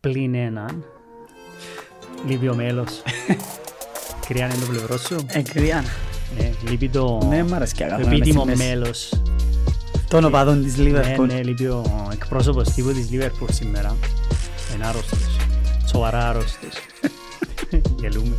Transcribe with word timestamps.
πλην 0.00 0.34
έναν. 0.34 0.84
Λείπει 2.26 2.48
ο 2.48 2.54
μέλος. 2.54 3.02
Κρυάν 4.28 4.50
είναι 4.50 4.58
το 4.60 4.66
πλευρό 4.66 4.96
σου. 4.98 5.16
Ε, 5.26 5.42
κρυάν. 5.42 5.84
Ναι, 6.38 6.50
λείπει 6.70 6.88
το, 6.88 7.26
Ναι, 7.28 7.42
μ' 7.42 7.54
αρέσει 7.54 7.74
και 7.74 7.84
το 7.84 7.94
αγάπη. 7.94 8.14
επίτιμο 8.16 8.44
μέλος. 8.44 9.22
Των 10.08 10.24
οπαδών 10.24 10.62
της 10.62 10.76
Ναι, 10.76 10.82
Λίβερπουλ. 10.82 11.26
ναι, 11.26 11.42
λείπει 11.42 11.66
ο 11.66 12.08
εκπρόσωπος 12.12 12.68
τύπου 12.68 12.92
της 12.92 13.08
Liverpool 13.12 13.48
σήμερα. 13.52 13.96
Είναι 14.74 14.86
άρρωστος. 14.86 15.18
Σοβαρά 15.86 16.28
άρρωστος. 16.28 16.72
Γελούμε. 18.00 18.36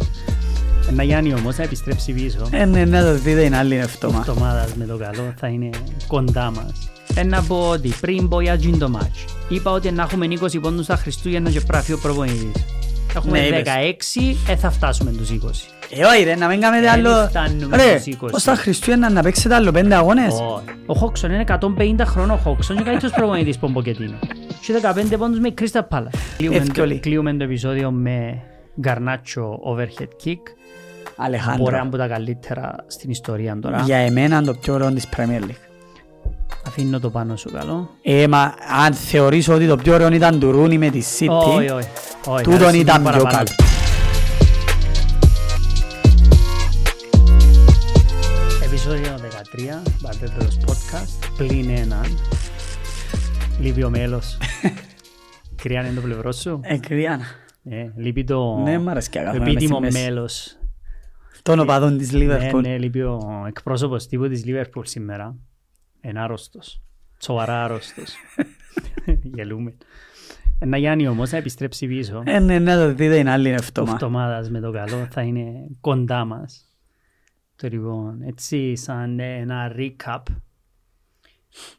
Ένα 0.90 1.04
Γιάννη 1.04 1.34
όμως 1.34 1.56
θα 1.56 1.64
επιστρέψει 1.64 2.12
πίσω. 2.12 2.48
Ε, 2.52 2.66
ναι, 2.66 2.86
να 2.86 3.04
το 3.04 3.14
δείτε 3.18 3.42
είναι 3.44 3.58
άλλη 3.58 3.76
εβδομάδα. 3.76 4.32
εβδομάδας 4.32 4.74
με 4.76 4.86
το 4.86 4.98
καλό 4.98 5.34
θα 5.40 5.48
είναι 5.48 5.70
κοντά 6.08 6.52
μας. 6.52 6.72
Ένα 7.16 7.42
πω 7.48 7.70
ότι 7.70 7.94
πριν 8.02 8.28
πω 8.28 8.42
για 8.42 8.58
τζιν 8.58 8.80
το 8.80 8.90
μάτς, 8.90 9.26
είπα 9.50 9.72
ότι 9.72 9.92
να 9.92 10.04
έχουμε 10.04 10.26
20 10.26 10.60
πόντους 10.62 10.84
στα 10.86 10.96
Χριστούγεννα 10.96 11.50
και 11.50 11.60
πράφει 11.62 11.94
ο 11.94 11.98
προπονητής. 12.02 12.66
Έχουμε 13.16 13.40
Ναι, 13.40 13.46
είπες. 13.46 13.64
16, 13.64 14.36
ε, 14.48 14.56
θα 14.56 14.72
φτάσουμε 14.72 15.12
τους 15.12 15.30
20. 15.30 15.36
Ε, 15.90 16.04
όχι 16.06 16.24
ρε, 16.24 16.36
να 16.36 16.48
μην 16.48 16.60
κάνετε 16.62 16.82
Δεν 16.82 16.92
άλλο... 17.08 17.28
φτάνουμε 17.28 17.76
Ρε, 17.78 18.00
στους 18.00 18.16
20. 18.22 18.28
ως 18.32 18.44
τα 18.44 18.56
Χριστούγεννα 18.56 19.10
να 19.10 19.22
παίξετε 19.22 19.56
άλλο 19.56 19.72
πέντε 19.72 19.96
αγώνες; 19.96 20.34
Όχι. 20.34 20.64
Ο 20.86 20.94
Χόξον 20.94 21.32
είναι 21.32 21.44
150 21.48 21.96
χρόνων 22.06 22.32
ο 22.32 22.36
Χόξον 22.38 22.78
και 22.78 22.84
καλύτερος 22.84 23.14
προπονητής 23.16 23.58
που 23.58 23.68
ο 23.70 23.72
Πογκετίνο. 23.74 24.20
Και 24.66 24.74
15 25.14 25.18
πόντους 25.18 25.40
με 25.40 25.50
Κρίστα 25.50 25.84
Πάλα. 25.84 26.10
Κλείουμε, 26.38 26.58
το- 26.58 26.64
Εύκολη. 26.68 27.00
κλείουμε 27.00 27.34
το 27.34 27.44
επεισόδιο 27.44 27.92
με 27.92 28.42
Γκαρνάτσο 28.82 29.60
overhead 29.66 30.08
kick. 30.26 30.26
Μπορεί 30.26 31.16
να 31.18 31.26
Αλεχάνδρο. 31.26 31.66
είναι 31.68 31.80
από 31.80 31.98
τα 31.98 32.08
καλύτερα 32.08 32.76
στην 32.88 33.10
ιστορία 33.10 33.58
τώρα. 33.62 33.82
Για 33.82 33.98
εμένα 33.98 34.36
είναι 34.36 34.46
το 34.46 34.54
πιο 34.54 34.74
ωραίο 34.74 34.92
της 34.94 35.06
Premier 35.18 35.42
League. 35.44 35.71
Αφήνω 36.68 37.00
το 37.00 37.10
πάνω 37.10 37.36
σου 37.36 37.52
καλό. 37.52 37.90
Ε, 38.02 38.28
μα 38.28 38.54
αν 38.86 38.94
θεωρείς 38.94 39.48
ότι 39.50 39.68
το 39.68 39.76
πιο 39.76 39.94
ωραίο 39.94 40.12
ήταν 40.14 40.40
του 40.40 40.52
Ρούνι 40.52 40.78
με 40.78 40.90
τη 40.90 40.98
Όχι, 40.98 41.26
City, 41.28 41.76
όχι. 41.76 41.88
όχι, 42.28 42.44
τούτον 42.44 42.60
θα 42.60 42.76
ήταν 42.76 42.96
σημαίνει 42.96 43.16
πιο 43.16 43.24
παραπάνω. 43.24 43.32
καλό. 43.32 43.50
Επεισόδιο 48.66 49.16
13, 49.18 49.82
Μπαρμπέμπερος 50.02 50.58
Podcast, 50.66 51.30
πλην 51.38 51.70
έναν. 51.70 52.06
Λείπει 53.60 53.84
ο 53.84 53.90
μέλος. 53.90 54.38
Κρυάν 55.62 55.86
είναι 55.86 55.96
το 55.96 56.02
πλευρό 56.02 56.32
σου; 56.32 56.60
Ε, 56.64 56.78
κρυάν. 56.78 57.20
Ε, 57.64 57.88
λείπει 57.96 58.24
το, 58.24 58.58
Ναι, 58.64 58.80
μ' 58.80 58.90
αρέσει 58.90 59.10
και 59.10 59.18
το 59.20 59.24
αγάπη. 59.24 59.38
να 59.40 59.44
είμαι 59.46 59.54
επίτιμο 59.54 59.76
στη 59.78 59.86
μέση. 59.92 60.04
μέλος. 60.06 60.58
Των 61.42 61.60
οπαδών 61.60 61.98
της 61.98 62.12
Ναι, 62.12 62.18
Λίβερπουλ. 62.20 62.62
ναι, 62.62 62.78
λείπει 62.78 63.02
ο 63.02 63.44
εκπρόσωπος 63.48 64.08
τύπου 64.08 64.28
της 64.28 64.44
Liverpool 64.46 64.82
σήμερα. 64.84 65.36
Είναι 66.02 66.22
άρρωστος. 66.22 66.82
Σοβαρά 67.20 67.64
άρρωστος. 67.64 68.14
Γελούμε. 69.36 69.74
Ένα 70.60 70.78
Γιάννη 70.78 71.08
όμως 71.08 71.30
θα 71.30 71.38
επιστρέψει 71.38 71.88
πίσω. 71.88 72.24
Ε, 72.26 72.40
ναι, 72.40 72.60
να 72.60 72.76
το 72.76 72.94
δείτε 72.94 73.18
είναι 73.18 73.32
άλλη 73.32 73.50
εβδομάδα. 73.50 73.94
εβδομάδας 73.94 74.50
με 74.50 74.60
το 74.60 74.72
καλό 74.72 75.08
θα 75.12 75.22
είναι 75.22 75.52
κοντά 75.82 76.26
μας. 76.26 76.66
Το 77.56 77.68
λοιπόν, 77.68 78.22
έτσι 78.22 78.76
σαν 78.76 79.20
ένα 79.20 79.72
recap 79.78 80.20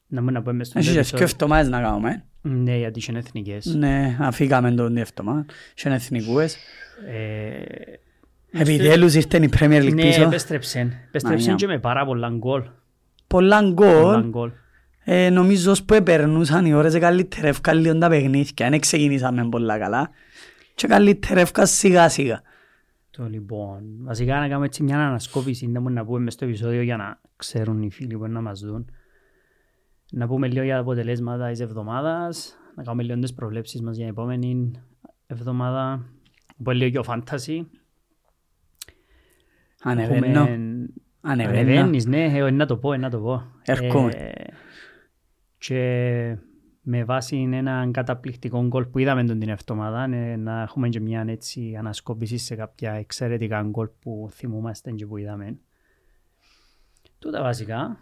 να 0.06 0.20
μην 0.20 0.32
να 0.34 0.42
πούμε 0.42 0.64
στον 0.64 0.80
Έχει 0.80 0.92
και 0.92 0.98
επεισόδιο. 0.98 1.26
δύο 1.26 1.34
εβδομάδες 1.34 1.68
να 1.68 1.80
κάνουμε. 1.80 2.24
Ναι, 2.42 2.76
γιατί 2.76 3.02
είναι 3.08 3.18
εθνικές. 3.18 3.66
Ναι, 3.66 4.16
αφήκαμε 4.20 4.70
τον 4.72 4.96
εβδομάδα. 4.96 5.44
Είχε 5.76 5.88
εθνικούες. 5.88 6.56
Ε, 7.06 8.60
Επιτέλους 8.60 9.14
ήρθε 9.14 9.36
η 9.44 9.50
Premier 9.58 9.82
League 9.82 9.94
Ναι, 9.94 10.02
πίσω. 10.02 10.22
επέστρεψε. 10.22 10.78
Επέστρεψε 11.08 11.50
Μανιά. 11.50 11.54
και 11.54 11.66
με 11.66 11.78
πάρα 11.78 12.04
πολλά 12.04 12.28
γκολ. 12.36 12.62
Πολλά 13.32 13.58
Πολλά 13.58 13.72
γκολ. 13.72 14.28
γκολ. 14.28 14.50
Ε, 15.04 15.30
νομίζω 15.30 15.70
ως 15.70 15.84
που 15.84 15.94
επερνούσαν 15.94 16.66
οι 16.66 16.74
ώρες 16.74 16.98
καλύτερα 16.98 17.48
ευκάλλιον 17.48 17.98
τα 17.98 18.08
παιχνίδια. 18.08 18.70
Δεν 18.70 18.80
ξεκινήσαμε 18.80 19.48
πολλά 19.48 19.78
καλά. 19.78 20.10
Και 20.74 20.86
καλύτερα 20.86 21.40
ευκά 21.40 21.66
σιγά 21.66 22.08
σιγά. 22.08 22.42
Το 23.10 23.24
λοιπόν, 23.28 23.82
βασικά 24.02 24.38
να 24.38 24.48
κάνουμε 24.48 24.66
έτσι 24.66 24.82
μια 24.82 24.98
ανασκόπηση 25.06 25.66
να 25.66 25.80
μπορούμε 25.80 26.00
να 26.00 26.06
πούμε 26.06 26.18
μες 26.18 26.32
στο 26.32 26.44
επεισόδιο 26.44 26.82
για 26.82 26.96
να 26.96 27.20
ξέρουν 27.36 27.82
οι 27.82 27.90
φίλοι 27.90 28.16
που 28.16 28.24
είναι 28.24 28.34
να 28.34 28.40
μας 28.40 28.60
δουν. 28.60 28.90
Να 30.10 30.26
πούμε 30.26 30.48
λίγο 30.48 30.64
για 30.64 30.74
τα 30.74 30.80
αποτελέσματα 30.80 31.50
της 31.50 31.60
εβδομάδας, 31.60 32.56
να 32.76 32.82
κάνουμε 32.82 33.02
λίγο 33.02 33.18
τις 33.18 33.34
προβλέψεις 33.34 33.80
μας 33.82 33.96
για 33.96 34.04
την 34.04 34.14
επόμενη 34.14 34.70
εβδομάδα. 35.26 36.06
Οπότε 36.60 36.76
λίγο 36.76 36.90
και 36.90 36.98
ο 36.98 37.04
fantasy. 37.06 37.66
Ανεβαίνω. 39.82 40.48
Έχουμε- 41.24 41.42
Ανεβαίνω. 41.42 41.70
Ανεβαίνεις, 41.70 42.06
ναι, 42.06 42.24
ε, 42.24 42.50
να 42.50 42.66
το 42.66 42.76
πω, 42.76 42.92
ε, 42.92 42.96
να 42.96 43.10
το 43.10 43.18
πω. 43.20 43.42
Ερχόμαι. 43.62 44.10
Ε, 44.10 44.44
και 45.58 46.36
με 46.82 47.04
βάση 47.04 47.48
έναν 47.52 47.92
καταπληκτικό 47.92 48.66
γκολ 48.66 48.84
που 48.86 48.98
είδαμε 48.98 49.24
τον 49.24 49.38
την 49.38 49.48
εβδομάδα, 49.48 50.02
ε, 50.16 50.36
να 50.36 50.62
έχουμε 50.62 50.88
και 50.88 51.00
μια 51.00 51.24
έτσι 51.28 51.76
ανασκόπηση 51.78 52.36
σε 52.38 52.54
κάποια 52.54 52.92
εξαιρετικά 52.92 53.62
γκολ 53.62 53.88
που 54.00 54.28
θυμούμαστε 54.30 54.90
και 54.90 55.06
που 55.06 55.16
είδαμε. 55.16 55.58
Τούτα 57.18 57.42
βασικά. 57.42 57.98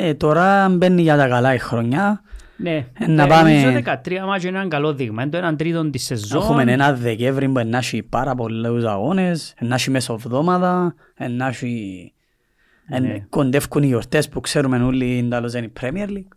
Ε, 0.00 0.08
Ε, 0.08 0.14
τώρα 0.14 0.68
μπαίνει 0.68 1.02
για 1.02 1.16
τα 1.16 1.28
καλά 1.28 1.54
η 1.54 1.58
χρονιά. 1.58 2.22
ναι, 2.56 2.86
Ε, 2.98 3.06
να 3.06 3.22
ε, 3.22 3.26
πάμε- 3.26 3.50
νομίζω 3.62 3.80
13 4.04 4.24
μάτια 4.26 4.48
είναι 4.48 4.58
ένα 4.58 4.68
καλό 4.68 4.94
δείγμα. 4.94 5.22
Είναι 5.22 5.30
το 5.30 5.36
έναν 5.36 5.56
τρίτο 5.56 5.90
της 5.90 6.04
σεζόν. 6.04 6.42
Έχουμε 6.42 6.72
ένα 6.72 6.92
Δεκέμβρη 6.94 7.48
που 7.48 7.60
να 7.66 7.78
έχει 7.78 8.02
πάρα 8.02 8.34
πολλούς 8.34 8.84
αγώνες, 8.84 9.54
να 9.60 9.74
έχει 9.74 9.90
μεσοβδόματα, 9.90 10.94
να 11.30 11.46
έχει... 11.46 12.12
εν- 12.88 13.02
Ναι. 13.02 13.26
Κοντεύκουν 13.28 13.82
οι 13.82 13.86
γιορτές 13.86 14.28
που 14.28 14.40
ξέρουμε 14.40 14.82
όλοι 14.82 15.26
τέλος 15.30 15.54
είναι 15.54 15.66
η 15.66 15.72
Premier 15.80 16.08
League. 16.08 16.32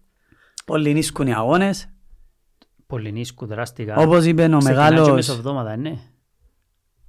Πολλοί 0.66 0.94
νίσκουν 0.94 1.28
οι 1.28 1.34
αγώνες. 1.34 1.86
Πολυνίσκου 2.88 3.46
δραστικά. 3.46 3.96
Όπως 3.96 4.26
είπε 4.26 4.44
ο 4.44 4.58
Ξεκινά 4.58 4.60
και 4.74 4.90
μεγάλος... 4.90 5.12
μεσοβδόματα, 5.14 5.76
ναι. 5.78 5.94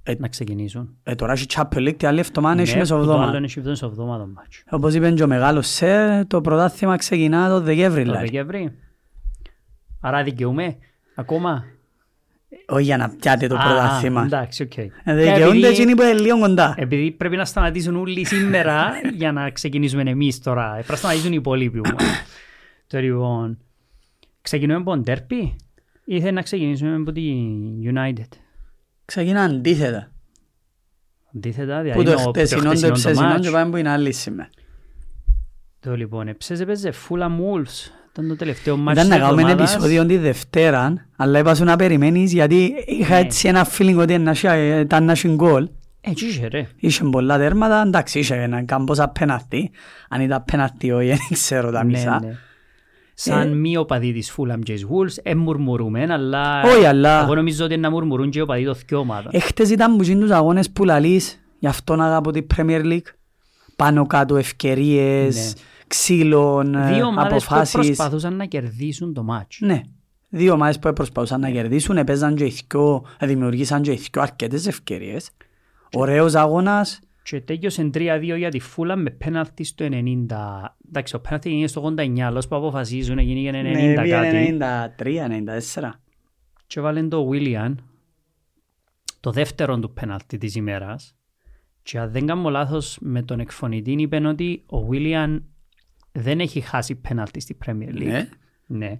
Ε, 0.05 0.13
να 0.17 0.27
ξεκινήσουν. 0.27 0.97
Ε, 1.03 1.15
τώρα 1.15 1.31
έχει 1.31 1.45
Champions 1.49 1.87
League, 1.87 1.95
τη 1.97 2.07
άλλη 2.07 2.19
εβδομάδα 2.19 2.61
έχει 2.61 2.75
Ναι, 2.75 2.81
που 2.81 2.87
Το 2.87 2.93
άλλο 2.95 3.03
μεσοβδόματα. 3.05 3.37
είναι 3.37 3.45
έχει 3.45 3.59
μεσοβδόματα 3.61 4.25
μάτσο. 4.25 4.61
Όπως 4.69 4.93
είπε 4.93 5.11
και 5.11 5.23
ο 5.23 5.27
μεγάλος 5.27 5.67
Sir, 5.67 6.27
το 6.27 6.41
πρωτάθλημα 6.41 6.95
ξεκινά 6.97 7.49
το 7.49 7.61
Δεκέμβρη. 7.61 8.03
Το 8.03 8.11
δηλαδή. 8.11 8.25
Δεκέμβρη. 8.25 8.71
Άρα 10.01 10.23
δικαιούμαι 10.23 10.77
ακόμα; 11.15 11.63
Όχι 12.67 12.83
για 12.83 12.97
να 12.97 13.09
πιάετε 13.09 13.47
το 13.47 13.55
Α, 13.55 13.63
πρωτάθλημα. 13.63 14.23
Εντάξει, 14.23 14.63
οκ. 14.63 14.77
Ε, 14.77 14.89
Δικαιούνται 15.05 15.43
Επειδή- 15.43 15.65
εκείνοι 15.65 15.95
που 15.95 16.01
είναι 16.01 16.13
λίγο 16.13 16.39
κοντά. 16.39 16.73
Επειδή 16.77 17.11
πρέπει 17.11 17.35
να 17.35 17.45
σταματήσουν 17.45 17.95
όλοι 17.95 18.25
σήμερα 18.25 18.91
για 19.17 19.31
να 19.31 19.49
ξεκινήσουμε 19.49 20.01
εμείς 20.09 20.39
τώρα. 20.41 20.65
Ε, 20.69 20.71
Πρέπει 20.73 20.91
να 20.91 20.95
σταματήσουν 20.95 21.31
οι 21.31 21.35
υπόλοιποι 21.39 21.77
όμως. 21.77 22.01
Το 22.87 22.99
λοιπόν, 22.99 23.57
ξεκινούμε 24.41 24.79
από 24.79 24.89
τον 24.89 25.03
Derby 25.07 25.51
ή 26.05 26.21
θέλει 26.21 26.31
να 26.33 26.41
ξεκινήσουμε 26.41 26.95
από 26.95 27.11
τη 27.11 27.21
United; 27.93 28.37
Ξεκινά 29.05 29.41
αντίθετα. 29.41 30.11
Αντίθετα, 31.35 31.75
Που 31.77 31.81
δηλαδή 31.83 32.03
το 32.03 32.11
είναι 32.11 32.21
ο- 32.21 32.29
χτεσινό, 32.29 32.61
το 32.61 32.67
χτεσινό 32.67 32.89
εψεσινό 32.91 33.27
μάτς. 33.27 33.41
και 33.47 33.51
πάμε 33.53 33.71
που 33.71 33.77
είναι 33.77 33.89
άλλη 33.89 34.13
σήμερα. 34.13 34.49
Το 35.79 35.95
λοιπόν, 35.95 36.27
έψεζε 36.27 36.65
παίζε 36.65 36.91
Fulham 37.09 37.29
Wolves. 37.29 37.91
Ήταν 38.11 38.27
το 38.27 38.35
τελευταίο 38.35 38.77
μάτς 38.77 38.97
Ήταν 38.97 39.09
της 39.09 39.17
να 39.19 39.23
κάνουμε 39.25 39.41
ένα 39.41 39.51
εβδομάδας. 39.51 39.73
επεισόδιο 39.75 40.05
τη 40.05 40.17
Δευτέρα, 40.17 41.07
αλλά 41.15 41.39
είπα 41.39 41.55
σου 41.55 41.63
να 41.63 41.75
περιμένεις 41.75 42.33
γιατί 42.33 42.73
είχα 42.85 43.13
Ναι. 43.13 43.19
έτσι 43.19 43.47
ένα 43.47 43.67
feeling 43.77 43.95
ότι 43.97 44.17
να 44.17 44.31
έχει- 44.31 44.79
ήταν 44.79 45.03
να 45.03 45.11
έχει 45.11 45.27
γκολ. 45.27 45.69
Ε, 46.01 46.11
τι 46.11 46.25
είχε 46.25 46.47
ρε. 46.47 46.67
Είχε 46.75 47.03
πολλά 47.03 47.37
τέρματα, 47.37 47.81
εντάξει, 47.85 48.19
είχε 48.19 48.35
έναν 48.35 48.65
καμπόσα 48.65 49.09
πέναρτη. 49.09 49.71
Αν 50.09 50.21
ήταν 50.21 50.43
πέναρτη 50.45 50.91
όχι, 50.91 51.07
δεν 51.07 51.17
ξέρω 51.31 51.71
τα 51.71 51.83
Ναι, 51.83 51.91
μισά. 51.91 52.21
Ναι. 53.25 53.33
Σαν 53.33 53.51
Ε, 53.51 53.55
μη 53.55 53.77
οπαδοί 53.77 54.13
της 54.13 54.35
Fulham 54.37 54.59
και 54.63 54.73
της 54.73 54.85
Wolves, 54.89 55.17
ε, 55.23 55.35
μουρμουρούμε, 55.35 56.05
αλλά 56.09 56.61
Όχι, 56.63 56.85
αλλά- 56.85 57.23
εγώ 57.23 57.35
νομίζω 57.35 57.65
ότι 57.65 57.73
είναι 57.73 57.81
να 57.87 57.93
μουρμουρούν 57.93 58.29
και 58.29 58.39
οι 58.39 58.41
οπαδοί 58.41 58.63
των 58.65 58.75
δυο 58.87 58.99
ομάδων. 58.99 59.31
Έχτες 59.35 59.69
ήταν 59.69 59.95
που 59.97 60.03
γίνουν 60.03 60.21
τους 60.21 60.31
αγώνες 60.31 60.69
που 60.69 60.83
λαλείς, 60.83 61.43
γι' 61.59 61.67
αυτό 61.67 61.95
να 61.95 62.05
αγαπώ 62.05 62.31
την 62.31 62.47
Premier 62.55 62.81
League. 62.85 63.13
Πάνω 63.75 64.05
κάτω 64.07 64.35
ευκαιρίες, 64.35 65.55
ξύλων, 65.87 66.69
Ναι. 66.69 66.85
Δύο 66.87 66.97
ε, 66.97 67.01
ομάδες 67.03 67.29
που 67.45 67.55
αποφάσεις. 67.55 67.73
προσπαθούσαν 67.85 68.35
να 68.35 68.45
κερδίσουν 68.45 69.13
το 69.13 69.23
μάτς. 69.23 69.57
Ναι. 69.61 69.81
Δύο 70.29 70.53
ομάδες 70.53 70.79
που 70.79 70.93
προσπαθούσαν 70.93 71.39
να 71.39 71.49
κερδίσουν, 71.49 71.97
έπαιζαν 71.97 72.35
και 72.35 72.43
οι 72.43 72.53
δυο, 72.71 73.05
δημιουργήσαν 73.21 73.81
και 73.81 73.91
οι 73.91 73.95
δυο 74.11 74.21
αρκετές 74.21 74.67
ευκαιρίες. 74.67 75.29
Ωραίος 75.93 76.35
αγώνας. 76.35 76.99
Και 77.23 77.41
τέλειωσε 77.41 77.89
3-2 77.93 78.33
για 78.37 78.49
τη 78.49 78.59
Fulham 78.75 78.95
με 78.97 79.09
πέναλτι 79.09 79.63
στο 79.63 79.87
90. 79.91 79.95
Εντάξει, 80.87 81.15
ο 81.15 81.19
πέναλτι 81.19 81.49
είναι 81.49 81.67
στο 81.67 81.93
89, 81.97 82.19
αλλά 82.19 82.39
που 82.49 82.55
αποφασίζουν 82.55 83.17
γίνει 83.17 83.39
για 83.39 83.51
90 83.51 83.63
Ναι, 83.63 83.93
κάτι. 83.93 84.57
93-94. 85.77 85.89
Και 86.67 86.81
βάλεν 86.81 87.09
το 87.09 87.29
William, 87.31 87.75
το 89.19 89.31
δεύτερο 89.31 89.79
του 89.79 89.93
πέναλτι 89.93 90.37
της 90.37 90.55
ημέρας. 90.55 91.15
Και 91.83 91.99
αν 91.99 92.11
δεν 92.11 92.25
κάνω 92.25 92.49
λάθος 92.49 92.97
με 93.01 93.21
τον 93.21 93.39
εκφωνητή 93.39 93.91
είπε 93.91 94.27
ότι 94.27 94.63
ο 94.65 94.77
William 94.91 95.41
δεν 96.11 96.39
έχει 96.39 96.59
χάσει 96.59 96.95
πέναλτι 96.95 97.39
στη 97.39 97.57
Premier 97.65 97.89
League. 97.95 98.03
Ναι. 98.03 98.29
Ναι. 98.67 98.99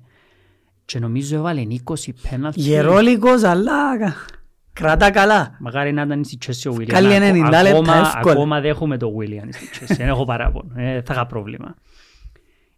Και 0.86 1.00
νομίζω 1.00 1.36
έβαλε 1.36 1.62
20 1.84 1.94
πέναλτι. 2.30 2.60
Γερόλικος, 2.60 3.44
αλλά 3.44 3.98
κα- 3.98 4.16
κρατά 4.74 5.12
καλά. 5.12 5.56
Μακάρι 5.60 5.92
να 5.94 6.02
ήταν 6.02 6.24
στη 6.24 6.38
Chelsea 6.46 6.72
ο 6.72 6.76
William. 6.80 6.86
Καλή 6.86 7.16
Ακο- 7.16 7.26
90 7.26 7.62
λεπτά, 7.64 7.70
ακόμα, 7.70 7.98
εύκολα. 7.98 8.32
ακόμα 8.34 8.62
δέχομαι 8.62 8.98
το 8.98 9.14
William 9.20 9.48
στη 9.52 9.70
Chelsea. 9.74 9.96
Δεν 9.98 10.08
έχω 10.08 10.26
παράπονο. 10.26 10.72
Ε, 10.76 11.02
θα 11.02 11.14
είχα 11.14 11.26
πρόβλημα. 11.26 11.76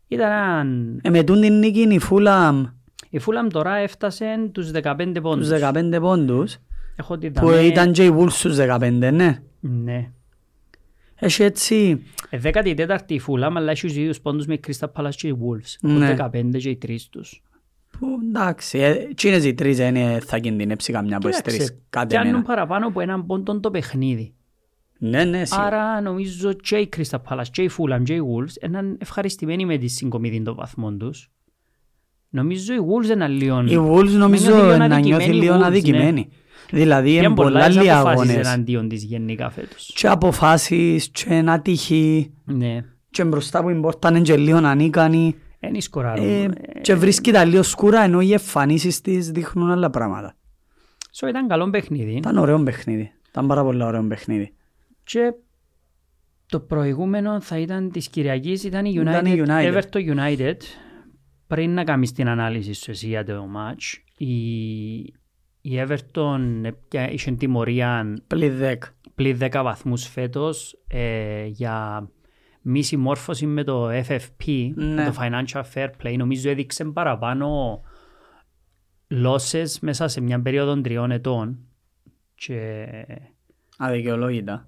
Ήταν 0.08 0.32
έναν... 0.32 1.00
Ε, 1.04 1.10
με 1.10 1.24
τούν 1.24 1.42
την 1.42 1.60
νίκη 1.60 1.82
η 1.94 2.00
Φούλαμ 2.00 2.64
Η 3.10 3.20
Φούλαμ 3.20 3.48
τώρα 3.48 3.76
έφτασε 3.76 4.50
τους 4.52 4.72
15 4.84 5.18
πόντους. 5.22 5.48
Τους 5.50 5.60
15 5.62 5.98
πόντους, 6.00 6.58
Έχω 6.96 7.18
τη 7.18 7.32
που 7.32 7.46
δαμέ- 7.46 7.64
ήταν 7.66 7.92
και 7.92 8.06
οι 8.06 8.16
Wolves 8.20 8.32
στους 8.32 8.58
15, 8.58 9.12
ναι. 9.14 9.40
Ναι. 9.60 10.10
Έχει 11.16 11.44
έτσι, 11.44 12.04
Ε, 12.30 12.38
14η 12.38 13.00
η 13.14 13.20
Φούλαμ, 13.20 13.58
αλλά 13.58 13.72
έχει 13.72 13.88
τους 13.88 13.96
ίδιους 13.96 14.22
πόντους 14.22 14.46
με 14.46 14.54
η 14.54 14.60
Crystal 14.68 14.88
Palace 14.96 15.16
και 15.16 15.28
οι 15.28 15.38
Wolves. 15.42 15.76
Ναι. 15.90 16.06
Έχουν 16.10 16.30
15 16.54 16.58
και 16.60 16.70
οι 16.70 16.76
τρεις 16.76 17.10
τους. 17.10 17.42
Που 18.00 18.08
εντάξει, 18.30 18.78
ε, 18.80 18.90
εκείνες 18.90 19.46
οι 19.46 19.54
τρεις 19.54 19.80
είναι, 19.80 20.20
θα 20.26 20.38
κινδυνεύσει 20.38 20.92
καμιά 20.92 21.18
από 21.18 21.28
τις 21.28 21.36
Κοίταξε, 21.38 21.58
τρεις. 21.58 21.80
Κάντε 21.90 22.08
πιάνουν 22.16 22.34
ένα. 22.34 22.44
παραπάνω 22.44 22.88
από 22.88 23.02
έναν 23.02 23.26
πόντο 23.26 23.60
το 23.60 23.72
παιχνίδι. 23.72 24.34
Ναι, 25.00 25.24
ναι, 25.24 25.46
σίγουρα. 25.46 25.68
Άρα 25.68 26.02
νομίζω 26.02 26.54
και 26.54 26.76
η 26.76 26.90
Crystal 26.98 27.18
Palace 27.30 27.48
και 27.52 27.62
η 27.62 27.70
Fulham 27.78 28.02
και 28.04 28.14
οι 28.14 28.22
Wolves 28.22 28.68
είναι 28.68 28.96
ευχαριστημένοι 28.98 29.66
με 29.66 29.78
τη 29.78 29.88
συγκομιδή 29.88 30.42
των 30.42 30.56
βαθμών 30.56 30.98
τους. 30.98 31.30
Νομίζω 32.30 32.74
οι 32.74 32.78
Wolves 32.80 33.10
είναι 33.10 33.28
λίγο... 33.28 33.62
Οι 33.62 33.78
Wolves 33.92 34.10
νομίζω 34.10 34.50
νιώθει 34.52 34.64
λίγο 34.66 34.78
να 34.78 34.86
αδικημένοι 34.86 35.08
νιώθει 35.08 35.30
οι 35.30 35.34
λίγο 35.34 35.54
Wolves, 35.56 35.60
ναι. 35.60 35.66
αδικημένοι. 35.66 36.30
Δηλαδή 36.72 37.10
είναι 37.10 37.20
Πιάνουν 37.20 37.36
πολλά 37.38 37.60
πολλές 37.60 37.76
λίγοι 37.76 37.90
αποφάσεις 37.90 38.20
αγώνες. 38.30 38.48
εναντίον 38.48 38.88
της 38.90 39.04
γενικά 39.04 39.50
φέτος. 39.50 39.92
Και 39.96 40.08
αποφάσεις 40.08 41.10
και 41.10 41.26
ένα 41.30 41.62
τύχη 41.62 42.32
Ναι. 42.44 42.84
και 43.10 43.24
μπροστά 43.24 43.62
που 43.62 43.70
η 43.70 43.76
πόρτα 43.80 44.10
είναι 44.10 44.22
και 44.22 44.38
λίγο 44.38 44.58
ανίκανοι. 44.58 45.36
Εν 45.68 45.82
σκοράρουν. 45.82 46.26
Ε, 46.26 46.50
και 46.82 46.96
βρίσκει 46.96 47.32
τα 47.32 47.46
λίγο 47.46 47.64
σκούρα 47.64 48.02
ενώ 48.02 48.22
οι 48.22 48.32
εμφανίσεις 48.32 49.02
της 49.02 49.32
δείχνουν 49.32 49.72
άλλα 49.72 49.90
πράγματα. 49.90 50.36
So, 51.20 51.28
ήταν 51.30 51.48
καλό 51.48 51.70
παιχνίδι. 51.70 52.12
Ήταν 52.16 52.38
ωραίο 52.38 52.64
παιχνίδι. 52.64 53.12
Ήταν 53.30 53.48
πάρα 53.48 53.64
πολύ 53.64 53.84
ωραίο 53.84 54.08
παιχνίδι. 54.08 54.54
Και 55.04 55.34
το 56.48 56.60
προηγούμενο 56.60 57.42
θα 57.42 57.60
ήταν 57.60 57.92
της 57.92 58.08
Κυριακής, 58.10 58.64
ήταν 58.64 58.86
η 58.86 58.94
Ήταν 58.96 59.26
η 59.26 59.44
United, 59.46 59.48
United. 59.48 59.74
Everton 59.82 60.16
United. 60.16 60.56
Πριν 61.48 61.74
να 61.74 61.84
κάνεις 61.84 62.12
την 62.12 62.28
ανάλυση 62.28 62.74
σου 62.74 62.92
εσύ 62.92 63.08
για 63.08 63.26
το 63.26 63.48
match, 63.56 63.98
η, 64.18 64.96
η 65.62 65.84
Everton 65.88 66.40
έπια- 66.64 67.12
είχε 67.12 67.32
τιμωρία 67.32 68.14
Πλην 68.28 68.54
10. 68.62 68.74
πλην 69.16 69.38
10 69.42 69.62
βαθμούς 69.64 70.08
φέτος 70.08 70.78
ε, 70.88 71.46
για 71.46 72.08
μη 72.68 72.84
συμμόρφωση 72.84 73.46
με 73.46 73.64
το 73.64 73.90
FFP, 73.90 74.72
με 74.76 74.86
Ναι. 74.86 75.06
το 75.06 75.14
Financial 75.20 75.62
Fair 75.74 75.90
Play. 76.04 76.16
Νομίζω 76.18 76.50
έδειξε 76.50 76.86
παραπάνω 76.86 77.82
losses 79.26 79.68
μέσα 79.82 80.08
σε 80.08 80.22
μια 80.22 80.42
περίοδο 80.42 80.82
τριών 80.82 81.12
ετών. 81.12 81.58
Και 82.36 82.86
Αδικαιολόγητα. 83.78 84.68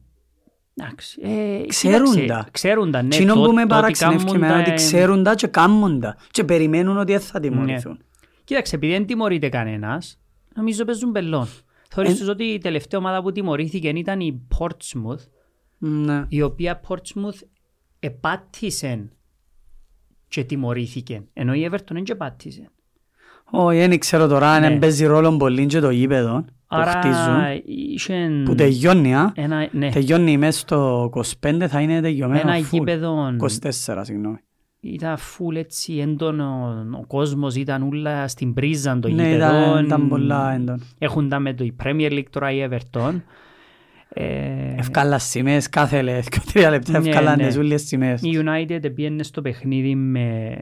Εντάξει, 0.75 1.21
ε, 1.23 1.65
Ξέρουν 1.67 2.05
κοίταξε, 2.13 2.25
τα. 2.27 2.47
Ξέρουν 2.51 2.91
τα, 2.91 3.01
ναι. 3.01 3.07
Τσίνο 3.09 3.33
το- 3.33 3.39
που 3.41 3.45
με 3.45 3.53
το 3.53 3.59
ότι 3.61 3.67
παραξενεύει 3.67 4.17
κάνουν 4.23 4.35
εμένα 4.35 4.53
τα, 4.53 4.59
ότι 4.59 4.71
ε, 4.71 4.73
ξέρουν 4.73 5.23
τα 5.23 5.35
και 5.35 5.47
κάνουν 5.47 5.99
τα. 5.99 6.17
Και 6.31 6.43
περιμένουν 6.43 6.97
ότι 6.97 7.11
δεν 7.11 7.21
θα 7.21 7.39
τιμωρηθούν. 7.39 7.99
Κοίταξε, 8.43 8.75
επειδή 8.75 8.91
δεν 8.93 9.05
τιμωρείται 9.05 9.49
κανένας, 9.49 10.19
νομίζω 10.55 10.85
παίζουν 10.85 11.11
πελών. 11.11 11.47
Θεωρείς 11.89 12.17
τους 12.17 12.27
ότι 12.27 12.43
η 12.43 12.57
τελευταία 12.57 12.99
ομάδα 12.99 13.21
που 13.21 13.31
τιμωρήθηκε 13.31 13.89
ήταν 13.89 14.19
η 14.19 14.47
Portsmouth, 14.57 15.25
Ναι. 15.77 16.25
η 16.27 16.41
οποία 16.41 16.81
Portsmouth 16.87 17.39
επάτησε 17.99 19.09
και 20.27 20.43
τιμωρήθηκε, 20.43 21.21
ενώ 21.33 21.53
η 21.53 21.69
Everton 21.71 21.91
δεν 21.91 22.03
και 22.03 22.11
επάτησε. 22.11 22.69
Όχι, 23.51 23.77
δεν 23.77 23.99
ξέρω 23.99 24.27
τώρα 24.27 24.51
αν 24.51 24.61
Ναι. 24.61 24.67
δεν 24.69 24.79
παίζει 24.79 25.05
ρόλο 25.05 25.37
πολύ 25.37 25.65
και 25.65 25.79
το 25.79 25.89
γήπεδο 25.89 26.45
που 26.67 26.75
χτίζουν. 26.85 27.15
Άρα 27.15 27.61
είχε 27.65 28.41
Που 28.45 28.55
τελειώνει, 28.55 29.15
α. 29.15 29.31
ένα, 29.35 29.67
ναι, 29.71 29.89
Τελειώνει 29.91 30.37
μέσα 30.37 30.59
στο 30.59 31.09
25 31.41 31.65
θα 31.67 31.81
είναι 31.81 32.01
τελειωμένο 32.01 32.49
ένα 32.49 32.59
full. 32.59 32.69
γήπεδο 32.71 33.35
24, 33.39 33.99
συγγνώμη. 34.01 34.37
ήταν 34.79 35.17
full 35.17 35.55
έτσι 35.55 35.93
έντονο, 35.97 36.75
ο 37.01 37.05
κόσμος 37.05 37.55
ήταν 37.55 37.83
όλα 37.83 38.27
στην 38.27 38.53
πρίζα 38.53 38.99
των 38.99 39.13
Ναι, 39.13 39.23
γήπεδων. 39.29 39.61
ήταν, 39.69 39.85
ήταν 39.85 40.07
πολλά 40.07 40.53
έντονο. 40.53 40.79
Έχουν 40.97 41.29
τα 41.29 41.39
με 41.39 41.53
το 41.53 41.63
η 41.63 41.75
Premier 41.83 42.11
League 42.11 42.29
τώρα 42.29 42.51
η 42.51 42.67
Everton. 42.71 43.21
Ε, 44.09 44.75
Ευκάλα 44.77 45.19
σημαίες 45.19 45.69
κάθε 45.69 46.01
λε, 46.01 46.19
και 46.21 46.41
τρία 46.45 46.69
λεπτά 46.69 46.99
Ναι, 46.99 47.09
ευκάλανε 47.09 47.47
ναι. 47.47 47.57
όλες 47.57 47.79
τις 47.81 47.89
σημαίες. 47.89 48.21
η 48.21 48.31
United 48.43 48.91
πήγαινε 48.95 49.23
στο 49.23 49.41
παιχνίδι 49.41 49.95
με 49.95 50.57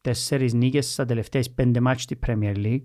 τέσσερις 0.00 0.52
νίκες 0.54 0.92
στα 0.92 1.04
τελευταία 1.04 1.42
πέντε 1.54 1.80
μάτς 1.80 2.02
στη 2.02 2.18
Premier 2.26 2.56
League. 2.56 2.82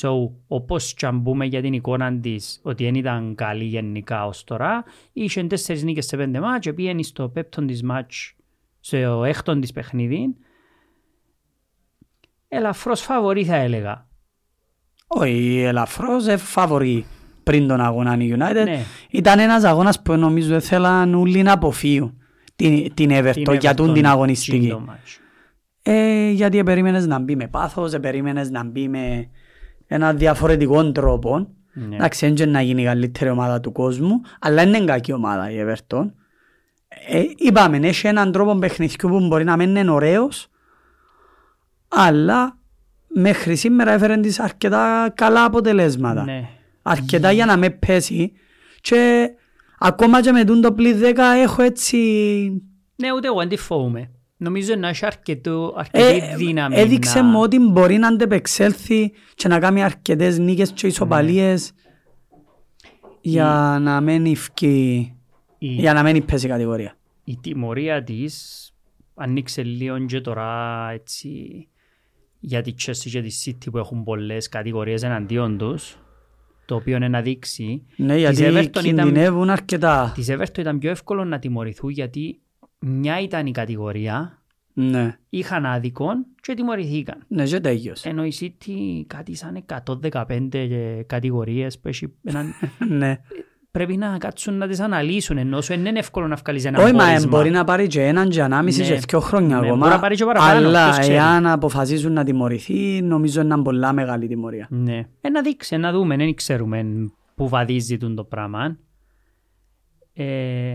So, 0.00 0.30
όπως 0.46 0.94
και 0.94 1.06
αν 1.06 1.18
μπούμε 1.18 1.44
για 1.44 1.62
την 1.62 1.72
εικόνα 1.72 2.18
της 2.18 2.60
ότι 2.62 2.84
δεν 2.84 2.94
ήταν 2.94 3.34
καλή 3.34 3.64
γενικά 3.64 4.26
ως 4.26 4.44
τώρα, 4.44 4.84
είχε 5.12 5.44
τέσσερις 5.44 5.82
νίκες 5.82 6.06
σε 6.06 6.16
πέντε 6.16 6.40
μάτς 6.40 6.64
και 6.64 6.72
πήγαινε 6.72 7.02
στο 7.02 7.28
πέπτον 7.28 7.66
της 7.66 7.82
μάτς, 7.82 8.36
στο 8.80 9.24
έκτον 9.24 9.60
της 9.60 9.72
παιχνίδι. 9.72 10.36
Ελαφρώς 12.48 13.00
φαβορή 13.00 13.44
θα 13.44 13.56
έλεγα. 13.56 14.08
Όχι, 15.06 15.60
ελαφρώς 15.60 16.26
ε, 16.26 16.36
φαβορεί 16.36 17.06
πριν 17.42 17.68
τον 17.68 17.80
αγώνα 17.80 18.16
η 18.18 18.36
United. 18.38 18.64
Ναι. 18.64 18.82
Ήταν 19.10 19.38
ένας 19.38 19.64
αγώνας 19.64 20.02
που 20.02 20.16
νομίζω 20.16 20.60
θέλαν 20.60 21.14
όλοι 21.14 21.42
να 21.42 21.52
αποφύγουν 21.52 22.18
την, 22.56 22.94
την 22.94 23.10
Everton 23.12 23.58
για 23.60 23.74
τούν 23.74 23.92
την 23.92 24.06
αγωνιστική. 24.06 24.68
το 24.68 24.80
μάτς. 24.80 25.20
Ε, 25.82 26.30
γιατί 26.30 26.62
περίμενες 26.62 27.06
να 27.06 27.18
μπει 27.18 27.36
με 27.36 27.48
πάθος, 27.48 27.92
ε, 27.92 27.98
περίμενες 27.98 28.50
να 28.50 28.64
μπει 28.64 28.88
με 28.88 29.28
ένα 29.86 30.12
διαφορετικό 30.12 30.92
τρόπο. 30.92 31.48
Ναι. 31.72 31.94
Εντάξει, 31.94 32.26
δεν 32.26 32.36
είναι 32.36 32.50
να 32.50 32.62
γίνει 32.62 32.82
η 32.82 32.84
καλύτερη 32.84 33.30
ομάδα 33.30 33.60
του 33.60 33.72
κόσμου, 33.72 34.20
αλλά 34.40 34.62
είναι 34.62 34.84
κακή 34.84 35.12
ομάδα 35.12 35.50
η 35.50 35.54
Everton. 35.66 36.10
Ε, 37.08 37.22
είπαμε, 37.36 37.76
έχει 37.76 38.06
έναν 38.06 38.32
τρόπο 38.32 38.54
παιχνιδιού 38.54 39.08
που 39.08 39.26
μπορεί 39.26 39.44
να 39.44 39.56
μην 39.56 39.76
είναι 39.76 39.90
ωραίος, 39.90 40.48
αλλά 41.88 42.58
μέχρι 43.08 43.56
σήμερα 43.56 43.92
έφερε 43.92 44.16
τις 44.16 44.40
αρκετά 44.40 45.12
καλά 45.14 45.44
αποτελέσματα. 45.44 46.24
Ναι. 46.24 46.48
Αρκετά 46.90 47.32
για 47.32 47.46
να 47.46 47.56
με 47.56 47.70
πέσει 47.70 48.32
και 48.80 49.28
ακόμα 49.78 50.20
και 50.22 50.32
με 50.32 50.44
τούν 50.44 50.60
το 50.60 50.72
πλή 50.72 50.94
10 51.02 51.14
έχω 51.42 51.62
έτσι... 51.62 51.96
Ναι, 52.96 53.12
ούτε 53.12 53.26
εγώ 53.26 53.38
δεν 53.38 53.48
τη 53.48 53.56
φοβούμαι. 53.56 54.10
Νομίζω 54.36 54.74
να 54.74 54.88
έχει 54.88 55.06
αρκετό, 55.06 55.74
αρκετή 55.76 56.26
Ε, 56.32 56.36
δύναμη. 56.36 56.76
έδειξε 56.76 57.18
να... 57.20 57.24
μου 57.24 57.40
ότι 57.40 57.58
μπορεί 57.58 57.96
να 57.96 58.06
αντεπεξέλθει 58.08 59.12
και 59.34 59.48
να 59.48 59.58
κάνει 59.58 59.82
αρκετές 59.82 60.38
νίκες 60.38 60.72
και 60.72 60.86
ισοπαλίες 60.86 61.72
για 63.20 63.78
να 63.80 64.00
μην 64.00 64.26
ευκεί, 64.26 65.14
η, 65.58 65.66
για 65.66 65.92
να 65.92 66.02
μην 66.02 66.24
πέσει 66.24 66.46
η 66.46 66.48
κατηγορία. 66.48 66.96
η 67.24 67.38
τιμωρία 67.42 68.02
της 68.04 68.64
ανοίξε 69.14 69.62
λίγο 69.62 70.04
και 70.04 70.20
τώρα 70.20 70.88
έτσι 70.92 71.68
για 72.40 72.62
τη 72.62 72.74
Chelsea 72.86 73.08
και 73.10 73.22
τη 73.22 73.30
City 73.44 73.70
που 73.70 73.78
έχουν 73.78 74.04
πολλές 74.04 74.48
κατηγορίες 74.48 75.02
εναντίον 75.02 75.58
τους 75.58 75.96
το 76.70 76.76
οποίο 76.76 76.96
είναι 76.96 77.08
να 77.08 77.20
δείξει 77.20 77.82
Ναι, 77.96 78.12
Της 78.14 78.20
γιατί 78.38 78.42
Everton 78.44 78.64
ήταν- 78.66 78.82
κινδυνεύουν 78.82 79.50
αρκετά. 79.50 80.12
της 80.14 80.28
Everton 80.30 80.58
ήταν 80.58 80.78
πιο 80.78 80.90
εύκολο 80.90 81.24
να 81.24 81.38
τιμωρηθούν 81.38 81.90
γιατί 81.90 82.40
μια 82.78 83.20
ήταν 83.20 83.46
η 83.46 83.50
κατηγορία 83.50 84.42
Ναι, 84.72 85.18
είχαν 85.28 85.66
άδικο 85.66 86.06
και 86.40 86.54
τιμωρηθήκαν 86.54 87.24
ναι 87.28 87.44
και 87.44 87.60
τέλειος. 87.60 88.04
ενώ 88.04 88.24
η 88.24 88.32
City 88.40 89.02
κάτι 89.06 89.34
σαν 89.34 89.64
115 89.66 91.02
κατηγορίες 91.06 91.78
που 91.78 91.88
έχει 91.88 92.12
έναν 92.24 92.52
Ναι. 92.88 93.18
Πρέπει 93.70 93.96
να 93.96 94.18
κάτσουν 94.18 94.54
να 94.54 94.68
τις 94.68 94.80
αναλύσουν 94.80 95.38
ενώ 95.38 95.56
όσο 95.56 95.74
δεν 95.74 95.84
είναι 95.86 95.98
εύκολο 95.98 96.26
να 96.26 96.36
βγάλεις 96.36 96.64
ένα 96.64 96.82
Όχι, 96.82 96.92
μα 96.94 97.04
πόρισμα. 97.04 97.28
μπορεί 97.28 97.50
να 97.50 97.64
πάρει 97.64 97.86
και 97.86 98.02
έναν 98.06 98.28
και 98.28 98.42
ανάμιση 98.42 98.80
Ναι. 98.80 98.86
και 98.88 98.94
δύο 99.08 99.20
χρόνια 99.20 99.56
Ναι, 99.56 99.66
ακόμα. 99.66 99.76
μπορεί 99.76 99.90
να 99.90 99.98
πάρει 100.00 100.14
και 100.16 100.24
παραπάνω, 100.24 100.66
Αλλά 100.68 100.84
ποιος 100.84 100.98
ξέρει. 100.98 101.14
εάν 101.16 101.46
αποφασίζουν 101.46 102.12
να 102.12 102.24
τιμωρηθεί, 102.24 103.02
νομίζω 103.02 103.40
είναι 103.40 103.62
πολλά 103.62 103.92
μεγάλη 103.92 104.26
τιμωρία. 104.28 104.66
Ναι. 104.70 105.06
Ε, 105.20 105.28
να 105.28 105.42
δείξει, 105.42 105.76
να 105.76 105.92
δούμε, 105.92 106.16
δεν 106.16 106.34
ξέρουμε 106.34 106.84
που 107.34 107.48
βαδίζει 107.48 107.98
τούτο 107.98 108.14
το 108.14 108.24
πράγμα. 108.24 108.76
Ε, 110.12 110.74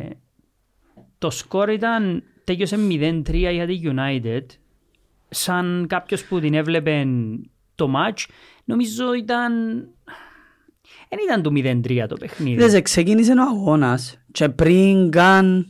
το 1.17 1.29
σκορ 1.29 1.69
ήταν, 1.69 2.23
τέλειωσε 2.43 2.77
0-3 2.89 3.51
για 3.51 3.65
τη 3.65 3.79
United. 3.83 4.45
Σαν 5.29 5.85
κάποιος 5.89 6.23
που 6.25 6.39
την 6.39 6.53
έβλεπε 6.53 7.05
το 7.75 7.91
match, 7.95 8.25
νομίζω 8.65 9.13
ήταν... 9.13 9.51
Δεν 11.15 11.23
ήταν 11.27 11.41
το 11.41 11.51
0-3 12.03 12.05
το 12.09 12.15
παιχνίδι. 12.19 12.63
Είδες, 12.63 12.81
ξεκίνησε 12.81 13.31
ο 13.31 13.41
αγώνας 13.41 14.17
και 14.31 14.49
πριν 14.49 15.09
καν, 15.11 15.67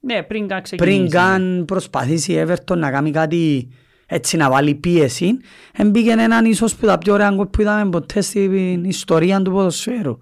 Ναι, 0.00 0.22
πριν 0.22 0.48
καν 0.48 0.62
ξεκινήσει. 0.62 0.98
πριν 0.98 1.10
καν 1.10 1.64
προσπαθήσει 1.66 2.32
η 2.32 2.44
Everton 2.48 2.76
να 2.76 2.90
κάνει 2.90 3.10
κάτι 3.10 3.68
έτσι 4.06 4.36
να 4.36 4.50
βάλει 4.50 4.74
πίεση, 4.74 5.36
έμπηκε 5.72 6.10
ένα 6.10 6.44
ίσως 6.44 6.74
που 6.76 6.86
τα 6.86 6.98
πιο 6.98 7.12
ωραία 7.12 7.30
γκολ 7.34 7.46
που 7.46 7.60
είδαμε 7.60 7.90
ποτέ 7.90 8.20
στην 8.20 8.84
ιστορία 8.84 9.42
του 9.42 9.50
ποδοσφαίρου. 9.50 10.18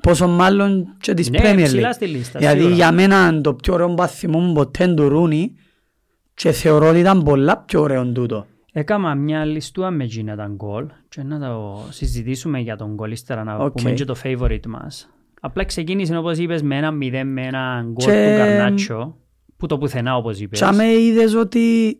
Πόσο 0.00 0.28
μάλλον 0.28 0.96
και 1.00 1.14
της 1.14 1.30
Ναι, 1.30 1.38
Premier 1.42 1.62
ψηλά 1.64 1.88
League. 1.90 1.94
στη 1.94 2.06
λίστα, 2.06 2.38
Γιατί 2.38 2.56
σίγουρα. 2.58 2.74
για 2.74 2.92
μένα 2.92 3.40
το 3.40 3.54
πιο 3.54 3.74
ωραίο 3.74 3.94
πάντα 3.94 4.38
μου 4.38 4.52
ποτέ 4.52 4.86
του 4.94 5.08
Ρούνι 5.08 5.52
και 6.34 6.52
θεωρώ 6.52 6.88
ότι 6.88 6.98
ήταν 6.98 7.22
πολλά 7.22 7.56
πιο 7.58 7.80
ωραίο 7.80 8.06
τούτο. 8.12 8.46
Έκανα 8.74 9.14
μια 9.14 9.44
λιστούαν 9.44 9.90
με 9.90 10.04
εκείνα 10.04 10.36
τα 10.36 10.46
γκολ 10.54 10.86
και 11.08 11.22
να 11.22 11.38
το 11.38 11.80
συζητήσουμε 11.90 12.58
για 12.60 12.76
τον 12.76 12.94
γκολ 12.94 13.10
ύστερα 13.10 13.44
να 13.44 13.56
Οκ. 13.56 13.72
πούμε 13.72 13.92
και 13.92 14.04
το 14.04 14.16
favorite 14.24 14.66
μας. 14.66 15.08
Απλά 15.40 15.64
ξεκίνησε 15.64 16.16
όπως 16.16 16.38
είπες 16.38 16.62
με 16.62 16.76
ένα 16.76 16.90
μηδέν 16.90 17.26
με 17.32 17.46
ένα 17.46 17.80
γκολ 17.82 17.94
Και- 18.12 18.30
του 18.32 18.38
Γκαρνάτσο 18.38 19.16
που 19.56 19.66
το 19.66 19.78
πουθενά 19.78 20.16
όπως 20.16 20.40
είπες. 20.40 20.58
Και 20.58 20.64
άμε 20.64 20.84
είδες 20.92 21.34
ότι 21.34 21.96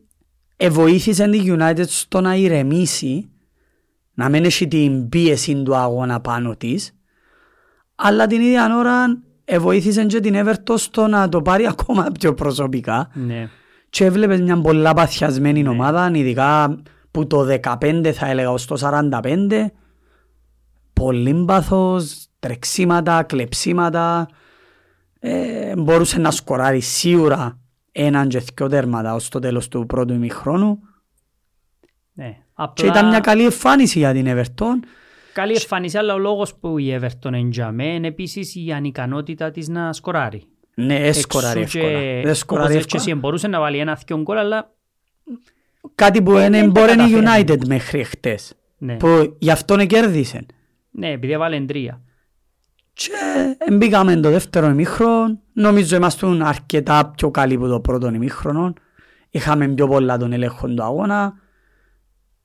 εβοήθησε 0.56 1.28
την 1.28 1.60
United 1.60 1.84
στο 1.86 2.20
να 2.20 2.34
ηρεμήσει, 2.34 3.30
να 4.14 4.28
μην 4.28 4.44
έχει 4.44 4.68
την 4.68 5.08
πίεση 5.08 5.62
του 5.62 5.76
αγώνα 5.76 6.20
πάνω 6.20 6.56
της, 6.56 6.92
αλλά 7.94 8.26
την 8.26 8.40
ίδια 8.40 8.76
ώρα 8.76 9.22
εβοήθησε 9.44 10.04
και 10.04 10.20
την 10.20 10.34
Everton 10.36 10.74
στο 10.74 11.06
να 11.06 11.28
το 11.28 11.42
πάρει 11.42 11.66
ακόμα 11.66 12.06
πιο 12.18 12.34
προσωπικά 12.34 13.10
Ναι. 13.14 13.48
Και 13.92 14.04
έβλεπες 14.04 14.40
μια 14.40 14.60
πολλά 14.60 14.94
παθιασμένη 14.94 15.62
Ναι. 15.62 15.68
ομάδα, 15.68 16.10
ειδικά 16.14 16.82
που 17.10 17.26
το 17.26 17.46
15 17.62 18.12
θα 18.12 18.26
έλεγα 18.26 18.50
ως 18.50 18.64
το 18.66 18.76
45, 18.76 19.70
πολύ 20.92 21.44
πάθος, 21.46 22.26
τρεξίματα, 22.38 23.22
κλεψίματα, 23.22 24.28
ε, 25.18 25.76
μπορούσε 25.76 26.18
να 26.18 26.30
σκοράρει 26.30 26.80
σίγουρα 26.80 27.58
έναν 27.92 28.28
και 28.28 28.38
δυο 28.56 28.68
τέρματα 28.68 29.14
ως 29.14 29.28
το 29.28 29.38
τέλος 29.38 29.68
του 29.68 29.86
πρώτου 29.86 30.12
ημιχρόνου 30.14 30.78
ναι. 32.12 32.28
και 32.28 32.36
Απλά 32.52 32.86
ήταν 32.86 33.08
μια 33.08 33.20
καλή 33.20 33.44
εμφάνιση 33.44 33.98
για 33.98 34.12
την 34.12 34.26
Everton. 34.28 34.86
καλή 35.32 35.52
εμφάνιση, 35.52 35.98
αλλά 35.98 36.14
ο 36.14 36.18
λόγος 36.18 36.54
που 36.54 36.78
η 36.78 36.98
Everton 37.00 37.32
εντιαμέ 37.32 37.94
είναι 37.94 38.06
επίσης 38.06 38.54
η 38.54 38.72
ανικανότητα 38.72 39.50
της 39.50 39.68
να 39.68 39.92
σκοράρει. 39.92 40.42
Ναι, 40.74 40.94
έσκοραρε 41.06 41.60
Εξού 41.60 41.78
εύκολα. 41.78 41.98
και, 42.00 42.20
Δεν 42.24 42.34
σκοραρε 42.34 42.64
όπως 42.66 42.76
λες 42.76 42.86
και 42.86 42.96
εύκολα. 42.96 43.12
εσύ, 43.12 43.20
μπορούσε 43.20 43.48
να 43.48 43.60
βάλει 43.60 43.78
ένα 43.78 43.96
θκιόν 43.96 44.22
γκολ, 44.22 44.36
αλλά 44.38 44.70
Κάτι 45.94 46.22
που 46.22 46.36
Ε, 46.36 46.44
είναι 46.44 46.58
δεν 46.60 46.72
τα 46.72 46.80
μπορεί 46.80 46.92
η 46.92 46.96
καταφέρνει. 46.96 47.44
United 47.60 47.66
μέχρι 47.66 48.04
χτες. 48.04 48.54
ναι, 48.78 48.96
Που 48.96 49.36
γι' 49.38 49.50
αυτό 49.50 49.86
κέρδισε. 49.86 50.46
ναι 50.90 51.10
επειδή 51.10 51.32
έβαλε 51.32 51.60
τρία. 51.60 52.00
Και 52.92 53.10
μπήκαμε 53.72 54.16
το 54.16 54.30
δεύτερο 54.30 54.66
ημίχρονο. 54.68 55.40
Νομίζω 55.52 55.96
ήμασταν 55.96 56.42
αρκετά 56.42 57.06
πιο 57.16 57.30
καλοί 57.30 57.54
από 57.54 57.66
το 57.68 57.80
πρώτο 57.80 58.08
ημίχρονο. 58.08 58.72
Είχαμε 59.30 59.68
πιο 59.68 59.88
πολλά 59.88 60.18
τον 60.18 60.32
έλεγχο 60.32 60.68
του 60.68 60.82
αγώνα. 60.82 61.34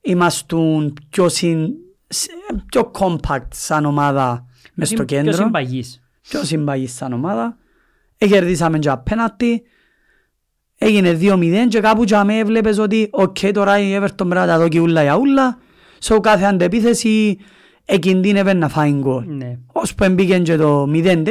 Ήμασταν 0.02 0.94
πιο, 1.10 1.30
συν, 1.30 1.68
σε- 2.08 2.32
πιο 2.66 2.92
compact 3.00 3.48
σαν 3.50 3.86
ομάδα 3.86 4.46
μες 4.74 4.88
στο 4.88 5.04
Πιο 5.04 5.18
κέντρο. 5.18 5.34
συμπαγής. 5.34 6.02
Πιο 6.22 6.44
συμπαγής 6.44 6.94
σαν 6.96 7.14
ομάδα. 7.14 7.58
Εκερδίσαμε 8.18 8.80
και 8.80 8.90
απέναντι. 8.90 9.64
Έγινε 10.78 11.18
2-0 11.22 11.68
και 11.70 11.80
κάπου 11.80 12.04
και 12.04 12.16
με 12.26 12.38
έβλεπες 12.38 12.78
ότι 12.78 13.08
οκ 13.12 13.38
τώρα 13.54 13.80
η 13.80 13.98
Everton 14.00 14.16
πρέπει 14.16 14.34
να 14.34 14.46
τα 14.46 14.58
δώκει 14.58 14.80
ούλα 14.80 15.04
για 15.04 15.18
ούλα. 15.18 15.58
Σε 15.98 16.20
κάθε 16.20 16.46
αντεπίθεση 16.46 17.38
εκινδύνευε 17.86 18.54
να 18.54 18.68
φάει 18.70 18.92
γκολ. 18.92 19.26
Ναι. 19.28 19.58
Ώσπου 19.72 20.10
μπήκε 20.10 20.40
και 20.40 20.56
το 20.56 20.86
0-3 20.94 21.26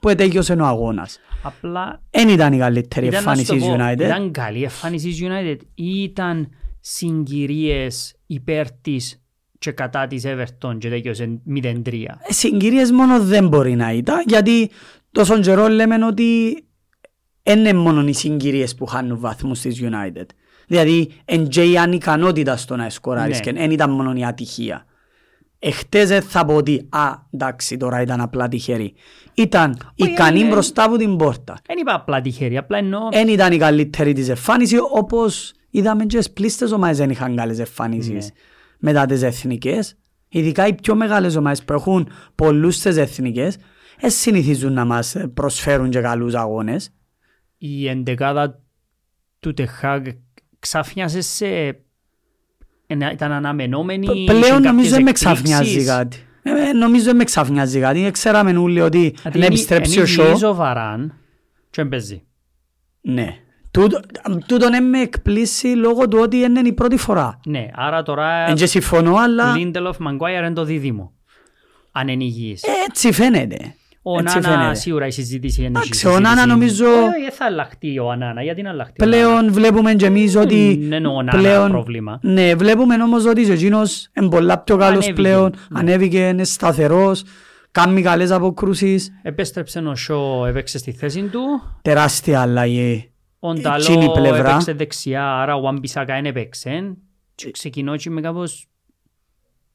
που 0.00 0.08
ετέγιωσε 0.08 0.52
ο 0.52 0.64
αγώνας. 0.64 1.20
Απλά 1.42 2.02
Εν 2.10 2.28
ήταν 2.28 2.52
η 2.52 2.58
καλύτερη 2.58 3.06
ήταν, 3.06 3.24
να 3.24 3.34
σου 3.34 3.40
εμφάνιση 3.40 3.66
το 3.66 3.74
της 3.74 3.84
πω, 3.84 3.84
United. 3.84 4.04
ήταν 4.06 4.30
καλή 4.30 4.62
εμφάνιση 4.62 5.08
της 5.08 5.20
United 5.22 5.56
ή 5.74 6.02
ήταν 6.02 6.48
συγκυρίες 6.80 8.14
υπέρ 8.26 8.70
της 8.72 9.22
και 9.58 9.70
κατά 9.70 10.06
της 10.06 10.24
Everton 10.26 10.78
και 10.78 10.88
τέτοιος 10.88 11.18
0-3. 11.62 11.92
Ε, 12.28 12.32
Συγκυρίες 12.32 12.90
μόνο 12.90 13.20
δεν 13.20 13.48
μπορεί 13.48 13.74
να 13.74 13.92
ήταν 13.92 14.22
γιατί 14.26 14.70
τόσο 15.12 15.40
καιρό 15.40 15.68
λέμε 15.68 16.04
ότι 16.06 16.62
δεν 17.42 17.58
είναι 17.58 17.72
μόνο 17.72 18.06
οι 18.06 18.12
συγκυρίες 18.12 18.74
που 18.74 18.86
χάνουν 18.86 19.18
βαθμούς 19.20 19.60
της 19.60 19.80
United. 19.82 20.26
Δηλαδή 20.66 21.10
εν 21.24 21.48
και 21.48 21.62
η 21.62 21.78
ανικανότητα 21.78 22.56
στο 22.56 22.76
να 22.76 22.90
σκοράρεις 22.90 23.36
Ναι. 23.36 23.42
και 23.44 23.52
δεν 23.52 23.70
ήταν 23.70 23.90
μόνο 23.90 24.12
η 24.16 24.24
ατυχία. 24.24 24.86
Εχτες 25.58 26.08
δεν 26.08 26.22
θα 26.22 26.44
πω 26.44 26.54
ότι 26.54 26.86
α, 26.88 27.00
εντάξει 27.30 27.76
τώρα 27.76 28.00
ήταν 28.02 28.20
απλά 28.20 28.48
τυχερή. 28.48 28.94
Ήταν 29.34 29.76
Όχι, 29.96 30.10
ικανή 30.10 30.40
είναι- 30.40 30.50
μπροστά 30.50 30.84
από 30.84 30.96
την 30.96 31.16
πόρτα. 31.16 31.56
Δεν 31.66 31.78
είπα 31.78 31.94
απλά 31.94 32.20
τυχερή, 32.20 32.56
απλά 32.56 32.78
εννοώ 32.78 33.08
Δεν 33.12 33.28
ήταν 33.28 33.52
η 33.52 33.56
καλύτερη 33.56 34.12
της 34.12 34.28
εμφάνισης 34.28 34.78
όπως 34.92 35.52
είδαμε 35.70 36.04
και 36.04 36.16
στις 36.20 36.32
πλήστες 36.32 36.72
ομάδες 36.72 36.96
δεν 36.96 37.10
είχαν 37.10 37.36
καλές 37.36 37.58
εμφάνισεις 37.58 38.12
Ναι. 38.12 38.30
μετά 38.78 39.06
τις 39.06 39.22
εθνικές. 39.22 39.96
Ειδικά 40.28 40.66
οι 40.66 40.74
πιο 40.74 40.94
μεγάλες 40.94 41.36
ομάδες 41.36 41.62
που 41.64 41.72
έχουν 41.72 42.08
πολλούς 42.34 42.74
στις 42.76 42.96
εθνικές 42.96 43.56
δεν 44.00 44.10
συνηθίζουν 44.10 44.72
να 44.72 44.84
μας 44.84 45.16
προσφέρουν 45.34 45.90
και 45.90 46.00
καλούς 46.00 46.34
αγώνες. 46.34 46.92
η 47.58 47.88
εντεκάδα 47.88 48.60
του 49.40 49.54
Τεχάγ 49.54 50.06
ξαφνιάσε 50.58 51.20
σε... 51.20 51.46
Ενα- 52.86 53.12
Ήταν 53.12 53.32
αναμενόμενη. 53.32 54.06
Π- 54.06 54.14
είχε 54.14 54.24
Πλέον 54.24 54.42
κάποιες 54.42 54.64
νομίζω 54.64 54.90
δεν 54.94 55.02
με 55.02 55.10
εκπλήξεις; 55.10 55.26
ξαφνιάζει 55.26 55.84
κάτι. 55.84 56.16
Ε, 56.42 56.68
ε, 56.68 56.72
νομίζω 56.72 57.04
δεν 57.04 57.16
με 57.16 57.24
ξαφνιάζει 57.24 57.80
κάτι. 57.80 58.10
Ξέραμε 58.10 58.58
όλοι 58.58 58.80
ότι 58.80 58.98
Γιατί 59.00 59.22
να 59.24 59.30
είναι- 59.36 59.46
επιστρέψει 59.46 59.98
ο 59.98 60.00
είναι 60.00 60.10
Σο. 60.10 60.22
υγιής 60.24 60.42
ο 60.42 60.54
Βαράν 60.54 61.14
και 61.70 61.84
παίζει. 61.84 62.22
Ναι. 63.00 63.36
Τούτο- 63.70 64.00
Τούτον 64.46 64.70
δεν 64.70 64.88
με 64.88 65.00
εκπλήσει 65.00 65.66
λόγω 65.66 66.08
του 66.08 66.18
ότι 66.22 66.36
είναι 66.36 66.60
η 66.60 66.72
πρώτη 66.72 66.96
φορά. 66.96 67.40
Ναι, 67.46 67.68
άρα 67.74 68.02
τώρα 68.02 68.48
Εν 68.48 68.54
και 68.54 68.66
συμφωνώ, 68.66 69.14
αλλά 69.16 69.56
Λίντελοφ 69.56 69.98
Μαγκουάιαρ 69.98 70.44
είναι 70.44 70.54
το 70.54 70.64
δίδυμο. 70.64 71.12
Αν 71.92 72.08
είναι 72.08 72.24
υγιής. 72.24 72.62
έτσι 72.88 73.12
φαίνεται. 73.12 73.74
Ο 74.02 74.18
έτσι 74.18 74.38
Νάνα 74.40 74.56
φαίνεται. 74.58 74.74
σίγουρα 74.74 75.06
η 75.06 75.10
συζήτηση 75.10 75.60
είναι 75.60 75.68
Εντάξει, 75.78 76.06
η 76.06 76.10
ο 76.10 76.12
Νάνα 76.12 76.28
συζήτηση. 76.28 76.48
νομίζω- 76.48 76.86
Ε, 76.86 77.26
ε, 77.28 77.30
θα 77.30 77.44
αλλάχτεί 77.44 77.98
ο 77.98 78.14
Νάνα. 78.14 78.42
Γιατί 78.42 78.62
να 78.62 78.70
αλλάχτεί 78.70 79.02
ο 79.02 79.06
Νάνα; 79.06 79.16
Πλέον 79.16 79.52
βλέπουμε 79.52 79.94
και 79.94 80.06
εμείς 80.06 80.36
ότι 80.36 80.78
Δεν 80.80 80.92
εννοώ 80.92 81.22
Νάνα 81.22 81.38
πλέον, 81.38 81.70
πρόβλημα. 81.70 82.18
ναι, 82.22 82.54
βλέπουμε 82.54 83.02
όμως 83.02 83.24
ότι 83.26 83.44
και 83.44 83.52
εκείνος 83.52 84.08
είναι 84.20 84.28
πολλά 84.28 84.58
πιο 84.58 84.76
καλός 84.76 85.04
Ανέβηκε, 85.04 85.12
πλέον, 85.22 85.50
ναι. 85.68 85.78
ανέβηκε, 85.80 86.28
είναι 86.28 86.44
σταθερός, 86.44 87.24
κάνει 87.70 88.02
καλές 88.02 88.30
αποκρούσεις, 88.30 89.10
Επέστρεψε 89.22 89.78
ο 89.78 89.94
Σο, 89.94 90.44
έπαιξε 90.46 90.78
στη 90.78 90.92
θέση 90.92 91.22
του. 91.22 91.40
τεράστια 91.82 92.40
αλλαγή. 92.40 93.10
Ο 93.40 93.50
Εκείνη 93.50 93.68
η 93.68 93.68
Νταλό 93.98 94.12
πλευρά. 94.12 94.48
έπαιξε 94.50 94.72
δεξιά, 94.72 95.32
άρα 95.34 95.54
ο 95.56 95.68
Αμπισάκα 95.68 96.14
δεν 96.14 96.24
έπαιξε. 96.26 96.96
Και 97.34 97.50
ξεκινώ 97.50 97.96
και 97.96 98.10
με 98.10 98.20
κάπως... 98.20 98.66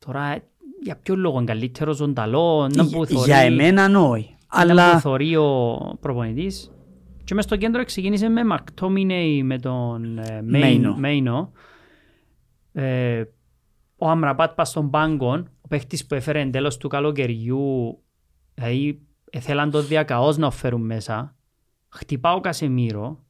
Τώρα, 0.06 0.38
για 0.84 0.96
ποιο 1.04 1.16
λόγο 1.16 1.38
είναι 1.38 1.46
καλύτερος 1.46 2.00
ο 2.02 2.08
Νταλό, 2.08 2.68
να 2.76 2.84
που 2.90 3.06
θωρεί, 3.06 3.26
Για 3.26 3.38
εμένα 3.38 4.00
όχι, 4.00 4.30
να 4.30 4.38
που 4.38 4.46
αλλά 4.48 5.00
θωρεί 5.00 5.36
ο 5.36 5.78
προπονητής. 6.00 6.72
Και 7.24 7.34
μες 7.34 7.44
στο 7.44 7.56
κέντρο 7.56 7.84
ξεκίνησε 7.84 8.30
με 8.30 8.44
Μακτόμινεϊ 8.46 9.44
με 9.44 9.60
τον 9.60 10.18
ε, 10.18 10.42
Μέινο. 10.42 10.90
Μέιν- 10.90 11.00
Μέινο. 11.00 11.52
Ε, 12.72 13.24
ο 13.98 14.10
Αμραπάτ 14.10 14.54
πας 14.56 14.70
στον 14.70 14.90
πάγκο, 14.90 15.44
ο 15.62 15.68
παίχτης 15.68 16.06
που 16.06 16.16
έφερε 16.16 16.40
εν 16.40 16.52
τέλος 16.52 16.78
του 16.78 16.88
καλοκαιριού, 16.88 17.98
δηλαδή 18.54 19.02
θέλαν 19.40 19.72
το 19.72 19.82
διακαώς 19.82 20.38
να 20.38 20.52
φέρουν 20.52 20.82
μέσα. 20.86 21.36
Χτυπά 21.90 22.34
ο 22.34 22.40
Κασεμίρο, 22.40 23.24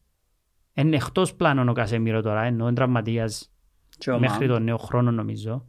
είναι 0.74 0.96
εκτός 0.96 1.34
πλάνων 1.36 1.70
ο 1.70 1.74
Κασεμίρο 1.74 2.22
τώρα, 2.22 2.42
ενώ 2.42 2.66
είναι 2.66 2.74
τραυματίας 2.76 3.52
Και 3.98 4.12
ο 4.12 4.20
μέχρι 4.20 4.40
Μαν. 4.48 4.56
τον 4.56 4.64
νέο 4.64 4.78
χρόνο 4.78 5.12
νομίζω. 5.12 5.66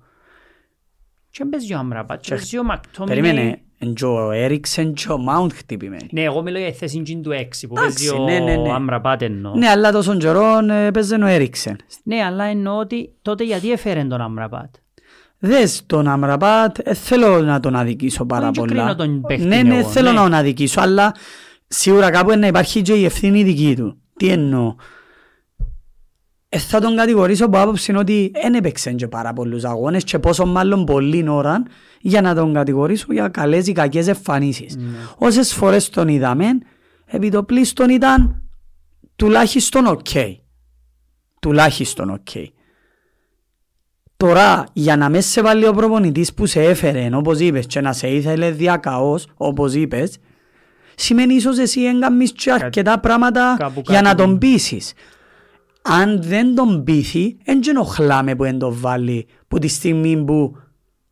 Και 1.36 1.44
παίζει 1.44 1.74
ο 1.74 1.78
Αμραπάτ, 1.78 2.20
και 2.20 2.28
Και- 2.28 2.34
παίζει 2.34 2.58
ο 2.58 2.62
Μακτόμινεϊ. 2.64 3.20
περίμενε, 3.22 3.60
εν 3.78 3.94
και 3.94 4.04
ο 4.04 4.30
Έριξεν 4.30 4.92
και 4.94 5.12
ο 5.12 5.18
Μάουντ 5.18 5.52
χτυπημένοι. 5.52 6.08
Ναι, 6.12 6.20
εγώ 6.22 6.42
μιλώ 6.42 6.58
για 6.58 6.70
τη 6.70 6.76
θέση 6.76 6.98
εκείνη 6.98 7.20
του 7.22 7.30
6 7.32 7.66
που 7.68 7.74
Εντάξει, 7.78 8.08
παίζει 8.10 8.24
ναι, 8.24 8.38
ναι, 8.38 8.56
ναι. 8.56 8.68
ο 8.68 8.72
Αμραπάτ 8.72 9.22
εννοώ. 9.22 9.54
Ναι, 9.54 9.68
αλλά 9.68 9.92
τόσο 9.92 10.16
καιρό 10.16 10.58
ε, 10.70 10.90
παίζει 10.90 11.14
ο 11.22 11.26
Έριξεν. 11.26 11.76
Ναι, 12.02 12.22
αλλά 12.24 12.44
εννοώ 12.44 12.78
ότι 12.78 13.12
τότε 13.22 13.44
γιατί 13.44 13.72
έφερε 13.72 14.04
τον 14.04 14.20
Αμραπάτ. 14.20 14.74
Δες 15.38 15.82
τον 15.86 16.08
Αμραπάτ, 16.08 16.78
ε, 16.82 16.94
θέλω 16.94 17.40
να 17.40 17.60
τον 17.60 17.76
αδικήσω 17.76 18.24
πάρα 18.24 18.48
Όχι, 18.48 18.58
δεν 18.60 18.68
πολλά. 18.68 18.80
κρίνω 18.94 18.94
τον 18.96 19.20
παίχτη 19.20 19.44
Ναι, 19.46 19.62
ναι, 19.62 19.78
εγώ, 19.78 19.88
θέλω 19.88 20.10
ναι. 20.10 20.16
να 20.16 20.22
τον 20.22 20.34
αδικήσω, 20.34 20.80
αλλά 20.80 21.14
σίγουρα 21.66 22.10
κάπου 22.10 22.38
να 22.38 22.46
υπάρχει 22.46 22.82
και 22.82 22.92
η 22.92 23.04
ευθύνη 23.04 23.42
δική 23.42 23.74
του. 23.76 23.98
Τι 24.16 24.28
εννοώ; 24.28 24.74
Ε, 26.54 26.58
θα 26.58 26.80
τον 26.80 26.96
κατηγορήσω 26.96 27.44
από 27.44 27.58
άποψη 27.60 27.90
είναι 27.90 28.00
ότι 28.00 28.30
δεν 28.42 28.54
έπαιξε 28.54 28.92
και 28.92 29.08
πάρα 29.08 29.32
πολλούς 29.32 29.64
αγώνες 29.64 30.04
και 30.04 30.18
πόσο 30.18 30.46
μάλλον 30.46 30.84
πολλή 30.84 31.28
ώρα 31.28 31.62
για 32.00 32.20
να 32.20 32.34
τον 32.34 32.52
κατηγορήσω 32.54 33.06
για 33.12 33.28
καλές 33.28 33.66
ή 33.66 33.72
κακές 33.72 34.06
εμφανίσεις. 34.08 34.76
Ναι. 34.76 34.82
Όσες 35.18 35.52
φορές 35.52 35.88
τον 35.88 36.08
είδαμε, 36.08 36.46
επί 37.06 37.30
το 37.30 37.42
πλείστον 37.42 37.88
ήταν 37.88 38.42
τουλάχιστον 39.16 39.86
οκ. 39.86 40.06
Τουλάχιστον 41.40 42.10
οκ. 42.10 42.28
Τώρα, 44.16 44.64
για 44.72 44.96
να 44.96 45.08
μες 45.08 45.26
σε 45.26 45.42
βάλει 45.42 45.66
ο 45.66 45.72
προπονητής 45.72 46.34
που 46.34 46.46
σε 46.46 46.62
έφερε, 46.62 47.08
όπως 47.12 47.38
είπες, 47.38 47.66
και 47.66 47.80
να 47.80 47.92
σε 47.92 48.08
ήθελε 48.08 48.50
διακαώς, 48.50 49.26
όπως 49.34 49.74
είπες, 49.74 50.16
σημαίνει 50.94 51.34
ίσως 51.34 51.58
εσύ 51.58 51.80
έκαμες 51.82 52.32
και 52.32 52.52
αρκετά 52.52 53.00
πράγματα 53.00 53.56
κάπου 53.58 53.82
για 53.86 54.02
να 54.02 54.08
κάτι- 54.08 54.22
τον 54.22 54.38
πείσεις. 54.38 54.92
Αν 55.86 56.22
δεν 56.22 56.54
τον 56.54 56.84
πείθει, 56.84 57.36
δεν 57.44 57.60
ενοχλάμε 57.68 58.34
που 58.34 58.42
δεν 58.42 58.58
τον 58.58 58.74
βάλει 58.80 59.26
που 59.48 59.58
τη 59.58 59.68
στιγμή 59.68 60.24
που 60.24 60.56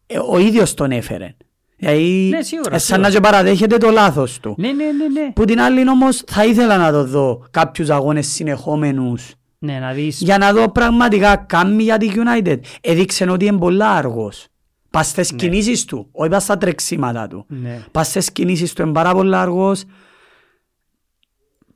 ε, 0.07 0.19
ο 0.19 0.39
ίδιος 0.39 0.75
τον 0.75 0.91
έφερε. 0.91 1.37
Δηλαδή, 1.77 2.29
Ναι, 2.31 2.43
σίγουρα, 2.43 2.75
ε, 2.75 2.79
σαν 2.79 3.01
να 3.01 3.11
σίγουρα. 3.11 3.29
και 3.29 3.31
παραδέχεται 3.33 3.77
το 3.77 3.91
λάθος 3.91 4.41
του. 4.41 4.55
Ναι, 4.59 4.73
ναι, 4.73 4.85
ναι, 4.85 5.21
ναι. 5.21 5.33
Που 5.33 5.45
την 5.45 5.61
άλλη 5.61 5.89
όμως 5.89 6.23
θα 6.27 6.45
ήθελα 6.45 6.77
να 6.77 6.93
το 6.93 7.05
δω 7.05 7.47
κάποιους 7.51 7.91
αγώνες 7.91 8.27
συνεχόμενους 8.27 9.35
Ναι, 9.59 9.79
να 9.79 9.93
δεις. 9.93 10.21
για 10.21 10.39
να 10.39 10.53
δω 10.53 10.71
πραγματικά 10.71 11.37
κάμει 11.37 11.83
για 11.83 11.97
τη 11.99 12.11
United. 12.15 12.59
Έδειξε 12.81 13.25
ότι 13.31 13.45
είναι 13.45 13.59
πολλά 13.59 13.91
αργός. 13.91 14.47
Πας 14.91 15.07
στις 15.09 15.33
κινήσεις 15.33 15.85
του, 15.85 16.09
όχι 16.13 16.31
πας 16.31 16.43
στα 16.43 16.57
τρεξίματα 16.59 17.27
του. 17.29 17.45
Ναι. 17.49 17.85
Πας 17.91 18.07
στις 18.09 18.33
κινήσεις 18.33 18.73
του 18.73 18.83
είναι 18.83 18.93
πάρα 18.93 19.13
πολλά 19.15 19.41
αργός 19.41 19.85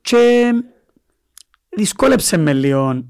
και 0.01 0.51
δυσκόλεψε 1.77 2.37
με 2.37 2.53
λίγο 2.53 3.05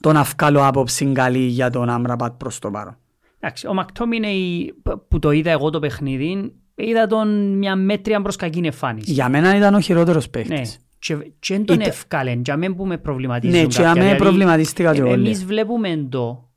το 0.00 0.12
να 0.12 0.22
βγάλω 0.22 0.66
άποψη 0.66 1.04
καλή 1.12 1.38
για 1.38 1.70
τον 1.70 1.88
Άμραμπατ 1.88 2.32
προς 2.32 2.58
το 2.58 2.70
παρόν. 2.70 2.96
Εντάξει, 3.40 3.66
ο 3.66 3.74
Μακτόμινεϊ 3.74 4.74
που 5.08 5.18
το 5.18 5.30
είδα 5.30 5.50
εγώ 5.50 5.70
το 5.70 5.78
παιχνίδι, 5.78 6.52
είδα 6.74 7.06
τον 7.06 7.56
μια 7.58 7.76
μέτρια 7.76 8.22
προς 8.22 8.36
κακή 8.36 8.58
εμφάνιση. 8.64 9.12
Για 9.12 9.28
μένα 9.28 9.56
ήταν 9.56 9.74
ο 9.74 9.80
χειρότερος 9.80 10.24
Ναι. 10.24 10.30
παίχτης. 10.30 10.78
Και, 10.98 11.14
και 11.38 11.54
δεν 11.54 11.64
τον 11.64 11.76
Ήταν- 11.76 11.88
ευκάλεν, 11.88 12.40
για 12.44 12.56
μένα 12.56 12.74
που 12.74 12.86
με 12.86 12.98
προβληματίζουν 12.98 13.56
Ναι, 13.60 13.66
και 13.66 13.76
κάποια, 13.76 13.90
αμέ 13.90 14.00
δηλαδή, 14.00 14.18
προβληματίστηκα 14.18 14.94
και 14.94 15.00
ε, 15.00 15.02
όλοι. 15.02 15.26
Εμείς 15.26 15.44
βλέπουμε 15.44 16.06
το. 16.08 16.48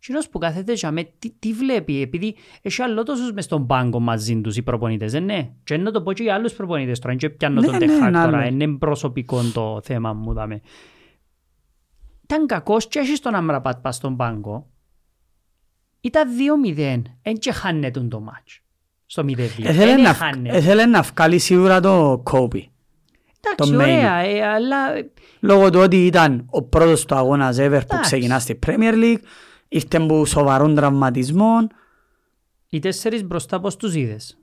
Κοινός 0.00 0.28
που 0.28 0.38
κάθεται 0.38 0.72
για 0.72 0.90
μέ, 0.90 1.02
τι, 1.18 1.30
τι 1.38 1.52
βλέπει, 1.52 2.00
επειδή 2.02 2.36
έχει 2.62 2.82
άλλο 2.82 3.02
τόσους 3.02 3.32
μες 3.32 3.44
στον 3.44 3.66
πάγκο 3.66 4.00
μαζί 4.00 4.40
τους 4.40 4.56
οι 4.56 4.62
προπονητές, 4.62 5.12
δεν 5.12 5.24
ναι. 5.24 5.50
Και 5.64 5.76
να 5.76 5.90
το 5.90 6.02
πω 6.02 6.12
και 6.12 6.22
για 6.22 6.34
άλλους 6.34 6.52
προπονητές 6.52 6.98
τώρα, 6.98 7.14
και 7.14 7.30
πιάνω 7.30 7.60
Ναι, 7.60 7.66
τον 7.66 7.74
ναι, 7.78 7.86
τεχάκ 7.86 8.00
είναι 8.08 8.10
τώρα, 8.24 8.38
άλλο. 8.38 8.46
είναι 8.46 8.76
προσωπικό 8.78 9.42
το 9.54 9.80
θέμα 9.82 10.12
μου. 10.12 10.32
Δάμε. 10.32 10.60
Ήταν 12.22 12.46
κακός 12.46 12.88
και 12.88 12.98
έχεις 12.98 13.20
τον 13.20 13.34
Αμραπάτ 13.34 13.80
πας 13.80 13.96
στον 13.96 14.16
πάγκο. 14.16 14.66
Ήταν 16.00 16.28
2-0, 16.76 17.02
εν 17.22 17.34
και 17.38 17.52
χάνεται 17.52 18.00
το 18.00 18.20
μάτς. 18.20 18.60
Στο 19.06 19.22
0-2. 19.22 19.38
Έθελε 19.62 19.90
Εν 19.92 20.00
να, 20.02 20.08
έχανε. 20.08 20.48
έθελε 20.48 20.86
να 20.86 21.02
βγάλει 21.02 21.38
σίγουρα 21.38 21.80
το 21.80 22.20
κόπι. 22.24 22.70
Εντάξει, 23.42 23.72
το 23.72 23.78
main. 23.78 23.82
ωραία, 23.82 24.14
ε, 24.16 24.42
αλλά 24.46 24.76
Λόγω 25.40 25.70
του 25.70 25.80
ότι 25.80 26.06
ήταν 26.06 26.46
ο 26.50 26.62
πρώτος 26.62 27.04
του 27.04 27.14
αγώνας 27.14 27.56
ever 27.56 27.68
που 27.70 27.74
Εντάξει. 27.76 28.00
ξεκινά 28.00 28.38
στη 28.38 28.58
Premier 28.66 28.92
League, 28.94 29.18
ήρθε 29.72 29.98
που 30.00 30.24
σοβαρών 30.26 30.74
τραυματισμών. 30.74 31.68
Οι 32.68 32.78
τέσσερις 32.78 33.24
μπροστά 33.24 33.60
πώς 33.60 33.76
τους 33.76 33.94
είδες; 33.94 34.38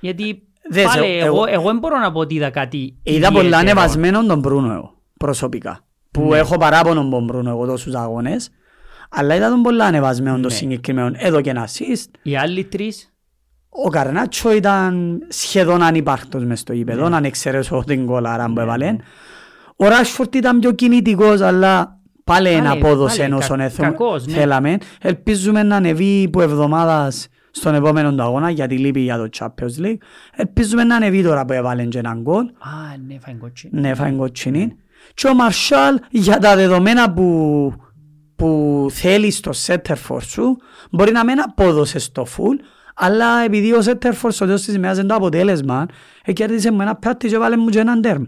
Γιατί 0.00 0.42
Δες, 0.70 0.84
πάλι 0.84 1.04
ε, 1.06 1.18
εγώ, 1.18 1.26
εγώ- 1.36 1.46
εγώ 1.46 1.64
δεν 1.66 1.78
μπορώ 1.78 1.98
να 1.98 2.12
πω 2.12 2.20
ότι 2.20 2.34
είδα 2.34 2.50
κάτι 2.50 2.96
Είδα 3.02 3.26
πολλά 3.28 3.38
ιδιαίτερο. 3.44 3.58
ανεβασμένον 3.70 4.26
τον 4.26 4.38
Μπρούνο 4.38 4.72
εγώ, 4.72 4.94
προσωπικά. 5.18 5.84
Που 6.10 6.22
Ναι. 6.28 6.38
έχω 6.38 6.56
παράπονο 6.56 7.04
με 7.04 7.10
τον 7.10 7.24
Μπρούνο 7.24 7.50
εγώ 7.50 7.66
τόσους 7.66 7.94
αγώνες. 7.94 8.50
Αλλά 9.10 9.34
είδα 9.34 9.48
τον 9.48 9.62
πολλά 9.62 9.84
ανεβασμένον 9.84 10.40
τον 10.42 10.50
Ναι. 10.50 10.56
συγκεκριμένο. 10.56 11.16
Εδώ 11.18 11.40
και 11.40 11.50
ένα 11.50 11.68
assist. 11.68 12.10
Οι 12.22 12.36
άλλοι 12.36 12.64
τρεις, 12.64 13.12
Ο 13.68 13.88
Καρνάτσο 13.90 14.52
ήταν 14.52 15.20
σχεδόν 15.28 15.82
ανυπάρκτος 15.82 16.44
μες 16.44 16.60
στο 16.60 16.72
γήπεδο, 16.72 17.08
Ναι. 17.08 17.16
αν 17.16 17.24
εξαιρέσω 17.24 17.82
την 17.86 18.06
κολάρα 18.06 18.52
που 18.52 18.60
έβαλε. 18.60 18.96
Ο 19.76 19.88
Ράσφορτ 19.88 20.34
ήταν 20.34 20.58
πιο 20.58 20.72
κινητικός, 20.72 21.40
αλλά 21.40 21.97
πάλι 22.32 22.48
ένα 22.48 22.68
Πάλι- 22.68 22.80
απόδοσε 22.80 23.20
πάλι 23.22 23.32
όσον 23.34 23.58
κα- 23.58 23.64
έθω- 23.64 23.84
κακός, 23.84 24.26
ναι. 24.26 24.32
θέλαμε. 24.32 24.76
Ελπίζουμε 25.00 25.62
να 25.62 25.76
ανεβεί 25.76 26.28
που 26.32 26.40
εβδομάδας 26.40 27.28
στον 27.50 27.74
επόμενο 27.74 28.14
του 28.14 28.22
αγώνα, 28.22 28.50
γιατί 28.50 28.78
λείπει 28.78 29.00
για 29.00 29.16
το 29.16 29.28
Champions 29.38 29.84
League. 29.84 29.96
Ελπίζουμε 30.34 30.84
να 30.84 30.96
ανεβεί 30.96 31.22
τώρα 31.22 31.44
που 31.44 31.52
έβαλε 31.52 31.84
και 31.84 31.98
έναν 31.98 32.20
γκολ. 32.20 32.44
α, 32.44 32.96
ναι, 33.06 33.18
φάει 33.20 33.34
κότσι. 33.34 33.68
Ναι, 33.72 33.94
φάει 33.94 34.12
κοτσινή. 34.12 34.76
Και 35.14 35.26
ο 35.28 35.34
Μαρσάλ 35.34 35.98
για 36.10 36.38
τα 36.38 36.56
δεδομένα 36.56 37.12
που, 37.12 37.72
που 38.36 38.86
θέλει 38.90 39.30
στο 39.30 39.52
Σέτερφορ 39.52 40.22
σου 40.22 40.56
μπορεί 40.90 41.12
να 41.12 41.24
μην 41.24 41.40
απόδωσε 41.40 41.98
στο 41.98 42.26
full 42.36 42.58
αλλά 42.94 43.44
επειδή 43.44 43.72
ο 43.72 43.82
Σέτερφορ 43.82 44.32
στο 44.32 44.44
τέλος 44.44 44.62
της 44.62 44.74
ημέρας 44.74 44.98
είναι 44.98 45.06
το 45.06 45.14
αποτέλεσμα 45.14 45.86
ε, 46.24 46.32
κέρδισε 46.32 46.72
μου 46.72 46.80
ένα 46.80 46.96
πιάτι 46.96 47.28
και 47.28 47.38
βάλε 47.38 47.56
μου 47.56 47.68
και 47.68 47.78
έναν 47.78 48.00
τέρμα. 48.02 48.26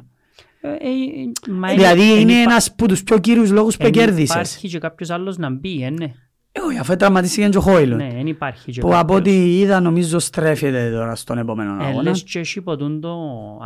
Ε, 0.62 0.68
ε, 0.68 1.52
μα 1.52 1.68
Δηλαδή 1.68 2.12
εν 2.12 2.18
είναι 2.20 2.32
υπά- 2.32 2.42
ένας 2.50 2.68
από 2.68 2.88
τους 2.88 3.02
πιο 3.02 3.18
κύριους 3.18 3.50
λόγους 3.50 3.76
που 3.76 3.86
εν 3.86 3.92
κέρδισες. 3.92 4.34
Υπάρχει 4.34 4.68
και 4.68 4.78
κάποιος 4.78 5.10
άλλος 5.10 5.36
να 5.36 5.50
μπει, 5.50 5.82
ε, 5.82 5.90
ναι. 5.90 6.04
Ε, 6.52 6.60
όχι, 6.60 6.78
αφού 6.78 6.96
τραυματίστηκε 6.96 7.48
και 7.48 7.56
ο 7.58 7.60
Χόιλον. 7.60 7.96
Ναι, 7.96 8.08
δεν 8.12 8.26
υπάρχει 8.26 8.72
και 8.72 8.80
Που 8.80 8.88
από 8.88 8.96
κάποιος. 8.96 9.18
ό,τι 9.18 9.58
είδα 9.58 9.80
νομίζω 9.80 10.18
στρέφεται 10.18 10.90
τώρα 10.92 11.14
στον 11.14 11.38
επόμενο 11.38 11.82
Ε, 11.82 11.86
αγώνα. 11.86 12.02
λες 12.02 12.22
και 12.22 12.38
έχει 12.38 12.60
ποτούν 12.62 13.00
το 13.00 13.16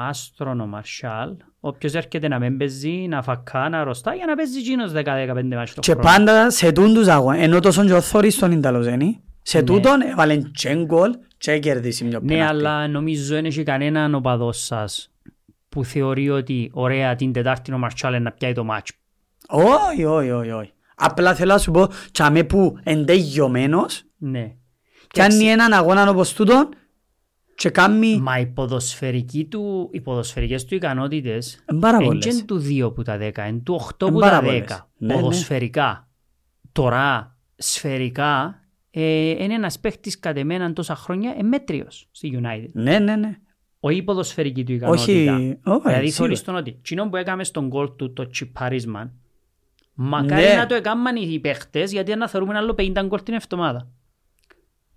άστρον 0.08 0.60
ο 0.60 0.66
Μαρσάλ, 0.66 1.30
όποιος 1.60 1.94
έρχεται 1.94 2.28
να 2.28 2.38
μην 2.38 2.56
παίζει, 2.56 3.06
να 3.08 3.22
φακά, 3.22 3.68
να 3.68 3.84
ρωστά, 3.84 4.14
για 4.14 4.26
να 4.26 4.34
παίζει 4.34 4.58
εκείνος 4.58 4.92
10-15 4.92 5.56
μάτς 5.56 5.74
το 5.74 5.80
Και 5.80 5.90
χρόνο. 5.92 6.06
πάντα 6.08 6.50
σε 6.50 6.72
τούντους 6.72 7.06
αγώνες, 7.08 7.42
ενώ 7.42 7.60
τόσο 7.60 7.84
και 7.84 7.92
ο 7.92 8.00
Θόρης 8.00 8.34
στον 8.34 8.52
Ινταλοζένη, 8.52 9.20
σε 9.42 9.58
Ναι. 9.58 9.64
τούτον 9.64 10.00
έβαλε 10.00 10.36
και 10.36 10.74
γκολ 10.84 11.10
και 11.38 11.58
κέρδισε 11.58 12.04
μια 12.04 12.18
Ναι, 12.22 12.26
πέναλτι. 12.26 12.52
αλλά 12.66 12.88
νομίζω 12.88 13.34
δεν 13.34 13.44
έχει 13.44 13.62
κανέναν 13.62 14.14
οπαδός 14.14 14.64
σας 14.64 15.08
που 15.74 15.84
θεωρεί 15.84 16.30
ότι 16.30 16.70
ωραία 16.72 17.14
την 17.14 17.32
Τετάρτη 17.32 17.72
ο 17.72 17.78
Μαρσάλ 17.78 18.22
να 18.22 18.32
πιάει 18.32 18.52
το 18.52 18.64
μάτς. 18.64 18.92
Όχι, 19.48 20.04
όχι, 20.04 20.30
όχι, 20.30 20.50
όχι. 20.50 20.72
Απλά 20.96 21.34
θέλω 21.34 21.52
να 21.52 21.58
σου 21.58 21.70
πω, 21.70 21.88
τσάμε 22.12 22.44
που 22.44 22.78
εντεγιωμένος, 22.82 24.02
Ναι. 24.16 24.54
κάνει 25.08 25.44
έναν 25.44 25.72
αγώνα 25.72 26.10
όπως 26.10 26.32
τούτον 26.32 26.68
και 27.54 27.70
κάνει 27.70 28.18
Μα 28.20 28.38
οι 28.38 28.46
ποδοσφαιρικοί 28.46 29.44
του, 29.44 29.88
οι 29.92 30.00
ποδοσφαιρικές 30.00 30.64
του 30.64 30.74
ικανότητες 30.74 31.62
Εν 31.64 31.78
πάρα 31.78 31.98
δεν 31.98 32.06
πολλές. 32.06 32.24
είναι 32.24 32.42
του 32.42 32.58
2 32.58 32.92
που 32.94 33.02
τα 33.02 33.18
10, 33.18 33.48
είναι 33.48 33.60
του 33.64 33.74
8 33.74 34.06
Εν 34.06 34.12
που 34.12 34.18
πάρα 34.18 34.38
τα 34.38 34.44
πολλές. 34.44 34.60
10. 34.68 34.88
Ναι, 34.96 35.14
ναι. 35.14 35.20
Ποδοσφαιρικά. 35.20 36.08
Τώρα, 36.72 37.36
σφαιρικά, 37.56 38.60
ε, 38.90 39.28
είναι 39.30 39.54
ένας 39.54 39.78
παίχτης 39.80 40.18
κατ' 40.20 40.36
εμένα 40.36 40.72
τόσα 40.72 40.94
χρόνια 40.94 41.34
εμέτριος 41.38 42.08
στη 42.10 42.40
United. 42.42 42.68
Ναι, 42.72 42.98
ναι, 42.98 43.16
ναι. 43.16 43.36
Όχι 43.86 43.96
η 43.96 44.02
ποδοσφαιρική 44.02 44.64
του 44.64 44.72
Όχι, 44.82 45.12
ικανότητα. 45.12 45.60
όχι, 45.72 45.80
δηλαδή 45.82 45.94
σίγουρα. 45.94 46.10
θεωρείς 46.10 46.42
τον 46.42 46.54
ότι 46.56 46.70
εκείνο 46.78 47.08
που 47.08 47.16
έκαμε 47.16 47.44
στον 47.44 47.66
γκολ 47.66 47.88
του 47.96 48.12
το 48.12 48.28
τσιπάρισμα 48.28 49.12
μακάρι 49.94 50.42
Ναι. 50.46 50.54
να 50.54 50.66
το 50.66 50.74
έκαναν 50.74 51.16
οι 51.16 51.38
παίχτες 51.40 51.92
γιατί 51.92 52.14
να 52.14 52.28
θεωρούμε 52.28 52.56
άλλο 52.56 52.74
50 52.78 53.02
γκολ 53.06 53.22
την 53.22 53.34
εβδομάδα. 53.34 53.88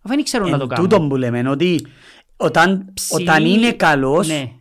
Αφού 0.02 0.15
δεν 0.15 0.23
ξέρουν 0.23 0.50
να 0.50 0.58
το 0.58 0.63
Εν 0.63 0.69
κάνουν. 0.69 0.89
τούτον 0.89 1.10
που 1.10 1.15
λέμε, 1.15 1.50
ότι 1.50 1.86
όταν, 2.38 2.89
Ψηλή- 2.93 3.28
όταν 3.30 3.45
είναι 3.45 3.71
καλός, 3.71 4.28
Ναι, 4.28 4.52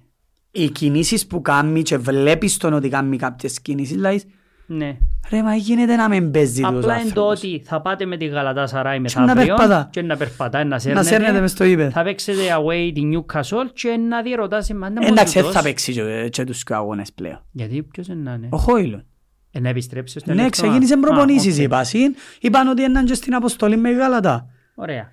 οι 0.51 0.71
κινήσεις 0.71 1.27
που 1.27 1.41
κάνει 1.41 1.83
και 1.83 1.97
βλέπεις 1.99 2.57
τον 2.57 2.73
ότι 2.73 2.89
κάνει 2.89 3.17
κάποιες 3.17 3.61
κινήσεις, 3.61 3.97
λέει, 3.97 4.23
ναι. 4.67 4.99
Ρε 5.31 5.43
μα 5.43 5.55
γίνεται 5.55 5.97
να 5.97 6.09
μην 6.09 6.31
παίζει 6.31 6.63
τους 6.63 6.69
Απλά 6.71 7.01
είναι 7.01 7.11
το 7.13 7.21
άνθρωπους. 7.29 7.39
ότι 7.43 7.63
θα 7.65 7.81
πάτε 7.81 8.05
με 8.07 8.17
τη 8.17 8.27
Γαλατά 8.27 8.67
Σαράι 8.67 8.95
να 8.97 9.01
μεθαύριο 9.01 9.35
περπατά. 9.55 9.89
και 9.93 10.03
να 10.03 10.17
περπατά, 10.17 10.59
να 10.59 10.65
Να 10.65 10.79
σέρνετε. 10.79 11.07
σέρνετε 11.07 11.41
μες 11.41 11.51
στο 11.51 11.65
γήπεδο. 11.65 11.91
Θα 11.91 12.03
παίξετε 12.03 12.41
away 12.59 12.91
τη 12.95 13.01
Newcastle 13.13 13.71
και 13.73 13.97
να 13.97 14.23
διερωτάσει 14.23 14.75
μα 14.75 14.87
είναι 14.87 15.07
Εντάξει, 15.07 15.33
δεν 15.33 15.43
μόνος 15.43 15.55
θα 15.57 15.61
τους. 15.63 15.69
παίξει 15.71 15.93
και- 15.93 16.29
και 16.29 16.45
τους 16.45 16.63
πιο 16.63 16.77
αγώνες 16.77 17.13
πλέον. 17.13 17.45
Γιατί 17.53 17.83
ποιος 17.83 18.07
είναι 18.07 18.23
να 18.23 18.33
είναι; 18.33 18.49
Ο 18.51 18.57
Χόιλουντ. 18.57 19.05
Ε, 19.51 19.61
Να 19.61 19.69
επιστρέψεις 19.69 20.21
στο 20.23 20.35
Ναι, 20.35 20.41
ελεύθερο. 20.41 20.67
ξεκίνησε 20.69 20.95
Α, 20.95 20.99
προπονήσεις 21.01 21.57
οκ. 21.57 21.63
είπα. 21.63 21.85
συν. 21.85 22.15
Είπαν 22.41 22.69
ότι 22.69 22.85
έναν 22.85 23.05
και 23.05 23.15
στην 23.15 23.35
αποστολή 23.35 23.77
με 23.77 23.91
Γαλατά. 23.91 24.47
Ωραία. 24.75 25.11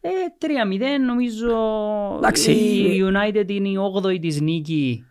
Ε, 0.00 0.08
3-0 0.38 0.98
νομίζω 1.06 1.48
Εντάξει. 2.16 2.52
η 2.52 3.02
United 3.04 3.48
είναι 3.50 3.68
η 3.68 3.76
8η 3.76 4.18
της 4.18 4.40
νίκη. 4.40 5.04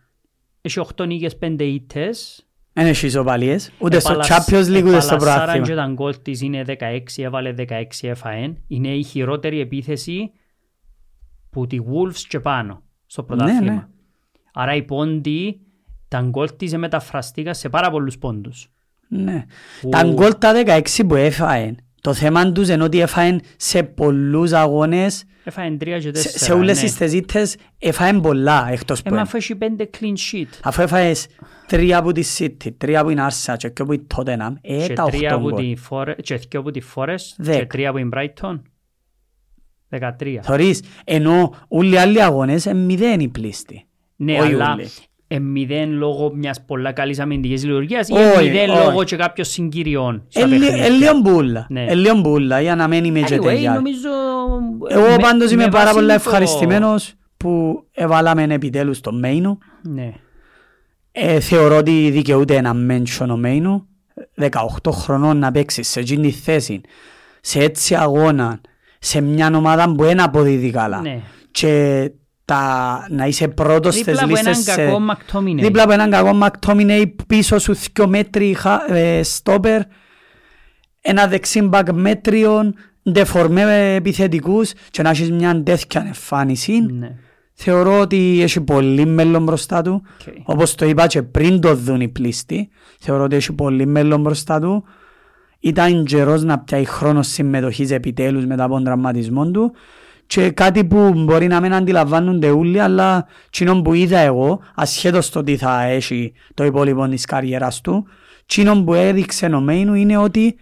Έχει 0.60 0.78
8 0.80 1.06
νίκες, 1.06 1.36
5 1.36 1.64
ήττες. 1.64 2.45
Δεν 2.78 2.86
έχει 2.86 3.06
ισοπαλίες. 3.06 3.70
Ούτε 3.78 3.98
στο 3.98 4.12
Επαλασ- 4.12 4.30
Champions 4.50 4.64
League 4.66 4.84
ούτε 4.86 5.00
στο 5.00 5.14
επαλασσάραν 5.14 5.46
και 5.46 5.60
πρωτάθλημα. 5.60 5.86
τα 5.86 5.92
γκολ 5.92 6.14
της 6.22 6.40
είναι 6.40 6.62
16, 6.66 7.22
έβαλε 7.22 7.52
16 7.52 8.08
έφαεν. 8.08 8.56
Είναι 8.66 8.88
η 8.88 9.02
χειρότερη 9.02 9.60
επίθεση 9.60 10.30
που 11.50 11.66
τη 11.66 11.78
Wolves 11.80 12.16
και 12.28 12.40
πάνω 12.40 12.82
στο 13.06 13.22
πρωτάθλημα. 13.22 13.72
ναι. 13.72 13.86
Άρα 14.52 14.74
οι 14.74 14.82
πόντοι, 14.82 15.60
τα 16.08 16.20
γκολ 16.20 16.48
της 16.56 16.76
μεταφραστήκα 16.76 17.54
σε 17.54 17.68
πάρα 17.68 17.90
πολλούς 17.90 18.18
πόντους. 18.18 18.68
Ναι. 19.08 19.44
Που- 19.80 19.88
Τα 19.88 20.02
γκολ 20.02 20.32
τα 20.38 20.52
16 20.52 21.04
που 21.06 21.14
έφαεν. 21.14 21.76
Το 22.00 22.12
θέμα 22.14 22.52
τους 22.52 22.68
είναι 22.68 22.82
ότι 22.82 23.00
έφαεν 23.00 23.40
σε 23.56 23.82
πολλούς 23.82 24.52
αγώνες, 24.52 25.24
Έφαεν 25.48 25.76
3 25.80 25.84
και 26.00 26.08
4. 26.08 26.16
σε, 26.18 26.38
σε 26.38 26.52
όλες 26.52 26.78
τις 26.78 26.94
θεσίτες 26.94 27.56
έφαεν 27.78 28.20
πολλά 28.20 28.68
εκτός 28.70 29.02
που 29.02 29.08
Έμα 29.08 29.16
είναι. 29.16 29.26
αφού 29.28 29.36
έχει 29.36 29.54
5 29.60 29.64
clean 29.82 30.34
sheet. 30.34 30.58
Αφού 30.62 30.82
έφαες 30.82 31.26
τρία 31.66 31.98
από 31.98 32.12
τη 32.12 32.22
City, 32.38 32.70
τρία 32.76 33.00
από 33.00 33.08
την 33.08 33.18
Arsenal 33.20 33.54
και 33.58 33.68
δύο 33.68 33.84
από 33.84 33.92
την 33.96 34.06
Tottenham, 34.16 34.54
ε, 34.60 34.86
και 34.86 34.92
τα 34.92 35.04
τρία 35.04 35.30
8 35.30 35.34
από 35.38 35.50
γκολ. 35.50 35.62
τη 35.62 35.74
Forest, 35.90 36.14
και 36.22 36.36
δύο 36.50 36.60
από 36.60 36.70
τη 36.70 36.80
Forest 36.94 37.34
Δέκα. 37.36 37.58
και 37.58 37.66
τρία 37.66 37.88
από 37.88 37.98
την 37.98 38.10
Brighton. 38.14 38.60
13. 39.90 40.38
Θωρείς, 40.42 40.82
ενώ 41.04 41.54
όλοι 41.68 41.94
οι 41.94 41.96
άλλοι 41.98 42.22
αγώνες 42.22 42.64
είναι 42.64 42.74
μηδέν 42.74 43.20
οι 43.20 43.28
πλήστοι. 43.28 43.86
Ναι, 44.16 44.32
Όχι 44.40 44.52
αλλά 44.54 44.72
όλοι. 44.72 44.88
ε, 45.28 45.38
μηδέν 45.38 45.90
λόγω 45.92 46.32
μιας 46.34 46.64
πολλά 46.64 46.92
καλής 46.92 47.18
αμυντικής 47.18 47.64
λειτουργίας 47.64 48.08
ή 48.08 48.12
Όχι, 48.12 48.44
μηδέν 48.44 48.70
όχι. 48.70 48.84
λόγω 48.84 49.04
και 49.04 49.16
κάποιων 49.16 49.46
συγκυριών 49.46 50.24
στα 50.28 50.40
Ε, 50.40 50.46
λι- 50.46 50.58
παιχνίδια. 50.58 50.84
ε, 50.84 50.88
λίγο 50.88 51.18
μπούλα. 51.18 51.66
Ναι. 51.70 51.84
Ε, 51.84 51.94
λίγο 51.94 52.18
μπούλα 52.20 52.60
για 52.60 52.74
να 52.76 52.88
μην 52.88 53.04
είμαι 53.04 53.20
και 53.20 53.36
Anyway, 53.36 53.42
τέτοια. 53.42 53.72
νομίζω... 53.72 54.08
Εγώ 54.88 55.10
με- 55.10 55.16
πάντως 55.20 55.50
είμαι 55.50 55.64
με 55.64 55.70
πάρα 55.70 55.82
βάση 55.84 55.94
πολύ 55.94 56.06
το- 56.06 56.12
ευχαριστημένος 56.12 57.14
που 57.36 57.84
έβαλαμε 57.92 58.42
επιτέλους 58.42 59.00
το 59.00 59.12
Μέινου. 59.12 59.58
Ναι. 59.82 60.12
Ε, 61.12 61.40
θεωρώ 61.40 61.76
ότι 61.76 62.10
δικαιούται 62.10 62.56
ένα 62.56 62.74
mention 62.90 63.26
ο 63.30 63.36
Μέινου. 63.36 63.86
18 64.40 64.90
χρονών 64.92 65.38
να 65.38 65.50
παίξεις 65.50 65.88
σε 65.88 66.00
εκείνη 66.00 66.26
τη 66.30 66.38
θέση, 66.38 66.80
σε 67.40 67.58
έτσι 67.58 67.94
αγώνα, 67.94 68.60
σε 68.98 69.20
μια 69.20 69.50
ομάδα 69.54 69.94
που 69.94 70.04
δεν 70.04 70.20
αποδίδει 70.22 70.70
καλά. 70.70 71.00
Ναι. 71.00 71.20
Και 71.50 72.10
τα, 72.44 73.06
να 73.10 73.26
είσαι 73.26 73.48
πρώτος 73.48 73.94
στις 73.94 74.04
Δίπλα 74.06 74.22
από 74.24 74.36
έναν 74.38 74.52
λίστες 74.54 74.74
σε... 74.74 74.84
κακό 74.84 74.98
McTominay. 75.10 75.58
Δίπλα 75.60 75.82
από 75.82 75.92
έναν 75.92 76.10
κακό 76.10 76.38
McTominay 76.42 77.04
πίσω 77.26 77.58
σου 77.58 77.74
δυο 77.74 78.06
μέτροι 78.08 78.54
χα- 78.54 78.92
ε, 78.94 79.22
στόπερ 79.22 79.80
ένα 81.00 81.26
δεξίμπακ 81.26 81.92
μέτριον 81.92 82.74
ντεφορμέ 83.10 83.94
επιθετικούς 83.94 84.72
και 84.90 85.02
να 85.02 85.10
έχεις 85.10 85.30
μια 85.30 85.62
τέτοια 85.62 86.02
εμφάνιση 86.06 86.80
Ναι. 86.80 87.16
Θεωρώ 87.58 88.00
ότι 88.00 88.38
έχει 88.42 88.60
πολύ 88.60 89.06
μέλλον 89.06 89.42
μπροστά 89.42 89.82
του. 89.82 90.02
Okay. 90.04 90.32
Όπως 90.44 90.74
το 90.74 90.86
είπα 90.86 91.06
και 91.06 91.22
πριν 91.22 91.60
το 91.60 91.74
δουν 91.74 92.00
οι 92.00 92.08
πλήστοι, 92.08 92.68
θεωρώ 92.98 93.22
ότι 93.22 93.36
έχει 93.36 93.52
πολύ 93.52 93.86
μέλλον 93.86 94.20
μπροστά 94.20 94.60
του. 94.60 94.84
Ήταν 95.60 96.04
καιρός 96.04 96.44
να 96.44 96.58
πιάει 96.58 96.84
χρόνο 96.84 97.22
συμμετοχής 97.22 97.90
επιτέλους 97.90 98.46
μετά 98.46 98.64
από 98.64 98.74
τον 98.74 98.84
τραυματισμό 98.84 99.50
του 99.50 99.72
και 100.26 100.50
κάτι 100.50 100.84
που 100.84 101.12
μπορεί 101.14 101.46
να 101.46 101.60
μην 101.60 101.74
αντιλαμβάνονται 101.74 102.50
όλοι, 102.50 102.80
αλλά 102.80 103.26
κοινό 103.50 103.82
που 103.82 103.94
είδα 103.94 104.18
εγώ, 104.18 104.60
ασχέτως 104.74 105.30
το 105.30 105.42
τι 105.42 105.56
θα 105.56 105.82
έχει 105.82 106.32
το 106.54 106.64
υπόλοιπο 106.64 107.08
της 107.08 107.24
καριέρας 107.24 107.80
του, 107.80 108.06
κοινό 108.46 108.84
που 108.84 108.94
έδειξε 108.94 109.46
ο 109.46 109.60
Μέινου 109.60 109.94
είναι 109.94 110.16
ότι 110.16 110.56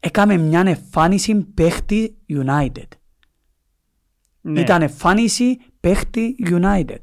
έκαμε 0.00 0.36
μια 0.36 0.60
εμφάνιση 0.66 1.34
παίχτη 1.54 2.16
United. 2.28 2.88
Ναι. 4.40 4.60
Ήταν 4.60 4.82
εμφάνιση 4.82 5.58
παίχτη 5.80 6.36
United. 6.50 6.98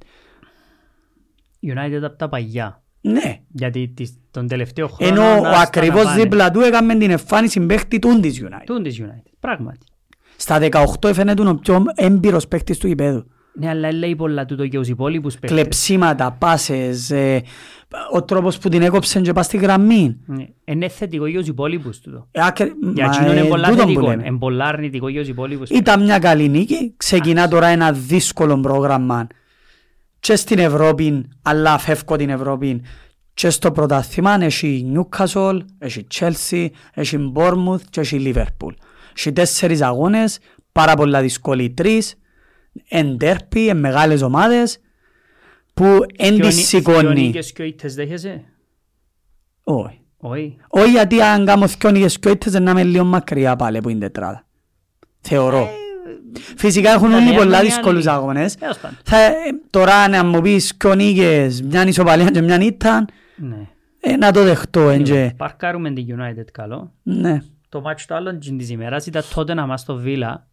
United 1.61 2.01
από 2.03 2.15
τα 2.17 2.29
παγιά. 2.29 2.83
Ναι. 3.01 3.39
Γιατί 3.47 3.87
τις- 3.87 4.19
τον 4.31 4.47
τελευταίο 4.47 4.87
χρόνο... 4.87 5.11
Ενώ 5.11 5.23
να 5.41 5.49
ο 5.49 5.53
στα 5.53 5.59
ακριβώς 5.61 6.03
να 6.03 6.09
πάνε. 6.09 6.21
δίπλα 6.21 6.51
του 6.51 6.59
έκαμε 6.59 6.95
την 6.95 7.11
εμφάνιση 7.11 7.65
παίχτη 7.65 7.99
του 7.99 8.19
της 8.19 8.41
United. 8.43 8.61
Τούν 8.65 8.83
της 8.83 9.01
United. 9.01 9.31
Πράγματι. 9.39 9.85
Στα 10.37 10.59
18 11.01 11.13
φαίνεται 11.13 11.47
ο 11.47 11.55
πιο 11.55 11.83
έμπειρος 11.95 12.47
παίχτης 12.47 12.77
του 12.77 12.87
γηπέδου. 12.87 13.25
Ναι, 13.59 13.69
αλλά 13.69 13.93
λέει 13.93 14.15
πολλά 14.15 14.45
τούτο 14.45 14.67
και 14.67 14.77
τους 14.77 14.87
υπόλοιπους 14.87 15.33
παίκτες. 15.33 15.51
Κλεψίματα, 15.51 16.31
πάσες, 16.31 17.09
ε, 17.11 17.41
ο 18.13 18.23
τρόπος 18.23 18.57
που 18.57 18.69
την 18.69 18.81
έκοψε 18.81 19.21
και 19.21 19.33
πάει 19.33 19.43
στη 19.43 19.57
γραμμή. 19.57 20.17
Ναι. 20.25 20.45
Είναι 20.65 20.87
θετικό 20.89 21.25
για 21.25 21.39
τους 21.39 21.47
υπόλοιπους 21.47 21.99
τούτο. 21.99 22.27
Ε, 22.31 22.45
άκρη- 22.45 22.73
Για 22.93 23.05
μα, 23.07 23.11
εκείνον 23.15 23.31
είναι 23.37 23.45
ε, 23.45 23.49
πολλά 23.49 23.69
τούτον 23.69 23.85
που 23.85 23.91
θετικό. 23.91 24.09
λέμε. 24.09 24.23
Είναι 24.27 24.37
πολλά 24.37 24.65
αρνητικό 24.65 25.07
για 25.07 25.19
τους 25.19 25.29
υπόλοιπους. 25.29 25.69
Ήταν 25.69 26.03
μια 26.03 26.19
καλή 26.19 26.49
νίκη, 26.49 26.93
ξεκινά 26.97 27.47
τώρα 27.47 27.67
ένα 27.67 27.91
δύσκολο 27.91 28.59
πρόγραμμα 28.59 29.27
και 30.19 30.35
στην 30.35 30.59
Ευρώπη, 30.59 31.25
αλλά 31.41 31.77
φεύγω 31.77 32.15
την 32.15 32.29
Ευρώπη 32.29 32.81
και 33.33 33.49
στο 33.49 33.71
πρωτάθλημα 33.71 34.37
έχει 34.43 34.93
Newcastle, 34.95 35.59
έχει 35.77 36.07
Chelsea, 36.19 36.67
έχει 36.93 37.31
Bournemouth 37.35 37.81
και 37.89 37.99
έχει 37.99 38.31
Liverpool. 38.33 38.71
Έχει 39.17 39.31
τέσσερις 39.33 39.81
αγώνες, 39.81 40.39
πάρα 40.71 40.93
πολλά 40.95 41.21
δύσκολοι 41.21 41.69
τρεις, 41.69 42.15
εν 42.87 43.17
τέρπι, 43.17 43.67
εν 43.67 43.77
μεγάλες 43.77 44.21
ομάδες 44.21 44.77
που 45.73 45.85
εν 46.17 46.35
Ποιο 46.35 46.45
τις 46.47 46.55
νι- 46.55 46.65
σηκώνει. 46.65 46.99
ποιο 46.99 47.11
νίκες 47.11 47.51
και 47.53 47.61
ο 47.61 47.65
ήττες 47.65 47.95
δέχεσαι; 47.95 48.43
Όχι. 49.63 49.99
Όχι. 50.17 50.57
Όχι 50.67 50.89
γιατί 50.91 51.21
αν 51.21 51.45
κάνω 51.45 51.65
δυο 51.67 51.91
νίκες 51.91 52.19
και 52.19 52.29
ήττες 52.29 52.53
να 52.59 52.71
είμαι 52.71 52.83
λίγο 52.83 53.03
μακριά 53.03 53.55
πάλι 53.55 53.81
που 53.81 53.89
είναι 53.89 53.99
τετράδα. 53.99 54.45
Θεωρώ. 55.21 55.69
Φυσικά 56.57 56.91
έχουν 56.91 57.09
τα 57.09 57.15
όλοι 57.15 57.25
νέα 57.25 57.35
πολλά 57.37 57.57
είναι 57.57 57.67
δύσκολους 57.67 58.07
άλλοι. 58.07 58.17
αγώνες. 58.17 58.55
Τέλος 58.55 58.77
πάντων. 58.77 58.97
Θα, 59.03 59.17
ε, 59.23 59.33
τώρα 59.69 60.07
να 60.07 60.23
μου 60.25 60.41
πεις 60.41 60.73
δυο 60.81 60.95
νίκες, 60.95 61.61
μια 61.61 61.87
ισοπαλία 61.87 62.29
και 62.31 62.41
μια 62.41 62.59
ήττα, 62.61 63.05
Ναι. 63.35 63.67
ε, 63.99 64.15
να 64.15 64.31
το 64.31 64.43
δεχτώ. 64.43 64.89
εν 64.89 65.03
και- 65.03 65.33
Παρκάρουμε 65.37 65.91
την 65.93 66.05
United 66.19 66.45
καλό. 66.51 66.93
Ναι, 67.03 67.41
Το 67.69 67.81
μάτσο 67.81 68.05
το 68.07 68.15
άλλο 68.15 68.37
της 68.37 68.69
ημέρας 68.69 69.05
ήταν 69.05 69.23
τότε 69.35 69.53
να 69.53 69.65
μας 69.65 69.81
στο 69.81 69.95
Βίλα. 69.95 70.47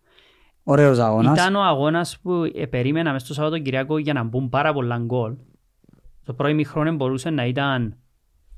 Ωραίος 0.62 0.98
αγώνας. 0.98 1.38
Ήταν 1.38 1.54
ο 1.54 1.62
αγώνας 1.62 2.18
που 2.22 2.50
ε, 2.54 2.66
περίμενα 2.66 3.12
μες 3.12 3.22
στο 3.22 3.34
Σαββατοκυριακό 3.34 3.98
για 3.98 4.12
να 4.12 4.22
μπουν 4.22 4.48
πάρα 4.48 4.72
πολλά 4.72 4.98
γκολ. 4.98 5.34
Το 6.24 6.34
πρώτο 6.34 6.50
ημίχρονο 6.50 6.92
μπορούσε 6.92 7.30
να 7.30 7.46
ήταν 7.46 7.96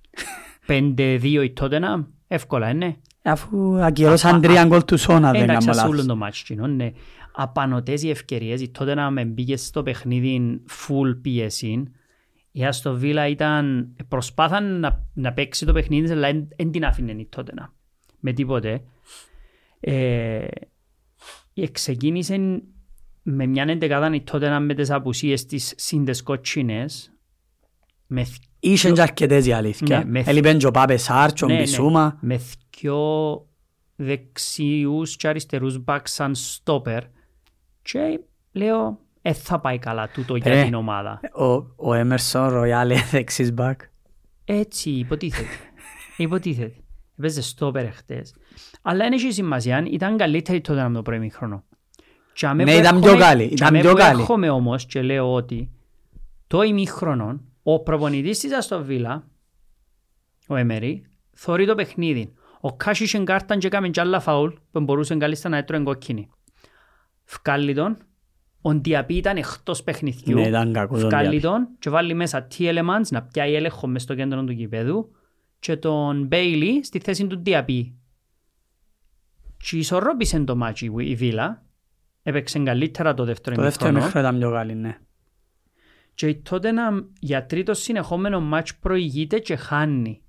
5-2 0.69 1.21
η 1.23 1.53
Tottenham. 1.61 2.05
Εύκολα, 2.29 2.71
είναι. 2.71 2.97
Αφού 3.23 3.79
ακυρώσαν 3.83 4.35
Α, 4.35 4.37
α, 4.37 4.41
τρία 4.41 4.65
γκολ 4.65 4.85
του 4.85 4.99
Σόνα, 4.99 5.31
δεν 5.31 5.43
Εντάξει, 5.43 5.67
κάνω 5.67 5.79
ας 5.81 5.85
ούλον 5.85 5.91
λάθος. 5.95 6.07
το 6.07 6.17
μάτσο 6.17 6.43
κοινό, 6.47 6.67
ναι. 6.67 6.93
Απανωτές 7.35 8.03
οι 8.03 8.11
ευκαιρίες. 8.11 8.61
Η 8.61 8.71
Tottenham 8.79 9.23
μπήκε 9.27 9.57
στο 9.57 9.83
παιχνίδι 9.83 10.63
full 10.71 11.17
πίεση. 11.23 11.83
Η 12.51 12.65
Αστο 12.65 12.95
Βίλα 12.95 13.29
ήταν, 13.29 13.95
προσπάθαν 14.09 14.81
να, 14.81 15.05
να 15.15 15.33
παίξει 15.33 15.67
το 15.67 15.73
παιχνίδι, 15.73 16.13
αλλά 16.13 16.29
δεν 16.57 16.71
την 16.71 16.85
άφηνε 16.85 17.13
η 17.13 17.29
Tottenham. 17.37 17.69
Με 18.21 18.33
τίποτε. 18.33 18.83
Ε, 19.81 20.47
ξεκίνησε 21.73 22.63
με 23.23 23.47
μια 23.47 23.65
εντεκάδα 23.69 24.15
η 24.15 24.23
Tottenham 24.33 24.59
με 24.61 24.75
τις 24.75 24.91
απουσίες 24.91 25.47
της 25.47 25.73
σύντες 25.77 26.23
κοτσίνες. 26.23 27.13
Με 28.07 28.27
Είχε 28.61 28.91
και 28.93 29.01
αρκετές 29.03 29.47
η 29.47 29.53
αλήθεια. 29.53 29.99
Ναι, 29.99 30.05
με- 30.05 30.23
Έλειπεν 30.27 30.59
και 30.59 30.67
ο 30.67 30.71
Πάπε 30.71 30.97
Σάρτσο, 30.97 31.47
ο 31.47 31.49
ναι, 31.49 31.55
ναι. 31.55 31.61
Μπισούμα. 31.61 32.19
με 32.21 32.41
δυο 32.81 33.47
δεξιούς 33.97 35.17
και 35.17 35.29
αριστερούς 35.29 35.79
μπακ 35.85 36.09
σαν 36.09 36.35
στόπερ 36.35 37.03
και 37.83 38.21
λέω 38.53 38.99
ε, 39.23 39.33
θα 39.33 39.61
πάει 39.61 39.79
καλά 39.79 40.09
τούτο 40.09 40.37
για 40.37 40.53
Ε. 40.53 40.65
την 40.65 40.75
ομάδα. 40.75 41.21
Ο, 41.37 41.45
ο 41.89 41.95
Έμερσον 41.95 42.49
Ροϊάλε 42.49 42.97
δεξής 43.11 43.53
μπακ. 43.53 43.81
Έτσι 44.45 44.91
υποτίθεται. 44.91 45.49
υποτίθεται. 46.17 46.75
Έπαιζε 47.19 47.43
στόπερ 47.43 47.93
χτες. 47.93 48.35
Αλλά 48.87 49.05
δεν 49.05 49.13
έχει 49.13 49.33
σημασία, 49.33 49.87
ήταν 49.91 50.17
καλύτερη 50.17 50.61
τότε 50.61 50.83
από 50.83 50.95
το 50.95 51.03
πρώτο 51.03 51.27
χρόνο. 51.31 51.65
Ναι, 52.55 52.73
ήταν 52.73 53.01
πιο 53.01 53.17
καλή, 53.17 53.45
ήταν 53.45 53.81
πιο 53.81 53.95
καλή. 53.95 54.21
Έρχομαι 54.21 54.51
όμως 54.51 54.87
και 54.87 55.03
λέω 55.03 55.33
ότι 55.33 55.71
το 56.47 56.63
ημίχρονο 56.63 57.41
ο 57.63 57.83
προπονητής 57.83 58.39
της 58.39 58.53
Άστον 58.53 58.89
Βίλα, 58.89 59.25
ο 60.49 60.57
Εμερή, 60.57 61.05
θωρεί 61.33 61.67
το 61.67 61.75
παιχνίδι. 61.75 62.33
Ο 62.61 62.77
Κας 62.77 63.13
είχε 63.13 63.25
κάρταν 63.25 63.59
και 63.59 63.67
έκαμε 63.67 63.89
κι 63.89 64.01
άλλα 64.01 64.21
φαουλ 64.21 64.51
που 64.71 64.81
μπορούσε 64.81 65.17
καλύτερα 65.17 65.49
να 65.49 65.57
έτρωε 65.57 65.81
κόκκινη. 65.81 66.29
Φκάλλει 67.25 67.75
τον, 67.75 67.97
ο 68.63 68.75
Ντιαμπί 68.75 69.15
ήταν 69.15 69.37
εκτός 69.37 69.83
παιχνιδιού. 69.83 70.35
Ναι, 70.35 70.47
ήταν 70.47 70.73
κακός 70.73 71.03
ο 71.03 71.07
Φκάλλει 71.07 71.29
Ντιαμπί. 71.29 71.41
τον 71.41 71.69
και 71.79 71.91
βάλει 71.91 72.15
μέσα 72.15 72.43
Τίελεμανς 72.43 73.11
να 73.11 73.23
πιάει 73.23 73.55
έλεγχο 73.55 73.87
μες 73.87 74.03
στο 74.03 74.15
κέντρο 74.15 74.45
του 74.45 74.53
γηπέδου 74.53 75.11
και 75.59 75.77
τον 75.77 76.27
Μπέιλι 76.27 76.85
στη 76.85 76.99
θέση 76.99 77.27
του 77.27 77.39
Ντιαμπί. 77.39 77.99
Και 79.71 79.77
ισορρόπησε 79.77 80.41
το 80.41 80.57
ματς 80.57 80.93
η 80.99 81.15
Βίλα. 81.15 81.63
Έπαιξε 82.23 82.59
καλύτερα 82.59 83.15
το 83.15 83.25
δεύτερο 83.25 83.57
Το 83.57 83.63
δεύτερο 83.63 83.91
ημίχρονο. 83.91 84.15
μέχρι 84.15 84.29
ήταν 84.29 84.39
πιο 84.39 84.51
καλή, 84.57 84.75
ναι. 84.75 84.99
Και 86.15 86.29
η 86.29 86.43
Tottenham 86.51 87.05
για 87.19 87.47
τρίτο 87.47 87.75
συνεχόμενο 87.75 88.41
μάτς 88.41 88.77
προηγείται 88.77 89.39
και 89.39 89.57
χάνει. 89.57 90.23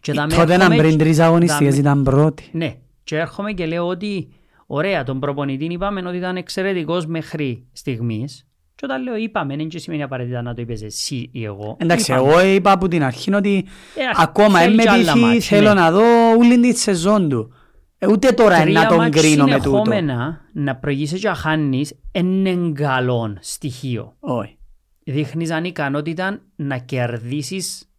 Και 0.00 0.12
δαμε 0.12 0.34
Τότε 0.34 0.46
να 0.46 0.54
έρχομαι 0.54 0.76
πριν 0.76 0.90
και- 0.90 0.96
τρεις 0.96 1.18
αγωνιστικές 1.18 1.74
δαμε- 1.74 1.80
ήταν 1.80 2.02
πρώτη. 2.04 2.50
Ναι, 2.52 2.76
και 3.04 3.16
έρχομαι 3.18 3.52
και 3.52 3.66
λέω 3.66 3.86
ότι 3.86 4.28
ωραία, 4.66 5.04
τον 5.04 5.20
προπονητή 5.20 5.64
είπαμε 5.64 6.08
ότι 6.08 6.16
ήταν 6.16 6.36
εξαιρετικός 6.36 7.06
μέχρι 7.06 7.66
στιγμής. 7.72 8.46
Και 8.82 8.88
όταν 8.90 9.02
λέω 9.02 9.16
είπαμε, 9.16 9.56
δεν 9.56 9.68
και 9.68 9.78
σημαίνει 9.78 10.02
απαραίτητα 10.02 10.42
να 10.42 10.54
το 10.54 10.62
είπες 10.62 10.82
εσύ 10.82 11.28
ή 11.32 11.44
εγώ. 11.44 11.76
Εντάξει, 11.80 12.12
Είπαμε. 12.12 12.28
εγώ 12.30 12.44
είπα 12.46 12.72
από 12.72 12.88
την 12.88 13.02
αρχή 13.02 13.34
ότι 13.34 13.64
Ε, 13.96 14.00
ακόμα 14.22 14.58
θέλει 14.58 14.76
δεν 14.76 14.76
με 14.76 14.82
κι 14.82 14.88
άλλα 14.88 15.12
πείθει, 15.12 15.24
μάτς, 15.24 15.46
θέλω 15.46 15.68
ναι. 15.68 15.80
να 15.80 15.90
δω 15.90 16.02
όλη 16.38 16.60
τη 16.60 16.78
σεζόν 16.78 17.28
του. 17.28 17.52
Ε, 17.98 18.06
Ούτε 18.06 18.32
τώρα 18.32 18.60
Τρία 18.60 18.80
να 18.80 18.86
τον 18.86 18.96
μάτς 18.96 19.20
κρίνω 19.20 19.44
με 19.44 19.50
τούτο. 19.50 19.62
συνεχόμενα 19.62 20.40
να 20.52 20.76
προηγήσει 20.76 21.18
και 21.18 21.28
να 21.28 21.34
χάνεις 21.34 21.94
είναι 22.12 22.72
καλό 22.72 23.36
στοιχείο. 23.40 24.16
Όχι. 24.18 24.58
δείχνεις 25.04 25.50
ανικανότητα 25.50 26.40
να 26.56 26.78
κερδίσεις 26.78 27.90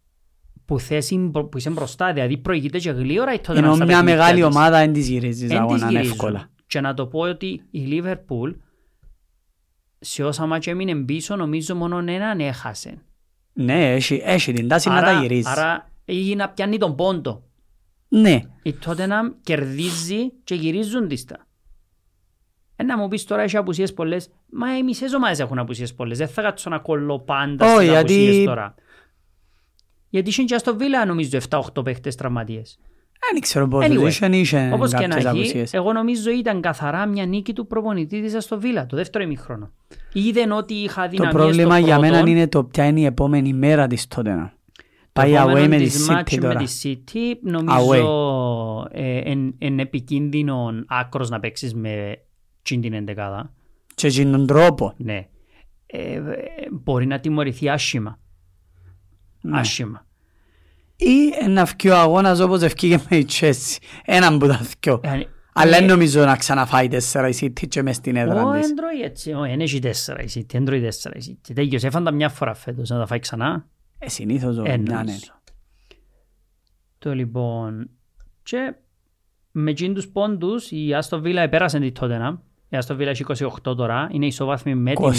που, 0.64 0.78
θέση, 0.78 1.30
που 1.30 1.50
είσαι 1.56 1.70
μπροστά. 1.70 2.12
Δηλαδή 2.12 2.36
προηγείται 2.38 2.78
και 2.78 2.90
γλύωρα 2.90 3.32
η 3.34 3.38
τότε 3.38 3.58
Ενώ 3.58 3.76
μια 3.76 4.02
μεγάλη 4.02 4.42
ομάδα 4.42 4.78
δεν 4.78 4.92
της 4.92 5.08
γυρίζεις 5.08 5.50
αγώνα 5.50 5.98
εύκολα. 5.98 6.48
Και 6.66 6.80
να 6.80 6.94
το 6.94 7.06
πω 7.06 7.18
ότι 7.20 7.62
η 7.70 7.78
Λίβερπουλ 7.78 8.50
σε 10.04 10.24
όσα 10.24 10.46
μάτια 10.46 10.72
έμεινε 10.72 10.94
πίσω 10.94 11.36
νομίζω 11.36 11.74
μόνο 11.74 11.98
έναν 11.98 12.40
έχασε. 12.40 13.02
Ναι, 13.52 13.92
έχει, 13.94 14.20
έχει 14.24 14.52
την 14.52 14.68
τάση 14.68 14.88
να 14.88 15.00
τα 15.00 15.06
Άρα, 15.08 15.20
γυρίζει. 15.20 15.48
άρα 15.50 15.90
ή 16.04 16.34
να 16.34 16.48
πιάνει 16.48 16.78
τον 16.78 16.94
πόντο. 16.96 17.42
Ναι, 18.08 18.40
Η 18.62 18.74
Tottenham 18.86 19.32
κερδίζει 19.42 20.30
και 20.44 20.54
γυρίζουν 20.54 21.08
τις 21.08 21.24
τα. 21.24 21.46
Ε, 22.76 22.82
να 22.82 22.98
μου 22.98 23.08
πεις 23.08 23.24
τώρα 23.24 23.42
έχει 23.42 23.56
απουσίες 23.56 23.94
πολλές. 23.94 24.30
Μα 24.50 24.76
οι 24.78 24.82
μισές 24.82 25.12
ομάδες 25.14 25.38
έχουν 25.40 25.58
απουσίες 25.58 25.94
πολλές. 25.94 26.18
Δεν 26.18 26.28
θα 26.28 26.42
κάτσω 26.42 26.70
να 26.70 26.78
κολλώ 26.78 27.20
πάντα 27.20 27.66
Όχι, 27.66 27.74
στις 27.74 27.88
γιατί- 27.88 28.14
απουσίες 28.24 28.44
τώρα. 28.44 28.74
Γιατί 30.08 30.28
είχε 30.28 30.42
και 30.42 30.58
στο 30.58 30.76
Βίλα 30.76 31.06
νομίζω 31.06 31.38
7-8 31.48 31.84
παίχτες 31.84 32.14
τραυματίες. 32.14 32.78
Δεν 33.32 33.40
ξέρω 33.40 33.68
πώς 33.68 33.84
Anyway, 33.86 34.06
είχε, 34.08 34.26
είχε 34.36 34.70
Όπως 34.74 34.90
και 34.90 34.96
να 34.96 35.02
κάποιες 35.08 35.24
έχει, 35.24 35.28
απουσίες. 35.38 35.72
εγώ 35.74 35.92
νομίζω 35.92 36.30
ήταν 36.30 36.60
καθαρά 36.60 37.06
μια 37.06 37.26
νίκη 37.26 37.52
του 37.52 37.66
προπονητή 37.66 38.22
της 38.22 38.44
στο 38.44 38.60
Βίλα, 38.60 38.86
το 38.86 38.96
δεύτερο 38.96 39.24
ημίχρονο. 39.24 39.70
Είδεν 40.12 40.52
ότι 40.52 40.74
είχα 40.74 41.02
Το 41.02 41.08
δυναμίες 41.08 41.32
πρόβλημα 41.34 41.76
στο 41.76 41.84
για 41.86 41.98
μένα 41.98 42.16
πρώτο. 42.16 42.30
είναι 42.30 42.48
το 42.48 42.64
ποια 42.64 42.84
είναι 42.86 43.00
η 43.00 43.04
επόμενη 43.04 43.52
μέρα 43.52 43.86
της 43.86 44.06
τότε. 44.06 44.34
Το 44.34 45.20
Πάει 45.20 45.32
επόμενο 45.34 45.64
away 45.64 45.68
με 45.68 45.76
της 45.76 45.92
της 45.92 46.08
μάτς 46.08 46.32
City 46.32 46.38
με 46.40 46.48
τώρα. 46.48 46.60
τη 46.64 46.66
City 46.82 47.36
νομίζω 47.40 48.88
είναι 49.58 49.82
επικίνδυνο 49.82 50.72
άκρος 50.86 51.30
να 51.30 51.40
παίξεις 51.40 51.74
με 51.74 52.18
τσιν 52.62 52.80
την 52.80 52.92
εντεκάδα. 52.92 53.52
Και 53.94 54.24
με 54.24 54.30
τον 54.30 54.46
τρόπο. 54.46 54.94
Ναι. 54.96 55.26
Ε, 55.86 56.14
ε, 56.14 56.22
μπορεί 56.72 57.06
να 57.06 57.20
τιμωρηθεί 57.20 57.68
άσχημα. 57.68 58.18
Ναι. 59.40 59.58
Άσχημα. 59.58 60.06
Ή 60.96 61.46
να 61.48 61.64
βγει 61.64 61.88
ο 61.88 61.96
αγώνας 61.96 62.40
όπως 62.40 62.62
ευκήγε 62.62 62.98
με 63.10 63.16
η 63.16 63.26
Chelsea. 63.40 63.76
Έναν 64.04 64.38
που 64.38 64.46
τα 64.46 64.60
δυο. 64.80 65.00
Ε, 65.02 65.20
Αλλά 65.52 65.76
Ε, 65.76 65.78
δεν 65.78 65.88
νομίζω 65.88 66.24
να 66.24 66.36
ξαναφάει 66.36 66.88
τέσσερα 66.88 67.28
η 67.28 67.32
City 67.40 67.68
και 67.68 67.82
μες 67.82 67.96
στην 67.96 68.16
έδρα 68.16 68.42
Ω, 68.44 68.52
της. 68.52 68.68
εν 68.68 68.76
τρώει 68.76 69.00
έτσι. 69.02 69.32
Ω, 69.32 69.44
εν 69.44 69.60
έχει 69.60 69.78
τέσσερα 69.78 70.22
η 70.22 70.26
City. 70.34 70.54
Εν 70.54 70.64
τρώει 70.64 70.80
τέσσερα 70.80 71.14
η 71.18 71.20
City. 71.28 71.50
Τέλειος. 71.54 71.82
Έφαν 71.84 72.04
τα 72.04 72.10
μια 72.10 72.28
φορά 72.28 72.54
φέτος. 72.54 72.88
Να 72.88 72.98
τα 72.98 73.06
φάει 73.06 73.18
ξανά. 73.18 73.66
Ε, 73.98 74.08
συνήθως 74.08 74.56
Ε, 74.56 74.60
ο- 74.60 74.62
μια, 74.62 74.76
ναι. 74.76 74.92
νομίζω. 74.94 75.32
Το 76.98 77.14
λοιπόν... 77.14 77.90
Και 78.42 78.74
με 79.50 79.70
εκείνους 79.70 79.94
τους 80.04 80.12
πόντους 80.12 80.70
η 80.70 80.94
Άστο 80.94 81.20
Βίλα 81.20 81.42
επέρασε 81.42 81.78
την 81.78 81.92
Tottenham. 82.00 82.38
Η 82.74 82.76
Άστο 82.76 82.94
Βίλα 82.96 83.10
έχει 83.10 83.24
28 83.64 83.76
τώρα. 83.76 84.08
Είναι 84.12 84.26
ισοβάθμη 84.26 84.74
με 84.74 84.92
την 84.92 85.04
28 85.04 85.12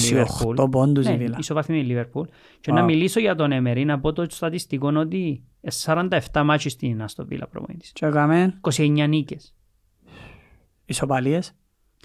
Liverpool. 0.59 0.71
πόντους 0.71 1.05
η 1.05 1.09
Ναι, 1.09 1.15
Βίλα. 1.17 1.35
ισοβάθμη 1.39 1.77
με 1.77 1.83
τη 1.83 1.93
Liverpool. 1.93 2.23
Και 2.61 2.71
Wow. 2.71 2.75
να 2.75 2.83
μιλήσω 2.83 3.19
για 3.19 3.35
τον 3.35 3.51
Έμερι, 3.51 3.85
να 3.85 3.99
πω 3.99 4.13
το 4.13 4.25
στατιστικό 4.29 4.91
ότι 4.95 5.43
47 5.85 6.43
μάτσες 6.43 6.71
στην 6.71 7.01
Άστο 7.03 7.25
Βίλα 7.25 7.47
προπονητής. 7.47 7.91
Και 7.91 8.05
έκαμε 8.05 8.57
29 8.61 9.07
νίκες. 9.07 9.55
ισοπαλίες. 10.85 11.51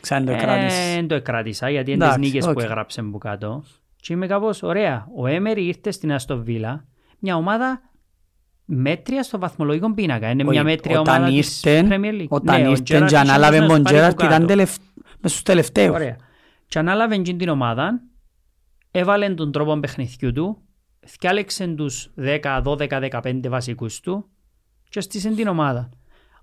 Ξαν 0.01 0.25
το 0.25 0.37
κράτης. 0.37 0.79
Ε, 0.79 0.95
Δεν 0.95 1.07
το 1.09 1.15
εκράτησα 1.15 1.71
γιατί 1.71 1.91
είναι 1.93 2.05
τις 2.05 2.09
Εντάξει, 2.15 2.31
νίκες 2.31 2.45
που 2.45 2.53
οκ. 2.57 2.63
έγραψε 2.63 3.03
που 3.03 3.19
κάτω. 3.19 3.63
Και 3.97 4.13
είμαι 4.13 4.27
κάπως 4.27 4.63
ωραία. 4.63 5.07
Ο 5.17 5.27
Έμερι 5.27 5.67
ήρθε 5.67 5.91
στην 5.91 6.13
Αστο 6.13 6.43
Βίλα, 6.43 6.85
μια 7.19 7.37
ομάδα 7.37 7.81
μέτρια 8.65 9.23
στο 9.23 9.39
βαθμολογικό 9.39 9.95
πίνακα. 9.95 10.31
Είναι 10.31 10.43
μια 10.43 10.53
Όχι, 10.61 10.71
μέτρια 10.71 11.01
όταν 11.01 11.15
ομάδα 11.17 11.37
της 11.37 11.63
ήρθεν- 11.65 11.89
Premier 11.93 12.21
League. 12.21 12.29
Όταν 12.29 12.61
Ναι, 12.61 12.67
ο 12.69 12.71
ήρθεν 12.71 12.85
Gerrard 12.85 13.07
και 13.09 13.15
είχε 13.15 13.17
ανάλαβε 13.17 13.59
να 13.59 13.67
τον 13.67 13.75
τους 13.75 13.83
πάρει 13.83 13.95
Τζέραρτ 13.97 14.17
που 14.17 14.25
ήταν 14.25 14.39
κάτω. 14.47 14.47
Τελευ- 15.21 15.23
μες 15.23 15.31
στους 15.31 15.43
τελευταίους. 15.43 15.95
Ωραία. 15.95 16.17
Και 16.67 16.79
ανάλαβε 16.79 17.15
εκείνη 17.15 17.39
την 17.39 17.49
ομάδα, 17.49 18.01
έβαλε 18.91 19.35
τον 19.35 19.53
τρόπο 19.53 19.79
παιχνιδιού 19.81 20.33
του, 20.33 20.63
θυκάλεξε 21.07 21.67
τους 21.67 22.11
10, 22.17 22.63
12, 22.63 22.99
15 23.01 23.49
βασικούς 23.49 24.01
του 24.01 24.29
και 24.89 25.01
στήσε 25.01 25.31
την 25.35 25.47
ομάδα. 25.47 25.89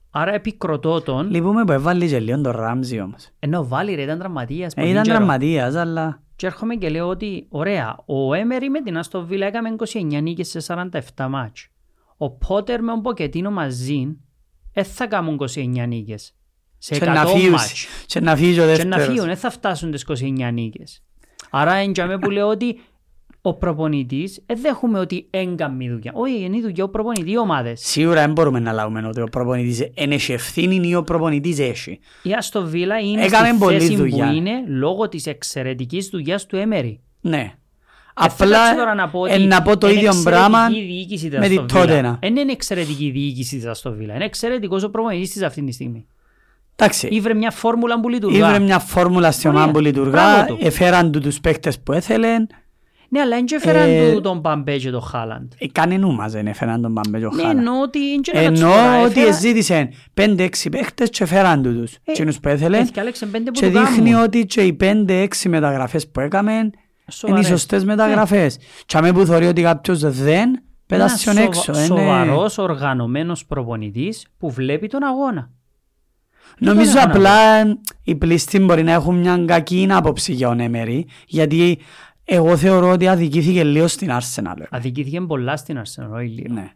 Άρα 0.10 0.34
επικροτώ 0.34 1.02
τον, 1.02 1.30
Λυπούμε 1.30 1.64
που 1.64 1.72
έβαλε 1.72 2.06
και 2.08 2.20
λίγο 2.20 2.42
τον 2.42 2.52
Ράμζι 2.52 3.00
όμως. 3.00 3.30
ενώ 3.40 3.68
βάλει 3.68 3.96
ρε 3.96 4.02
ήταν 4.02 4.20
τραυματίας. 4.20 4.74
Ε, 4.74 4.80
πολύ 4.80 4.92
Ήταν 4.92 5.04
καιρό. 5.04 5.16
τραυματίας, 5.16 5.76
αλλά... 5.76 6.22
Και 6.36 6.46
έρχομαι 6.46 6.76
και 6.76 6.90
λέω 6.90 7.08
ότι, 7.08 7.46
ωραία, 7.50 7.98
ο 8.06 8.34
Έμερι 8.34 8.70
με 8.70 8.82
την 8.82 8.98
Αστο 8.98 9.26
Βίλα 9.26 9.46
έκαμε 9.46 9.76
29 9.94 10.22
νίκες 10.22 10.48
σε 10.50 10.60
47 11.16 11.28
μάτς. 11.30 11.68
Ο 12.18 12.32
Πότερ 12.32 12.82
με 12.84 12.92
τον 12.92 13.02
Ποκετίνο 13.02 13.52
μαζί 13.52 14.18
δεν 14.74 14.84
θα 14.84 15.08
κάνουν 15.08 15.38
29 15.56 15.86
νίκες. 15.88 16.36
Σε 16.78 16.98
Και 16.98 17.06
να 17.06 17.22
100 17.24 17.28
φύγουν- 17.28 17.50
μάτς. 17.52 17.86
Και 18.06 18.20
να 18.20 18.36
φύγεις 18.36 18.58
ο 18.58 18.62
Και 18.62 18.68
να 18.68 18.74
δεύτερος. 18.76 19.06
φύγουν, 19.06 19.26
δεν 19.26 19.38
θα 19.38 19.50
φτάσουν 19.50 19.92
τις 19.92 20.02
29 20.02 20.52
νίκες. 20.52 21.02
Άρα 21.50 21.74
εντιαμε 21.74 22.18
που 22.20 22.30
λέω 22.30 22.48
ότι 22.48 22.80
ο 23.42 23.54
προπονητής 23.54 24.44
δεν 24.46 24.62
δέχομαι 24.62 25.00
ότι 25.00 25.28
έγκαμει 25.30 25.90
δουλειά. 25.90 26.12
Όχι, 26.16 26.40
είναι 26.44 26.58
η 26.58 26.62
δουλειά 26.62 26.84
ο 26.84 26.90
προπονητής 26.90 27.34
οι 27.34 27.38
ομάδες. 27.38 27.82
Σίγουρα 27.84 28.22
δεν 28.22 28.32
μπορούμε 28.32 28.60
να 28.60 28.72
λάβουμε 28.72 29.08
ότι 29.08 29.22
ο 29.22 29.28
προπονητής 29.32 29.90
εν 29.94 30.12
έχει 30.12 30.34
ευθύνη 30.34 30.88
ή 30.90 30.96
ο 30.96 31.04
προπονητής 31.04 31.60
έχει. 31.60 32.00
Η 32.24 32.34
Αστο 32.34 32.66
Βίλα 32.66 33.00
είναι 33.00 33.24
Έκαμε 33.26 33.48
στη 33.48 33.58
πολλής 33.58 33.84
θέση 33.84 33.96
δουλειά. 33.96 34.28
που 34.28 34.34
είναι 34.34 34.52
λόγω 34.68 35.10
της 35.10 35.26
εξαιρετικής 35.26 36.08
δουλειάς 36.08 36.46
του 36.46 36.56
Έμερι. 36.56 37.00
Ναι. 37.22 37.54
Ε, 38.20 38.30
θα 38.30 38.46
κάτσω 38.46 38.76
τώρα 38.76 38.82
Απλά 38.92 38.94
να 38.96 39.10
πω 39.10 39.26
ε, 39.26 39.34
ότι 39.34 39.44
να 39.44 39.62
πω 39.62 39.78
το 39.78 39.88
είναι 39.88 39.98
ίδιο 39.98 40.08
εξαιρετική 40.10 40.30
πράγμα 40.40 40.70
διοίκηση 40.70 41.30
της 41.30 41.40
με 41.40 41.48
τη 41.48 41.56
Aston 41.60 41.76
Villa. 41.76 41.84
Tottenham. 42.06 42.18
Δεν 42.22 42.36
είναι 42.36 42.52
εξαιρετική 42.52 43.10
διοίκηση 43.10 43.56
της 43.56 43.66
Αστο 43.66 43.92
Βίλα. 43.94 44.14
Είναι 44.16 44.26
εξαιρετικός 44.26 44.84
ο 44.84 44.90
προπονητής 44.90 45.32
της 45.32 45.42
αυτή 45.42 45.64
τη 45.64 45.72
στιγμή. 45.72 46.06
Εντάξει, 46.80 47.08
Ήβρε 47.08 47.34
μια 47.34 47.52
φόρμουλα 47.52 48.00
που 48.00 48.10
λειτουργά. 48.10 48.48
ήβρε 48.48 48.60
μια 48.60 48.80
φόρμουλα 48.80 49.32
στην 49.32 49.50
Ωραία. 49.50 49.62
ομάδα 49.62 49.78
που 49.78 49.84
λειτουργά, 49.86 50.12
Μπράβο 50.12 50.46
του. 50.46 50.58
έφεραν 50.62 51.12
του 51.12 51.20
τους 51.20 51.40
παίκτες 51.40 51.80
που 51.80 51.92
έθελεν, 51.94 52.48
Ναι, 53.10 53.20
αλλά 53.20 53.36
δεν 53.36 53.46
και 53.46 53.56
έφεραν 53.56 53.90
Ε, 53.90 54.12
του 54.14 54.22
τον 54.22 54.42
Παμπέ 54.42 54.78
και 54.78 54.90
τον 54.90 55.02
Χάλαντ. 55.02 55.52
ε, 55.58 55.68
κανενού 55.68 56.14
μας 56.16 56.32
δεν 56.32 56.48
έφεραν 56.48 56.82
τον 56.82 56.94
Παμπέτζο 56.94 57.30
Ναι, 57.34 57.42
Χάλα. 57.42 57.60
εννοώ 57.60 57.82
ότι 57.82 58.00
είναι 58.00 58.22
και 58.22 58.32
να 58.34 58.42
κάτσω 58.44 58.64
τώρα, 58.64 58.84
Εννοώ 58.84 59.04
ότι 59.06 59.20
έφερα- 59.20 59.32
ζήτησαν 59.38 59.90
5-6 60.14 60.70
παίκτες 60.70 61.10
και 61.10 61.24
έφεραν 61.24 61.62
του 61.62 61.74
τους. 61.80 61.94
Ε, 61.94 61.98
Εκείνους 62.04 62.40
που 62.40 62.48
έθελεν 62.50 62.82
Έθιαλεξαν 62.82 63.32
πέντε 63.32 63.52
που 63.52 63.60
και 63.60 63.68
του 63.68 63.74
κάνουν. 63.74 63.94
δείχνει 63.94 64.14
ότι 64.14 64.46
και 64.46 64.62
οι 64.62 64.74
5-6 64.74 65.50
μεταγραφές 65.50 66.08
που 66.08 66.20
έκαμε 66.20 66.52
είναι 66.54 66.70
οι 67.08 67.12
Σοβαρές. 67.12 67.48
σωστές 67.48 67.86
μεταγραφές. 67.86 68.58
Και 68.86 68.98
αμέ 68.98 69.14
που 69.14 69.26
θεωρεί 69.26 69.46
ότι 69.48 69.62
κάποιος 69.62 70.00
δεν, 70.00 70.60
πέτασε 70.88 71.26
τον 71.26 71.38
Ένας 71.38 71.48
έξω. 71.48 71.74
σοβα- 71.74 71.86
είναι- 71.86 72.00
Σοβαρός 72.02 72.58
οργανωμένος 72.58 73.46
προπονητής 73.46 74.28
που 74.38 74.52
βλέπει 74.52 74.88
τον 74.88 75.04
αγώνα. 75.04 75.50
Νομίζω 76.60 76.92
δεν 76.92 76.98
έκανα 77.02 77.14
απλά 77.14 77.64
οι 78.04 78.16
πλήστοι 78.16 78.60
μπορεί 78.60 78.84
να 78.84 78.92
έχουν 78.92 79.16
μια 79.16 79.44
κακή 79.48 79.88
άποψη 79.90 80.34
για 80.34 80.48
τον 80.48 80.60
Έμερι, 80.60 81.08
γιατί 81.28 81.78
εγώ 82.24 82.58
θεωρώ 82.58 82.90
ότι 82.92 83.08
αδικήθηκε 83.08 83.64
λίγο 83.64 83.88
στην 83.88 84.10
Arsenal. 84.12 84.64
Αδικήθηκε 84.70 85.22
πολλά 85.22 85.58
στην 85.58 85.78
Arsenal, 85.82 86.10
όχι 86.14 86.28
λίγο. 86.28 86.54
Ναι, 86.54 86.72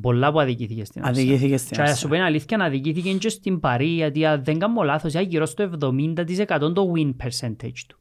Πολλά 0.00 0.32
που 0.32 0.40
αδικήθηκε 0.40 0.84
στην 0.84 1.02
Arsenal. 1.02 1.08
αδικήθηκε 1.08 1.56
στην 1.56 1.76
Και 1.76 1.82
να 1.82 1.94
σου 1.94 2.02
πω 2.02 2.08
Arsenal. 2.08 2.16
την 2.16 2.22
αλήθεια, 2.26 2.58
αδικήθηκε 2.60 3.12
και 3.12 3.28
στην 3.28 3.60
Παρή, 3.60 3.86
γιατί 3.86 4.26
αν 4.26 4.44
δεν 4.44 4.58
κάνω 4.58 4.82
λάθος, 4.82 5.12
ήταν 5.12 5.24
γύρω 5.24 5.46
στο 5.46 5.70
70% 5.82 6.74
το 6.74 6.92
win 6.96 7.24
percentage 7.24 7.80
του. 7.88 7.98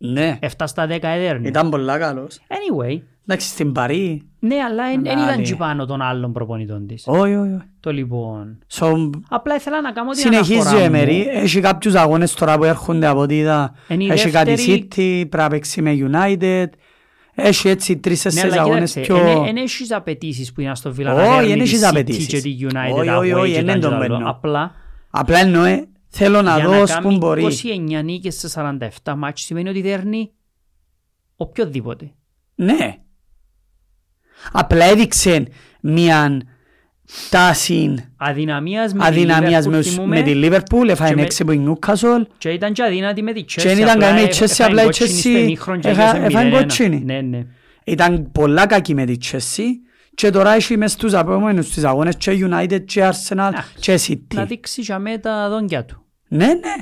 Ναι, 0.00 0.38
7 0.42 0.46
στα 0.64 0.86
10 0.86 0.98
έδερνε. 1.02 1.48
ήταν 1.48 1.70
πολλά 1.70 1.98
καλός. 1.98 2.38
Anyway, 2.48 2.98
Εντάξει, 3.26 3.48
στην 3.48 3.72
Παρή, 3.72 4.27
ναι, 4.38 4.54
αλλά 4.68 4.84
δεν 5.02 5.18
Άλλη. 5.18 5.22
ήταν 5.30 5.42
και 5.42 5.54
πάνω 5.56 5.86
των 5.86 6.00
άλλων 6.02 6.32
προπονητών 6.32 6.86
της. 6.86 7.04
όχι, 7.06 7.20
όχι. 7.20 7.34
όχι. 7.52 7.62
Το 7.80 7.92
λοιπόν. 7.92 8.58
So, 8.72 9.10
Απλά 9.28 9.54
ήθελα 9.54 9.80
να 9.80 9.92
κάνω 9.92 10.10
την 10.10 10.20
Συνεχίζει 10.20 10.52
αναφορά 10.54 10.76
ο 10.76 10.78
μου. 10.78 10.84
Έμερι, 10.84 11.26
έχει 11.30 11.60
κάποιους 11.60 11.94
αγώνες 11.94 12.34
τώρα 12.34 12.58
που 12.58 12.64
έρχονται 12.64 13.06
από 13.06 13.20
ό,τι 13.20 13.36
είδα. 13.38 13.74
Είναι 13.88 14.04
η 14.04 14.10
Έχει 14.10 14.30
κάτι 14.30 14.50
δεύτερη- 14.50 14.82
City, 14.94 15.28
πρέπει 15.28 15.36
να 15.36 15.48
παίξει 15.48 15.82
με 15.82 15.96
United. 16.10 16.66
Έχει 17.34 17.68
έτσι 17.68 17.92
Ναι, 17.92 17.98
τρεις-τέσσερις 18.00 18.52
αλλά 18.52 18.62
αγώνες 18.62 18.92
κοίταξε, 18.92 19.12
πιο... 19.24 19.42
δεν 19.42 19.56
έχεις 19.56 19.92
απαιτήσεις 19.92 20.52
που 20.52 20.60
είναι 20.60 20.74
στο 20.74 20.92
Βίλα 20.92 21.12
Όχι, 21.14 21.22
να 21.24 21.36
δεν 21.36 21.46
δέρνει 21.46 21.62
έχεις 21.62 21.78
τη 21.80 21.84
City 21.86 21.88
απαιτήσεις. 21.90 22.26
και 22.26 22.40
τη 22.40 22.56
United 22.60 22.98
Όχι, 22.98 23.08
όχι, 23.08 23.32
away 23.34 23.38
όχι, 23.40 23.52
και 23.52 23.62
δεν 23.62 23.66
τα 23.66 23.72
είναι 23.72 23.80
το 23.80 23.88
και 23.88 23.94
τα 23.94 23.96
άλλο. 24.04 24.16
μπαίνω. 24.16 24.30
Απλά 24.30 24.72
Απλά 25.10 25.38
εννοώ, 25.38 25.64
ε, 25.64 25.88
θέλω 26.08 26.42
να 26.42 26.54
για 26.56 26.64
δω 26.64 26.70
να 26.74 26.80
ως 26.80 26.94
που 26.96 27.02
κάνει 27.02 27.16
μπορεί. 27.16 27.44
29 27.44 28.02
νίκες 28.04 28.34
σε 28.38 28.48
47 29.02 29.14
μάτς 29.16 29.40
σημαίνει 29.42 29.68
ότι 29.68 29.80
δέρνει 29.82 30.30
οποιοδήποτε. 31.36 32.10
Ναι. 32.54 32.96
Απλά 34.52 34.84
έδειξε 34.84 35.46
μια 35.80 36.40
τάση 37.30 37.94
Αδυναμίας 38.16 38.94
με 38.94 39.04
αδυναμίας 39.06 39.62
τη 39.64 39.68
με, 39.70 39.76
Liverpool 39.78 39.82
τους- 39.82 39.94
θυμούμε 39.94 40.16
με 40.16 40.22
τη 40.22 40.32
Liverpool, 40.42 40.82
και 40.86 40.92
έφαγε 40.92 41.14
με- 41.14 41.22
έξι 41.22 41.42
από 41.42 41.50
την 41.50 41.72
Newcastle 41.80 42.26
και 42.38 42.48
ήταν 42.48 42.72
και 42.72 42.82
αδύνατη 42.82 43.22
με 43.22 43.32
τη 43.32 43.44
Chelsea. 43.48 43.54
Και 43.62 43.68
δεν 43.68 43.78
ήταν 43.78 43.98
καλή 43.98 44.14
με 44.14 44.20
η 44.20 44.28
Chelsea, 44.38 44.64
απλά 44.64 44.82
η 44.82 44.84
κότσινη 44.84 45.08
στο 45.10 45.30
Chelsea 45.30 45.32
ημίχρον 45.38 45.80
και 45.80 45.88
έχα- 45.88 46.02
έχασε 46.02 46.16
έφαγε 46.24 46.48
0-1. 46.50 46.58
κότσινη. 46.60 47.02
Ναι, 47.04 47.20
ναι. 47.20 47.46
ήταν 47.84 48.30
πολλά 48.32 48.66
κακή 48.66 48.94
με 48.94 49.04
τη 49.04 49.16
Chelsea 49.24 49.62
και 50.14 50.30
τώρα 50.30 50.54
έχει 50.54 50.76
μες 50.76 50.92
στους 50.92 51.12
επόμενους 51.12 51.70
τις 51.70 51.84
αγώνες 51.84 52.16
και 52.16 52.46
United 52.50 52.84
και 52.84 53.08
Arsenal 53.10 53.50
και 53.80 53.98
City. 54.08 54.34
Να 54.34 54.44
δείξει 54.44 54.80
για 54.80 54.98
μέ 54.98 55.18
τα 55.18 55.48
δόντια 55.48 55.84
του. 55.84 56.04
Ναι, 56.28 56.46
ναι. 56.46 56.74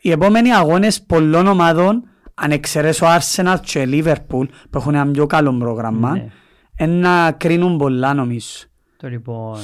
Οι 0.00 0.10
επόμενοι 0.10 0.52
αγώνες 0.52 1.02
πολλών 1.02 1.46
ομάδων, 1.46 2.08
αν 2.40 2.50
εξαιρέσω 2.50 3.06
Arsenal 3.06 3.56
και 3.62 3.84
Liverpool 3.90 4.46
που 4.70 4.78
έχουν 4.78 4.94
ένα 4.94 5.10
πιο 5.10 5.26
καλό 5.26 5.52
πρόγραμμα, 5.58 6.12
Ναι. 6.12 6.28
είναι 6.78 6.92
να 6.92 7.32
κρίνουν 7.32 7.76
πολλά 7.78 8.14
νομίζω. 8.14 8.58
Το 8.96 9.08
λοιπόν... 9.08 9.58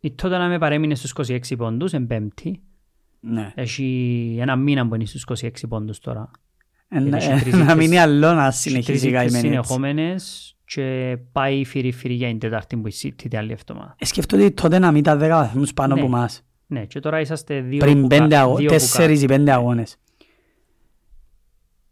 Η 0.00 0.12
τότε 0.12 0.38
να 0.38 0.48
με 0.48 0.58
παρέμεινε 0.58 0.94
στους 0.94 1.12
26 1.28 1.38
πόντους, 1.56 1.92
εν 1.92 2.06
πέμπτη. 2.06 2.60
Ναι. 3.20 3.52
Έχει 3.54 4.36
ένα 4.40 4.56
μήνα 4.56 4.88
που 4.88 4.94
είναι 4.94 5.04
στους 5.04 5.24
26 5.42 5.48
πόντους 5.68 5.98
τώρα. 5.98 6.30
Ένα- 6.88 7.16
έχει 7.16 7.40
τρεις 7.40 7.54
Να 7.54 7.60
ήττες- 7.60 7.76
μείνει 7.76 7.98
άλλο 7.98 8.32
να 8.32 8.42
Τρεις 8.44 8.56
συνεχίσει 8.56 8.92
ήττες 8.96 9.12
καημένη 9.12 9.36
έτσι. 9.36 9.48
συνεχόμενες 9.48 10.54
και 10.64 11.16
πάει 11.32 11.64
φυρί-φυρί 11.64 12.14
για 12.14 12.28
την 12.28 12.38
Τετάρτη 12.38 12.76
που 12.76 12.88
η 12.88 12.92
City 13.02 13.12
την 13.28 13.38
άλλη 13.38 13.52
εβδομάδα. 13.52 13.94
Ε, 13.98 14.04
Σκεφτώ 14.04 14.36
ότι 14.36 14.50
τότε 14.50 14.78
να 14.78 14.88
μην 14.90 15.00
ήταν 15.00 15.18
10 15.18 15.28
βαθμούς 15.28 15.72
πάνω 15.72 15.94
Ναι. 15.94 16.00
από 16.00 16.08
μας. 16.10 16.42
Ναι, 16.66 16.84
και 16.84 17.00
τώρα 17.00 17.20
είσαστε 17.20 17.60
δύο 17.60 17.78
Πριν 17.78 18.00
που 18.02 18.06
πέντε 18.06 18.28
κα- 18.34 18.40
αγώ- 18.40 18.56
δύο 18.56 18.66
που 18.66 18.72
τέσσερις 18.72 19.22
ή 19.22 19.26
πέντε 19.26 19.52
αγώνες. 19.52 19.96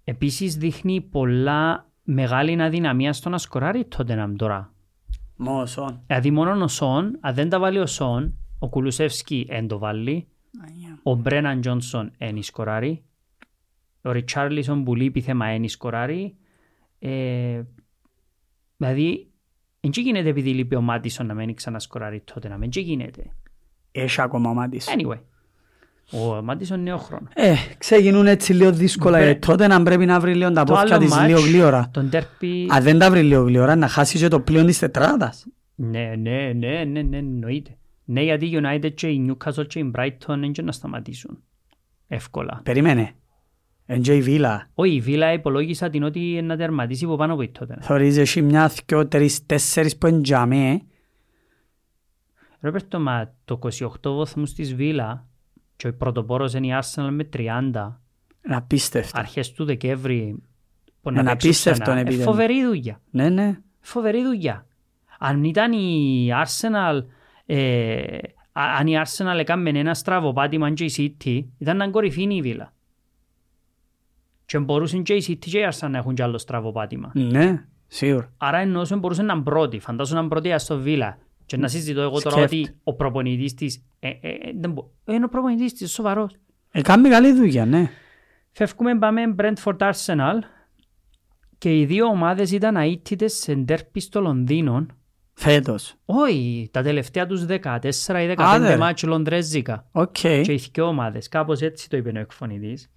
Επίσης 0.04 0.56
δείχνει 0.56 1.00
πολλά 1.00 1.90
μεγάλη 2.02 2.62
αδυναμία 2.62 3.12
στο 3.12 3.28
να 3.28 3.38
σκοράρει 3.38 3.84
τότε 3.84 4.14
να 4.14 4.32
τώρα. 4.32 4.72
Μόσον. 5.36 6.02
Δηλαδή 6.06 6.30
μόνο 6.30 6.64
ο 6.64 6.68
Σον, 6.68 7.18
αν 7.20 7.34
δεν 7.34 7.48
τα 7.48 7.58
βάλει 7.58 7.78
ο 7.78 7.86
Σον, 7.86 8.34
ο 8.58 8.68
Κουλουσεύσκι 8.68 9.46
εν 9.48 9.68
το 9.68 9.78
βάλει, 9.78 10.28
ο 11.02 11.14
Μπρέναν 11.14 11.60
Τζόνσον 11.60 12.10
εν 12.18 12.42
σκοράρει, 12.42 13.04
ο 14.02 14.12
Ριτσάρλισον 14.12 14.84
που 14.84 14.94
λείπει 14.94 15.20
θέμα 15.20 15.46
εν 15.46 15.68
σκοράρει. 15.68 16.36
Ε, 16.98 17.62
δηλαδή, 18.76 19.32
δεν 19.80 19.90
και 19.90 20.00
γίνεται 20.00 20.28
επειδή 20.28 20.54
λείπει 20.54 20.74
ο 20.74 20.80
Μάτισον 20.80 21.26
να 21.26 21.34
μένει 21.34 21.54
ξανασκοράρει 21.54 22.20
τότε 22.20 22.48
να 22.48 22.56
μην 22.56 22.70
και 22.70 22.80
γίνεται. 22.80 23.30
Έχει 23.92 24.20
ακόμα 24.20 24.50
ο 24.50 24.54
Μάτις. 24.54 24.88
Anyway, 24.88 25.20
ο 26.12 26.42
Μάτισον 26.42 26.82
νέο 26.82 26.96
χρόνο. 26.98 27.28
Ε, 27.34 27.54
ξεκινούν 27.78 28.26
έτσι 28.26 28.52
λίγο 28.52 28.72
δύσκολα. 28.72 29.18
Μπρε- 29.18 29.30
ε, 29.36 29.46
Τότε 29.46 29.66
να 29.66 29.82
πρέπει 29.82 30.06
να 30.06 30.20
βρει 30.20 30.34
λίγο 30.34 30.52
τα 30.52 30.64
Το 30.64 30.72
πόθηκια 30.72 30.96
άλλο 30.96 31.04
της 31.06 31.16
λίγο 31.26 31.38
μάτς, 31.40 31.50
γλύωρα. 31.50 31.88
τον 31.92 32.10
τέρπι... 32.10 32.66
Αν 32.70 32.82
δεν 32.82 32.98
τα 32.98 33.10
βρει 33.10 33.22
λίγο 33.22 33.42
γλύωρα, 33.42 33.76
να 33.76 33.88
χάσει 33.88 34.18
και 34.18 34.28
το 34.28 34.40
πλοίο 34.40 34.64
της 34.64 34.78
τετράδας. 34.78 35.46
Ναι, 35.74 36.14
ναι, 36.18 36.52
ναι, 36.52 36.84
ναι, 36.84 37.02
ναι, 37.02 37.16
εννοείται. 37.16 37.76
Ναι, 38.04 38.22
γιατί 38.22 38.46
η 38.46 38.60
United 38.62 38.92
και 38.94 39.06
η 39.08 39.30
Newcastle 39.30 39.66
και 39.66 39.78
η 39.78 39.90
Brighton 39.96 40.36
δεν 40.38 40.52
και 40.52 40.62
να 40.62 40.72
σταματήσουν 40.72 41.42
εύκολα. 42.08 42.60
Περίμενε. 42.64 43.10
Εν 43.86 44.02
και 44.02 44.14
η 44.14 44.20
Βίλα. 44.22 44.70
Όχι, 44.74 44.94
η 44.94 45.00
Βίλα 45.00 45.32
υπολόγισα 45.32 45.90
την 45.90 46.02
ότι 46.02 46.40
να 46.44 46.56
τερματίσει 46.56 47.04
από 47.04 47.16
πάνω 47.16 47.32
από 47.32 47.48
τότε. 47.48 47.76
Θωρείς 47.80 48.16
εσύ 48.16 48.42
μια, 48.42 48.70
δυο, 48.86 49.06
τρεις, 49.08 49.46
τέσσερις 49.46 49.96
που 49.98 50.06
εντιαμέ. 50.06 50.80
Ρόπερτο, 52.60 53.00
μα 53.00 53.34
το 53.44 53.58
28 53.80 53.88
βαθμούς 54.16 54.52
της 54.52 54.74
Βίλα 54.74 55.26
και 55.76 55.88
ο 55.88 55.94
πρωτοπόρος 55.94 56.54
είναι 56.54 56.66
η 56.66 56.70
Arsenal 56.82 57.08
με 57.10 57.28
30 57.32 57.40
Είναι 58.46 58.56
απίστευτο. 58.56 59.18
αρχές 59.20 59.52
του 59.52 59.64
Δεκέμβρη 59.64 60.42
που 61.02 61.10
Είναι 61.10 61.22
να 61.22 61.30
παίξεις 61.30 61.48
απίστευτο 61.50 61.82
ξανά. 61.82 61.98
Ε, 61.98 62.00
επίδομα. 62.02 62.24
Φοβερή 62.24 62.64
δουλειά. 62.64 63.00
Ναι, 63.10 63.28
ναι. 63.28 63.58
Φοβερή 63.80 64.22
δουλειά. 64.22 64.66
Αν 65.18 65.44
ήταν 65.44 65.72
η 65.72 66.28
Arsenal, 66.44 67.00
ε, 67.46 68.16
α- 68.52 68.76
αν 68.78 68.86
η 68.86 68.94
Arsenal 69.04 69.38
έκαμε 69.38 69.70
ένα 69.70 69.94
στραβοπάτημα 69.94 70.72
και 70.72 70.84
η 70.84 70.92
City, 71.24 71.44
ήταν 71.58 71.76
να 71.76 71.88
κορυφήνει 71.90 72.36
η 72.36 72.40
Βίλα. 72.40 72.72
Και 74.46 74.58
μπορούσαν 74.58 75.02
και 75.02 75.14
η 75.14 75.24
City 75.28 75.38
και 75.38 75.58
η 75.58 75.68
Arsenal 75.72 75.88
να 75.90 75.98
έχουν 75.98 76.14
κι 76.14 76.22
άλλο 76.22 76.38
στραβοπάτημα. 76.38 77.10
Ναι, 77.14 77.64
σίγουρα. 77.86 78.32
Άρα 78.36 78.58
εννοούσαν 78.58 78.98
μπορούσαν 78.98 79.24
να 79.26 79.32
είναι 79.32 79.42
πρώτοι. 79.42 79.78
Φαντάσου 79.78 80.14
να 80.14 80.20
είναι 80.20 80.28
πρώτοι 80.28 80.58
στο 80.58 80.78
Βίλα. 80.78 81.18
Και 81.46 81.56
να 81.56 81.68
συζητώ 81.68 82.00
εγώ 82.00 82.20
τώρα 82.20 82.36
Σκέφτου. 82.36 82.56
ότι 82.56 82.74
ο 82.82 82.94
προπονητής 82.94 83.54
της... 83.54 83.84
Ε, 84.00 84.08
ε, 84.08 84.28
ε, 84.28 84.36
δεν 84.60 84.70
μπο- 84.72 84.90
ε, 85.04 85.14
είναι 85.14 85.24
ο 85.24 85.28
προπονητής 85.28 85.72
της, 85.74 85.92
σοβαρός. 85.92 86.36
Ε, 86.70 86.80
κάνει 86.82 87.08
καλή 87.08 87.32
δουλειά, 87.32 87.66
ναι. 87.66 87.90
Φεύγουμε, 88.52 88.98
πάμε 88.98 89.34
Brentford 89.38 89.76
Arsenal 89.78 90.38
και 91.58 91.78
οι 91.78 91.84
δύο 91.84 92.06
ομάδες 92.06 92.50
ήταν 92.52 92.76
αήττητες 92.76 93.32
σε 93.34 93.54
ντέρμπι 93.54 94.00
στο 94.00 94.20
Λονδίνο. 94.20 94.86
Φέτος. 95.34 95.94
Όχι, 96.04 96.68
τα 96.72 96.82
τελευταία 96.82 97.26
τους 97.26 97.44
14 97.44 98.22
ή 98.22 98.26
15 98.26 98.34
Άντε. 98.38 98.76
μάτσο 98.76 99.06
λονδρέζικα. 99.06 99.88
Οκ. 99.92 100.12
Και 100.12 100.52
οι 100.52 100.60
δυο 100.72 100.86
ομάδες, 100.86 101.28
κάπως 101.28 101.60
έτσι 101.60 101.88
το 101.88 101.96
είπε 101.96 102.12
ο 102.16 102.18
εκφωνητής. 102.18 102.90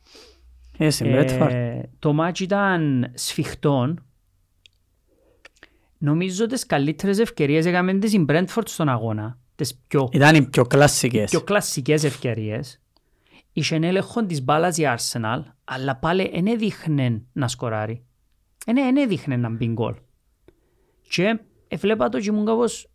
Ε, 0.78 0.90
στην 0.90 1.12
Brentford. 1.12 1.52
Ε, 1.52 1.90
το 2.00 2.14
μάτσο 2.14 2.44
ήταν 2.44 3.12
σφιχτόν. 3.14 4.06
Νομίζω 5.98 6.46
τις 6.46 6.66
καλύτερες 6.66 7.20
ευκαιρίες 7.20 7.66
έκαμε 7.66 7.94
τις 7.94 8.14
η 8.14 8.26
Brentford 8.30 8.62
στον 8.66 8.90
αγώνα. 8.90 9.38
Τις 9.56 9.80
πιο, 9.88 10.10
Ήταν 10.12 10.36
οι 10.36 10.42
πιο 10.48 10.66
κλασσικές. 10.66 11.30
πιο 11.30 11.42
κλασσικές 11.42 12.04
ευκαιρίες. 12.04 12.82
Είχε 13.54 13.76
έλεγχο 13.76 14.26
της 14.26 14.44
μπάλας 14.44 14.78
η 14.78 14.84
Arsenal, 14.98 15.42
αλλά 15.64 15.96
πάλι 15.96 16.30
δεν 16.34 16.48
έδειχνε 16.48 17.22
να 17.34 17.48
σκοράρει. 17.48 18.04
Δεν 18.66 18.98
έδειχνε 18.98 19.36
να 19.36 19.50
μπει 19.50 19.66
γκολ. 19.68 19.94
Και 21.10 21.40
έβλεπα 21.68 22.10
το 22.10 22.20
και 22.20 22.30
ήμουν 22.30 22.46
κάπως 22.46 22.88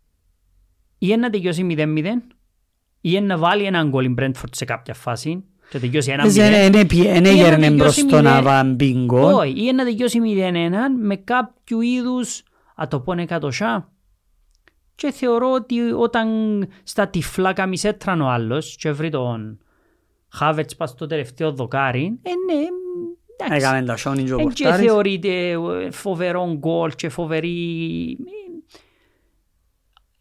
ή 0.97 1.15
να 1.15 1.29
τελειώσει 1.29 1.67
0-0 1.69 2.05
ή 3.01 3.21
να 3.21 3.37
βάλει 3.37 3.63
έναν 3.63 3.89
γκολ 3.89 4.05
η 4.05 4.15
Brentford 4.19 4.49
σε 4.51 4.65
κάποια 4.65 4.93
φάση 4.93 5.43
και 5.69 5.79
τελειώσει 5.79 6.15
1-0. 6.19 6.27
Δεν 6.71 6.87
να 7.21 7.29
έγερνε 7.29 7.67
τελειώσει 7.67 8.03
μπρος 8.03 8.05
το 8.05 8.21
να 8.21 8.29
μηδέν. 8.29 8.43
βάλει 8.43 8.73
μπιγκο. 8.73 9.35
Όχι, 9.37 9.65
ή 9.67 9.71
να 9.71 9.83
τελειώσει 9.83 10.19
0-1 10.19 10.71
με 11.01 11.15
κάποιου 11.15 11.81
είδους, 11.81 12.43
α 12.75 12.87
το 12.87 12.99
πω 12.99 13.13
εκατοσιά. 13.13 13.91
Και 14.95 15.11
θεωρώ 15.11 15.51
ότι 15.51 15.79
όταν 15.79 16.27
στα 16.83 17.07
τυφλά 17.07 17.53
καμισέτραν 17.53 18.21
ο 18.21 18.29
άλλος 18.29 18.75
και 18.75 18.91
βρει 18.91 19.09
τον 19.09 19.57
Χάβετς 20.29 20.75
πας 20.75 20.89
στο 20.89 21.05
τελευταίο 21.07 21.51
δοκάρι, 21.51 22.19
ε, 22.21 22.29
ναι, 22.53 22.59
εντάξει. 23.37 23.65
Έκαμε 23.67 23.85
τα 23.85 23.95
σόνι 23.97 24.23
και 24.23 24.33
ο 24.33 24.37
Εν 24.39 24.49
και 24.49 24.63
Πορτάρης. 24.63 24.85
θεωρείται 24.85 25.49
ε, 25.49 25.91
φοβερό 25.91 26.53
γκολ 26.57 26.91
και 26.95 27.09
φοβερή... 27.09 28.11
ε, 28.11 28.75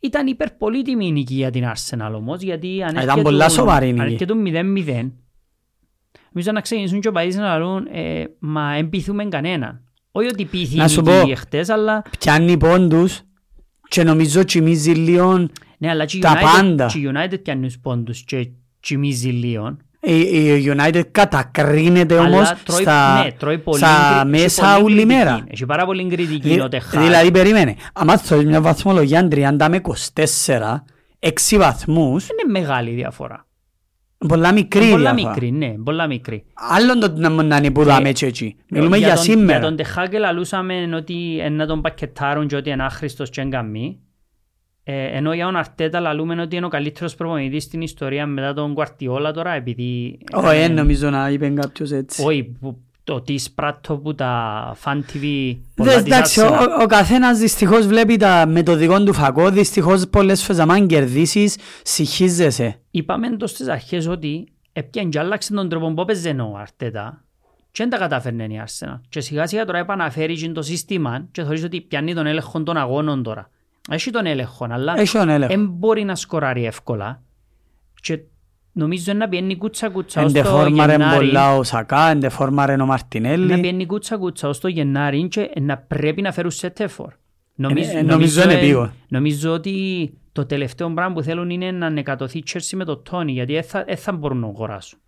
Ήταν 0.01 0.27
υπερπολίτιμη 0.27 1.07
η 1.07 1.13
νίκη 1.13 1.35
για 1.35 1.51
την 1.51 1.65
Arsenal 1.75 2.13
όμως, 2.15 2.41
γιατί 2.41 2.83
αν 2.83 2.97
Ήταν 2.97 3.23
πολλά 3.23 3.49
σοβαρή 3.49 3.89
η 3.89 3.93
νίκη. 3.93 4.03
έρχεται 4.13 4.35
0-0, 4.37 5.11
νομίζω 6.33 6.53
να 6.53 6.61
ξεκινήσουν 6.61 7.01
και 7.01 7.09
ο 7.09 7.13
παΐδες 7.15 7.35
να 7.35 7.43
λαλούν, 7.59 7.87
ε, 7.91 8.25
μα 8.39 8.75
εμπιθούμε 8.75 9.25
κανέναν. 9.25 9.85
Όχι 10.13 10.27
ότι 10.27 10.45
πείθει 10.45 10.75
η 10.75 10.79
Να 10.79 10.89
σου 10.89 11.01
νίκη 11.03 11.21
πω. 11.23 11.31
εχθές, 11.31 11.69
αλλά, 11.69 12.03
Πιάνει 12.19 12.57
πόντους 12.57 13.21
και 13.89 14.03
νομίζω 14.03 14.45
τσιμίζει 14.45 14.91
λίγο 14.93 15.49
ναι, 15.79 15.89
αλλά 15.91 16.05
και 16.05 16.17
η 16.17 16.21
Τα 16.21 16.33
United, 16.35 16.43
πάντα. 16.61 16.87
και 16.87 16.99
η 16.99 17.11
United 17.15 17.43
πιάνει 17.43 17.67
τους 17.67 17.79
πόντους 17.79 18.23
και 18.25 18.49
τσιμίζει 18.81 19.29
λίγο. 19.29 19.77
η 20.01 20.19
η 20.57 20.75
United 20.77 21.03
κατακρίνεται 21.11 22.19
Αλλά 22.19 22.29
όμως 22.29 22.53
τρώει- 22.65 22.81
στα, 22.83 23.23
ναι, 23.25 23.33
τρώει 23.33 23.59
πολύ 23.59 23.77
στα 23.79 24.21
κρι- 24.23 24.35
έχει 24.35 24.43
μέσα 24.45 24.63
πολύ 24.73 24.85
όλη 24.85 24.95
κριτική. 24.95 25.15
μέρα. 25.19 25.45
Έχει 25.51 25.67
πάρα 25.67 25.85
πολύ 25.85 26.07
κριτική 26.09 26.49
Δη- 26.49 26.61
ο 26.61 26.69
Τεχάρ. 26.69 27.03
Δηλαδή 27.03 27.31
περίμενε, 27.31 27.77
άμα 27.93 28.17
θέλεις 28.17 28.45
μια 28.45 28.61
βαθμολογία 28.61 29.29
30 29.29 29.69
με 29.69 29.77
24, 29.77 30.85
6 31.19 31.57
βαθμούς, 31.59 32.29
Είναι 32.29 32.59
μεγάλη 32.61 32.91
η 32.91 32.95
διαφορά. 32.95 33.47
Πολλά 34.29 34.53
μικρή 34.53 34.91
πολλά 34.91 35.15
διαφορά. 35.15 35.31
μικρή, 35.31 35.51
ναι, 35.51 35.75
πολλά 35.85 36.07
μικρή. 36.07 36.45
Άλλον 36.55 37.01
το 37.01 37.13
να 37.17 37.43
να 37.43 37.57
είναι 37.57 37.71
που 37.71 37.85
δάμε 37.85 38.13
και 38.13 38.27
έτσι. 38.27 38.57
Μιλούμε 38.71 38.97
για 38.97 39.15
τον, 39.15 39.23
σήμερα. 39.23 39.59
Για 39.59 39.61
τον 39.61 39.77
Τεχάκε 39.77 40.19
λαλούσαμε 40.19 40.91
ότι 40.95 41.39
ε, 41.41 41.49
να 41.49 41.67
τον 41.67 41.81
πακετάρουν 41.81 42.47
και 42.47 42.57
ότι 42.57 42.71
είναι 42.71 42.85
άχρηστος 42.85 43.31
και 43.31 43.41
εγκαμί. 43.41 44.01
Ε, 44.85 45.17
ενώ 45.17 45.33
για 45.35 45.45
τον 45.45 45.57
Αρτέτα 45.57 46.01
λαλούμε 46.01 46.41
ότι 46.41 46.57
είναι 46.57 46.67
ο 46.67 46.69
καλύτερος 46.69 47.15
προπονητής 47.15 47.63
στην 47.63 47.81
ιστορία 47.81 48.27
μετά 48.27 48.55
τον 48.55 48.75
Κουαρτιόλα 48.75 49.33
τώρα 49.33 49.53
επειδή... 49.53 50.19
Όχι, 50.33 50.57
ε, 50.57 50.63
ε, 50.63 50.69
νομίζω 50.69 51.11
να 51.11 51.31
είπε 51.31 51.49
κάποιος 51.49 51.91
έτσι. 51.91 52.25
Όχι, 52.27 52.43
που- 52.61 52.83
το 53.05 53.21
τι 53.21 53.39
σπράττω 53.39 53.97
που 53.97 54.15
τα 54.15 54.77
fan 54.85 54.97
TV 54.97 55.21
Δε, 55.21 55.57
πολλά 55.75 55.91
της 55.95 56.05
εντάξει, 56.05 56.41
ο, 56.41 56.45
Arsenal. 56.47 56.69
ο, 56.79 56.83
ο 56.83 56.87
καθένας 56.87 57.39
δυστυχώς 57.39 57.87
βλέπει 57.87 58.17
τα, 58.17 58.47
με 58.47 58.63
το 58.63 58.75
δικό 58.77 59.03
του 59.03 59.13
φακό, 59.13 59.51
δυστυχώς 59.51 60.09
πολλές 60.09 60.43
φορές 60.43 60.61
άμα 60.63 60.87
κερδίσεις, 60.87 61.57
συγχύζεσαι. 61.83 62.81
Είπαμε 62.91 63.37
το 63.37 63.47
στις 63.47 63.69
αρχές 63.69 64.07
ότι 64.07 64.49
έπιαν 64.73 65.11
και 65.11 65.19
άλλαξε 65.19 65.55
τον 65.55 65.69
τρόπο 65.69 65.93
που 65.95 66.01
έπαιζε 66.01 66.31
ο 66.31 66.57
Αρτέτα 66.59 67.25
και 67.71 67.83
δεν 67.83 67.91
τα 67.91 67.99
κατάφερνε 67.99 68.45
η 68.45 68.63
Arsenal. 68.67 69.01
Και 69.09 69.21
σιγά 69.21 69.47
σιγά 69.47 69.65
τώρα 69.65 69.79
επαναφέρει 69.79 70.35
και 70.37 70.49
το 70.51 70.63
σύστημα 70.63 71.27
και 71.33 71.43
θεωρείς 71.43 71.65
ότι 71.65 71.81
πιάνει 71.81 72.15
τον 72.15 72.27
έλεγχο 72.27 72.63
των 72.63 72.77
αγώνων 72.77 73.23
τώρα. 73.23 73.51
Έχει 73.91 74.11
τον 74.11 74.27
έλεγχο, 74.27 74.67
αλλά 74.71 74.95
Έχει 74.97 75.19
τον 75.19 75.29
έλεγχο. 75.29 75.55
δεν 75.57 75.67
μπορεί 75.69 76.05
να 76.05 76.15
σκοράρει 76.15 76.65
εύκολα. 76.65 77.23
Και 78.03 78.19
νομίζω 78.73 79.13
να 79.13 79.29
πιένει 79.29 79.57
κούτσα 79.57 79.89
κούτσα 79.91 80.23
ως 80.25 80.33
το 80.33 80.39
Εντεφόρμαρε 80.39 80.93
Γενάρη. 80.93 81.17
πολλά 81.27 81.57
ο 81.57 81.63
Σακά, 81.63 82.09
εντεφόρμαρε 82.11 82.73
ο 82.73 82.77
Να 82.77 82.85
Μαρτινέλli. 82.85 83.59
πιένει 83.61 83.87
κούτσα 83.87 84.17
κούτσα 84.19 84.49
ως 84.49 84.59
το 84.61 84.69
Γενάρη 84.69 85.29
και 85.29 85.51
να 85.61 85.79
πρέπει 85.79 86.23
να 86.23 86.33
φέρουν 86.33 86.51
σε 86.51 86.71
τεφόρ. 86.71 87.13
Νομίζω, 87.55 87.99
ε, 87.99 88.03
νομίζω 88.03 88.43
είναι 88.43 88.53
ε, 88.53 88.57
επίγον. 88.57 88.93
νομίζω 89.09 89.53
ότι 89.53 89.73
το 90.33 90.47
τελευταίο 90.47 90.91
πράγμα 90.91 91.15
που 91.15 91.23
θέλουν 91.23 91.51
είναι 91.51 91.71
να 91.71 91.87
ανεκατοθεί 91.87 92.39
η 92.39 92.45
Chelsea 92.53 92.75
με 92.77 92.85
το 92.85 92.97
Τόνι 92.97 93.33
γιατί 93.33 93.53
δεν 93.53 93.63
θα, 93.63 93.85
δεν 93.85 93.97
θα 93.97 94.13
μπορούν 94.13 94.39
να 94.39 94.47
αγοράσουν. 94.47 94.99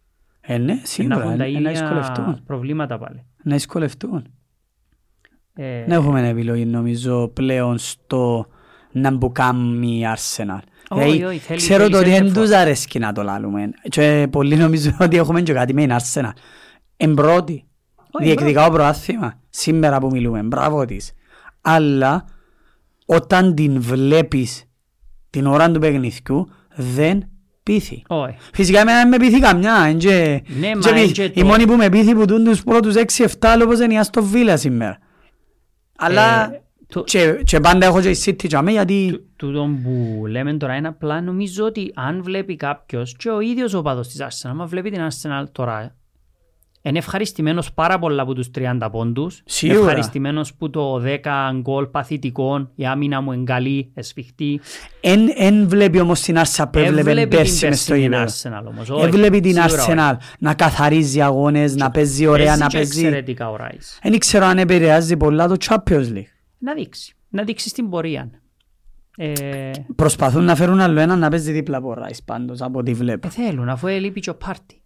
Ε, 0.41 0.59
ναι, 0.59 0.73
Να 0.75 0.81
σίγουρα, 0.83 1.23
έχουν 1.23 1.37
τα 1.39 1.45
ε, 1.45 1.51
να 1.61 1.71
δυσκολευτούν. 1.71 2.25
ίδια 2.29 2.41
προβλήματα 2.47 2.99
πάλι. 2.99 3.25
Να 3.43 3.53
δυσκολευτούν. 3.55 4.27
Ε, 5.55 5.85
Δεν 5.85 5.91
έχουμε 5.91 6.29
επιλογή 6.29 6.65
νομίζω 6.67 7.29
πλέον 7.29 7.79
στο 7.79 8.47
να 8.93 9.11
μπουκάμει 9.11 9.99
η 9.99 10.03
Arsenal. 10.15 10.59
Όχι, 10.95 11.05
Δηλαδή, 11.11 11.25
όχι, 11.25 11.39
θέλει- 11.39 11.59
Ξέρω 11.61 11.79
θέλει 11.83 11.93
το 11.93 11.99
ότι 11.99 12.11
δεν 12.11 12.27
center 12.29 12.33
τους 12.33 12.51
for. 12.51 12.55
αρέσκει 12.55 12.99
να 12.99 13.13
το 13.13 13.23
λάλλουμε. 13.23 13.71
Και 13.89 14.27
πολλοί 14.31 14.57
νομίζω 14.57 14.97
ότι 15.01 15.17
έχουμε 15.17 15.43
και 15.43 15.53
κάτι 15.53 15.75
με 15.75 15.81
την 15.87 15.97
Arsenal. 15.97 16.31
Εν 16.97 17.15
πρώτη, 17.15 17.65
Όχι, 18.11 18.25
διεκδικά 18.25 18.67
ο 18.67 18.71
προάθλημα, 18.71 19.41
σήμερα 19.51 19.99
που 19.99 20.09
μιλούμε, 20.11 20.43
μπράβο 20.43 20.85
της. 20.85 21.13
Αλλά 21.61 22.25
όταν 23.07 23.55
την 23.55 23.81
βλέπεις 23.81 24.65
την 25.31 25.47
ώρα 25.47 25.71
του 25.71 25.79
παιχνιδιού, 25.81 26.49
δεν 26.77 27.29
πείθει. 27.63 28.03
όχι. 28.09 28.37
Φυσικά 28.53 28.81
εμένα 28.81 28.99
δεν 28.99 29.09
με 29.09 29.17
πείθει 29.17 29.41
καμιά. 29.41 29.85
εν 29.89 29.99
και- 29.99 30.43
Ναι, 30.61 30.67
και 30.69 30.75
μα 30.77 30.93
πει- 30.93 31.01
εν 31.01 31.13
και 31.13 31.25
Η 31.25 31.31
το- 31.31 31.45
μόνη 31.45 31.67
που 31.67 31.75
με 31.77 31.89
πείθει 31.89 32.15
που 32.15 32.25
τούν 32.25 32.45
τους 32.45 32.63
πρώτους 32.63 32.95
6-7 32.95 33.57
λόγος 33.59 33.81
είναι 33.81 33.95
η 33.95 33.99
Αστον 33.99 34.25
Βίλα 34.25 34.57
σήμερα. 34.57 34.99
Αλλά 35.99 36.45
Ε, 36.45 36.49
το- 36.49 36.64
και, 37.05 37.41
και 37.45 37.61
πάντα 37.61 37.87
έχω 37.87 38.01
και 38.01 38.11
η 38.11 38.17
City 38.25 38.45
για 38.47 38.63
μέ 38.63 38.71
γιατί 38.71 39.09
Του- 39.11 39.25
Τούτο 39.37 39.69
που 39.83 40.25
λέμε 40.27 40.53
τώρα 40.57 40.75
είναι 40.77 40.89
απλά 40.89 41.21
νομίζω 41.21 41.65
ότι 41.65 41.91
αν 41.95 42.23
βλέπει 42.23 42.57
κάποιος 42.57 43.15
και 43.19 43.29
ο 43.31 43.41
ίδιος 43.41 43.75
ο 43.75 43.83
παδός 43.83 44.09
της 44.09 44.21
Arsenal, 44.23 44.51
άμα 44.51 44.67
βλέπει 44.67 44.91
την 44.91 45.01
Arsenal 45.09 45.45
τώρα, 45.53 45.95
είναι 46.83 46.99
ευχαριστημένος 46.99 47.73
πάρα 47.73 47.99
πολλά 47.99 48.23
από 48.23 48.35
τους 48.35 48.51
30 48.59 48.89
πόντους, 48.91 49.43
Σίγουρα. 49.45 49.79
ευχαριστημένος 49.81 50.55
που 50.55 50.71
το 50.71 51.03
10 51.05 51.51
γκολ 51.61 51.87
παθητικών, 51.87 52.71
η 52.75 52.87
άμυνα 52.87 53.21
μου 53.21 53.33
είναι 53.33 53.45
καλή, 53.45 53.91
εσφιχτή. 53.95 54.61
εν, 55.01 55.21
εν 55.37 55.69
βλέπει 55.69 56.01
όμως 56.01 56.21
την 56.21 56.37
Arsenal 56.39 56.65
που 56.73 56.79
έβλεπε 56.79 57.11
Έβλεπε 57.11 57.21
την 57.21 57.29
πέρσι 57.39 57.67
μες 57.67 57.81
στο 57.81 57.93
περσινή 57.93 58.17
γήπεδο. 58.17 58.33
Arsenal 58.33 58.69
όμως, 58.69 58.91
όχι, 58.91 59.05
Έβλεπε 59.05 59.41
την 59.41 59.53
σίγουρα 59.55 59.83
όχι. 59.83 59.93
Arsenal 59.97 60.17
να 60.39 60.55
καθαρίζει 60.55 61.21
αγώνες, 61.23 61.75
να 61.77 61.91
παίζει 61.91 62.27
ωραία, 62.27 62.57
να 62.57 62.67
και 62.67 62.77
παίζει... 62.77 63.01
εξαιρετικά 63.05 63.51
ο 63.51 63.57
Ράις. 63.57 63.99
Δεν 64.03 64.19
ξέρω 64.19 64.45
αν 64.47 64.59
επηρεάζει 64.59 65.17
πολλά 65.17 65.49
το 65.49 65.57
Champions 65.69 66.13
League. 66.15 66.29
Να 66.65 66.75
δείξει, 66.75 67.15
να 67.29 67.43
δείξει 67.45 67.69
στην 67.69 67.89
πορεία. 67.91 68.31
Ε, 69.17 69.71
Προσπαθούν 69.97 70.45
να 70.45 70.55
φέρουν 70.55 70.81
άλλο 70.81 71.01
έναν 71.01 71.19
να 71.19 71.29
παίζει 71.29 71.53
δίπλα 71.53 71.77
από 71.77 71.91
ο 71.91 71.95
Rice 71.99 72.19
πάντως 72.25 72.61
από 72.63 72.79
ό,τι 72.79 72.93
βλέπω. 72.95 73.27
ε, 73.27 73.31
θέλουν 73.31 73.69
αφού 73.69 73.87
έλειπει 73.87 74.21
και 74.21 74.31
ο 74.31 74.35
Πάρτι. 74.35 74.83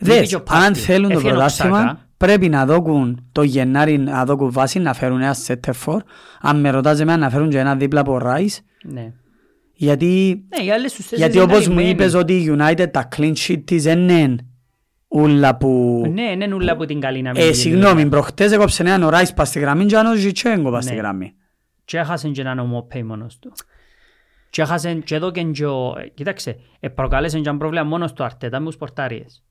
Λείπει 0.00 0.14
Δες, 0.18 0.28
και 0.28 0.34
ο 0.36 0.38
αν 0.38 0.44
Πάρτι. 0.44 0.78
θέλουν 0.78 1.08
το 1.08 1.14
Έφυγε 1.14 1.32
ο 1.32 1.34
πρωτάθλημα, 1.34 1.78
Ξάκα. 1.84 2.08
πρέπει 2.16 2.48
να 2.48 2.66
δώκουν 2.66 3.28
το 3.32 3.42
Γενάρη 3.42 3.98
να 3.98 4.24
δώκουν 4.24 4.50
βάση, 4.52 4.78
να 4.78 4.92
φέρουν 4.94 5.20
ένα 5.20 5.34
σέτερφορ. 5.34 6.02
Αν 6.40 6.60
με 6.60 6.70
ρωτάς 6.70 7.00
εμένα 7.00 7.18
να 7.18 7.30
φέρουν 7.30 7.48
και 7.50 7.58
ένα 7.58 7.76
δίπλα 7.76 8.00
από 8.00 8.18
Rice, 8.22 8.56
Ναι. 8.84 9.12
γιατί, 9.74 10.42
Ναι, 10.58 10.64
οι 10.64 10.70
άλλες 10.72 10.92
τους 10.92 11.04
θέσεις 11.04 11.18
γιατί 11.18 11.34
είναι 11.34 11.42
όπως 11.44 11.58
μου 11.58 11.62
καλυμμένοι. 11.74 11.88
είπες 11.88 12.14
ότι 12.14 12.32
η 12.32 12.56
United 12.58 12.86
τα 12.90 13.08
clean 13.16 13.32
sheet 13.46 13.62
της 13.64 13.82
δεν 13.82 14.08
είναι 14.08 14.36
ούλα 15.08 15.56
που... 15.56 16.02
Ναι, 16.14 16.34
ναι, 16.36 16.46
νουλα 16.46 16.72
από 16.72 16.84
την 16.84 17.00
καλή 17.00 17.22
να 17.22 17.30
μην 17.30 17.40
Ε, 17.40 17.44
γίνει 17.44 17.54
συγγνώμη, 17.56 17.92
δουλειά. 17.92 18.08
προχτές 18.08 18.52
έκοψε 18.52 18.82
έναν 18.82 19.02
ο 19.02 19.08
Rice 19.12 19.34
πας 19.34 19.48
στη 19.48 19.58
γραμμή 19.58 19.84
και 19.86 19.96
αν 19.96 20.06
ο 20.06 20.14
Ζιτσέγκο 20.14 20.70
πας 20.70 20.84
στη 20.84 20.92
Ναι. 20.94 21.00
γραμμή. 21.00 21.32
Και 21.84 21.98
έχασαν 21.98 22.32
και 22.32 22.40
έναν 22.40 22.58
ομοπέι 22.58 23.02
μόνος 23.02 23.38
του. 23.38 23.52
Και 24.50 24.62
έχασαν 24.62 25.02
και 25.02 25.14
εδώ 25.14 25.30
και 25.30 25.42
και 25.42 25.66
ο... 25.66 25.94
Κοίταξε, 26.14 26.56
ε, 26.80 26.88
προκάλεσαν 26.88 27.42
και 27.42 27.48
ένα 27.48 27.58
πρόβλημα 27.58 27.84
μόνος 27.84 28.10
στο 28.10 28.24
Αρτέτα 28.24 28.58
με 28.60 28.66
τους 28.66 28.76
πορτάριες. 28.76 29.42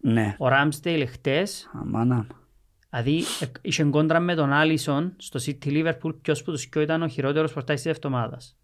Ναι. 0.00 0.34
Ο 0.38 0.48
Ράμστέιλ 0.48 1.08
χτες, 1.08 1.70
Αμάνα. 1.80 2.26
δηλαδή 2.90 3.22
ε, 3.40 3.46
είχε 3.60 3.84
κόντρα 3.84 4.20
με 4.20 4.34
τον 4.34 4.52
Άλισον 4.52 5.12
στο 5.16 5.40
City 5.46 5.66
Liverpool 5.66 6.14
ποιος 6.22 6.42
που 6.42 6.50
τους 6.50 6.66
κοιό 6.66 6.80
ήταν 6.80 7.02
ο 7.02 7.08
χειρότερος 7.08 7.52
πορτάρις 7.52 7.82
της 7.82 7.90
εβδομάδας. 7.90 8.56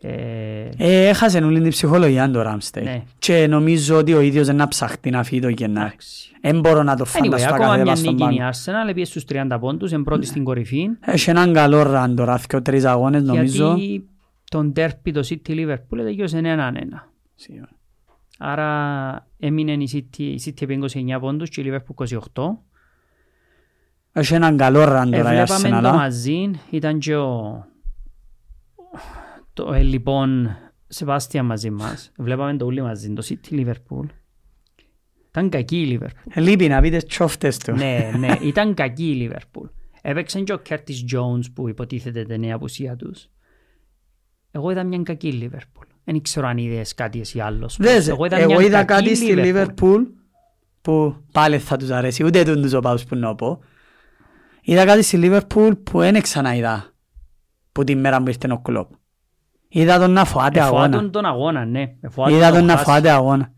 Ε, 0.00 0.68
Ε, 0.76 1.08
έχασε 1.08 1.38
όλη 1.38 1.60
την 1.60 1.70
ψυχολογία 1.70 2.30
του 2.30 2.42
Ράμστεϊ. 2.42 2.84
Ναι. 2.84 3.02
Και 3.18 3.46
νομίζω 3.46 3.96
ότι 3.96 4.14
ο 4.14 4.20
ίδιος 4.20 4.46
δεν 4.46 4.56
να 4.56 4.68
ψαχτεί 4.68 5.10
να 5.10 5.22
φύγει 5.22 5.40
το 5.40 5.48
Γενάρη. 5.48 5.86
εντάξει. 5.86 6.30
Δεν 6.40 6.60
μπορώ 6.60 6.82
να 6.82 6.96
το 6.96 7.04
Anyway, 7.08 7.22
φανταστώ 7.22 7.48
ακόμα 7.54 7.64
κάθε 7.68 7.76
μια 7.76 7.84
πας 7.84 7.98
στον 7.98 8.12
νίκη 8.14 8.24
είναι 8.24 8.34
η 8.34 8.38
πάγκο. 8.38 8.50
Arsenal, 8.50 8.94
πήγε 8.94 9.04
στους 9.04 9.24
30 9.28 9.56
πόντους, 9.60 9.90
είναι 9.92 10.02
πρώτη 10.02 10.26
στην 10.26 10.44
κορυφή. 10.44 10.88
Έχει 11.00 11.30
έναν 11.30 11.52
καλό 11.52 11.82
ραν 11.82 12.14
τώρα, 12.16 12.40
δύο 12.48 12.62
τρεις 12.62 12.84
αγώνες 12.84 13.22
νομίζω. 13.22 13.74
Γιατί 13.76 14.08
τον 14.50 14.72
τέρπι 14.72 15.12
το 15.12 15.20
City 15.28 15.50
Liverpool 15.50 15.96
τελειώσε 15.96 16.40
1-1. 16.44 17.10
Σίγουρα. 17.34 17.68
Άρα 18.38 19.26
έμεινε 19.38 19.72
η 19.72 19.88
City, 19.92 20.18
η 20.22 20.40
City 20.46 20.62
επί 20.62 20.78
29 21.14 21.18
πόντους 21.20 21.48
και 21.48 21.60
η 21.60 21.64
Liverpool 21.72 22.06
28. 22.34 22.42
Έχει 24.12 24.34
έναν 24.34 24.56
καλό 24.56 24.84
ραν 24.84 25.12
Ε, 25.12 25.16
τώρα 25.16 25.32
η 25.32 25.44
βλέπαμε 25.44 25.76
Arsenal. 25.78 25.82
το 25.82 25.88
α. 25.88 25.94
μαζί, 25.94 26.50
ήταν 26.70 26.98
και 26.98 27.16
ο... 27.16 27.64
Το, 29.58 29.72
ε, 29.72 29.82
λοιπόν, 29.82 30.56
Σεβάστια 30.88 31.42
μαζί 31.42 31.70
μας. 31.70 32.12
Βλέπαμε 32.18 32.56
το 32.56 32.64
όλοι 32.64 32.82
μαζί, 32.82 33.12
το 33.12 33.26
City 33.28 33.54
Liverpool. 33.54 34.06
Ήταν 35.28 35.48
κακή 35.48 35.80
η 35.80 35.98
Liverpool. 36.00 36.30
Ε, 36.30 36.40
Λείπει 36.40 36.68
να 36.68 36.80
πείτε 36.80 36.96
τσόφτες 36.96 37.58
του. 37.58 37.72
ναι, 37.72 38.12
ναι, 38.18 38.36
ήταν 38.42 38.74
κακή 38.74 39.10
η 39.10 39.30
Liverpool. 39.30 39.68
Έπαιξαν 40.02 40.44
και 40.44 40.52
ο 40.52 40.60
Curtis 40.68 41.14
Jones 41.14 41.44
που 41.54 41.68
υποτίθεται 41.68 42.24
την 42.24 42.40
νέα 42.40 42.54
απουσία 42.54 42.96
τους. 42.96 43.28
Εγώ 44.50 44.70
είδα 44.70 44.84
μια 44.84 45.02
κακή 45.02 45.50
Liverpool. 45.50 45.86
Δεν 46.04 46.22
ξέρω 46.22 46.46
αν 46.46 46.58
είδες 46.58 46.94
κάτι 46.94 47.20
εσύ 47.20 47.40
άλλος. 47.40 47.76
Δες, 47.80 48.08
Εγώ 48.08 48.24
είδα 48.24 48.36
εγώ 48.36 48.52
μια 48.54 48.66
είδα 48.66 48.84
κακή 48.84 49.04
κάτι 49.04 49.16
στη 49.16 49.34
Liverpool 49.36 50.06
που 50.80 51.16
πάλι 51.32 51.58
θα 51.58 51.76
τους 51.76 51.90
αρέσει, 51.90 52.24
ούτε 52.24 52.42
τον 52.42 52.62
τους 52.62 52.72
οπάους 52.72 53.04
που 53.04 53.16
να 53.16 53.34
πω. 53.34 53.60
Είδα 54.62 54.84
κάτι 54.84 55.02
στη 55.02 55.18
Liverpool 55.22 55.72
που 55.82 55.98
δεν 55.98 56.22
ξαναείδα 56.22 56.92
που 57.72 57.84
την 57.84 58.00
μέρα 58.00 58.22
που 58.22 58.28
ήρθε 58.28 58.52
ο 58.52 58.58
κλόπ. 58.58 58.90
Είδα 59.68 59.98
τον 59.98 60.10
να 60.10 60.24
φοάται 60.24 60.60
αγώνα. 60.62 60.84
Εφοάτουν 60.86 61.10
τον 61.10 61.24
αγώνα, 61.24 61.64
ναι. 61.64 61.94
Εφοάτουν 62.00 62.36
Είδα 62.36 62.50
τον 62.52 62.64
να 62.64 62.72
χάσει. 62.72 62.84
φοάται 62.84 63.10
αγώνα. 63.10 63.52